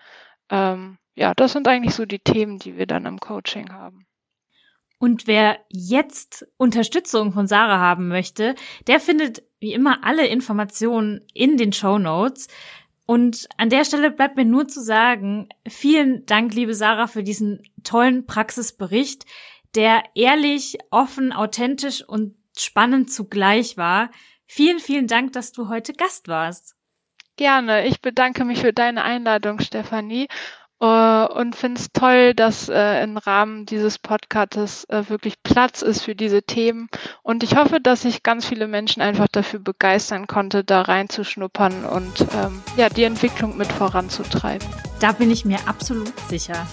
Ähm, 0.51 0.99
ja, 1.15 1.35
das 1.35 1.53
sind 1.55 1.69
eigentlich 1.69 1.95
so 1.95 2.07
die 2.07 2.21
Themen, 2.21 2.59
die 2.59 2.77
wir 2.79 2.87
dann 2.87 3.07
im 3.07 3.21
Coaching 3.21 3.73
haben. 3.73 4.08
Und 4.99 5.27
wer 5.27 5.59
jetzt 5.69 6.47
Unterstützung 6.57 7.33
von 7.33 7.47
Sarah 7.47 7.79
haben 7.79 8.09
möchte, 8.09 8.55
der 8.87 9.01
findet 9.01 9.43
wie 9.61 9.73
immer 9.73 10.05
alle 10.05 10.27
Informationen 10.27 11.25
in 11.35 11.57
den 11.57 11.73
Show 11.73 11.99
Notes. 11.99 12.49
Und 13.07 13.49
an 13.57 13.71
der 13.71 13.85
Stelle 13.85 14.11
bleibt 14.11 14.37
mir 14.37 14.45
nur 14.45 14.69
zu 14.69 14.83
sagen, 14.83 15.49
vielen 15.67 16.27
Dank, 16.27 16.53
liebe 16.55 16.75
Sarah, 16.75 17.07
für 17.07 17.23
diesen 17.23 17.63
tollen 17.85 18.27
Praxisbericht, 18.27 19.25
der 19.75 20.03
ehrlich, 20.15 20.79
offen, 20.91 21.33
authentisch 21.33 22.07
und 22.07 22.37
spannend 22.57 23.11
zugleich 23.11 23.77
war. 23.77 24.11
Vielen, 24.47 24.81
vielen 24.81 25.07
Dank, 25.07 25.33
dass 25.33 25.53
du 25.53 25.69
heute 25.69 25.93
Gast 25.93 26.29
warst. 26.29 26.75
Gerne. 27.37 27.87
Ich 27.87 28.01
bedanke 28.01 28.45
mich 28.45 28.61
für 28.61 28.73
deine 28.73 29.05
Einladung, 29.05 29.61
Stefanie. 29.61 30.27
Uh, 30.81 31.27
und 31.35 31.57
finde 31.57 31.81
es 31.81 31.89
toll, 31.93 32.35
dass 32.35 32.69
uh, 32.69 33.03
im 33.03 33.17
Rahmen 33.17 33.67
dieses 33.67 33.99
Podcasts 33.99 34.87
uh, 34.93 35.09
wirklich 35.09 35.43
Platz 35.43 35.83
ist 35.83 36.03
für 36.03 36.15
diese 36.15 36.41
Themen. 36.45 36.89
Und 37.25 37.43
ich 37.43 37.57
hoffe, 37.57 37.81
dass 37.81 38.05
ich 38.05 38.23
ganz 38.23 38.47
viele 38.47 38.69
Menschen 38.69 39.03
einfach 39.03 39.27
dafür 39.27 39.59
begeistern 39.59 40.29
konnte, 40.29 40.63
da 40.63 40.83
reinzuschnuppern 40.83 41.85
und 41.85 42.21
ähm, 42.33 42.63
ja, 42.77 42.89
die 42.89 43.03
Entwicklung 43.03 43.57
mit 43.57 43.73
voranzutreiben. 43.73 44.69
Da 45.01 45.11
bin 45.11 45.33
ich 45.33 45.45
mir 45.45 45.59
absolut 45.67 46.17
sicher. 46.29 46.65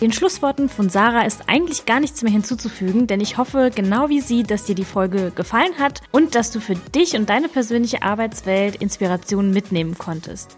Den 0.00 0.12
Schlussworten 0.12 0.70
von 0.70 0.88
Sarah 0.88 1.26
ist 1.26 1.48
eigentlich 1.48 1.84
gar 1.84 2.00
nichts 2.00 2.22
mehr 2.22 2.32
hinzuzufügen, 2.32 3.06
denn 3.06 3.20
ich 3.20 3.36
hoffe, 3.36 3.70
genau 3.74 4.08
wie 4.08 4.20
sie, 4.20 4.42
dass 4.42 4.64
dir 4.64 4.74
die 4.74 4.84
Folge 4.84 5.32
gefallen 5.34 5.78
hat 5.78 6.00
und 6.12 6.34
dass 6.34 6.50
du 6.50 6.60
für 6.60 6.74
dich 6.74 7.14
und 7.14 7.28
deine 7.28 7.48
persönliche 7.48 8.02
Arbeitswelt 8.02 8.76
Inspirationen 8.76 9.52
mitnehmen 9.52 9.96
konntest. 9.98 10.56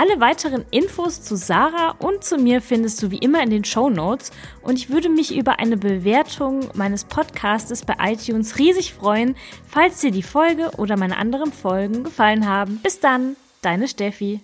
Alle 0.00 0.18
weiteren 0.18 0.64
Infos 0.70 1.20
zu 1.20 1.36
Sarah 1.36 1.94
und 1.98 2.24
zu 2.24 2.38
mir 2.38 2.62
findest 2.62 3.02
du 3.02 3.10
wie 3.10 3.18
immer 3.18 3.42
in 3.42 3.50
den 3.50 3.66
Show 3.66 3.90
Notes 3.90 4.30
und 4.62 4.78
ich 4.78 4.88
würde 4.88 5.10
mich 5.10 5.36
über 5.36 5.58
eine 5.58 5.76
Bewertung 5.76 6.70
meines 6.72 7.04
Podcastes 7.04 7.84
bei 7.84 7.96
iTunes 8.00 8.58
riesig 8.58 8.94
freuen, 8.94 9.36
falls 9.68 10.00
dir 10.00 10.10
die 10.10 10.22
Folge 10.22 10.70
oder 10.78 10.96
meine 10.96 11.18
anderen 11.18 11.52
Folgen 11.52 12.02
gefallen 12.02 12.48
haben. 12.48 12.80
Bis 12.82 13.00
dann, 13.00 13.36
deine 13.60 13.88
Steffi. 13.88 14.40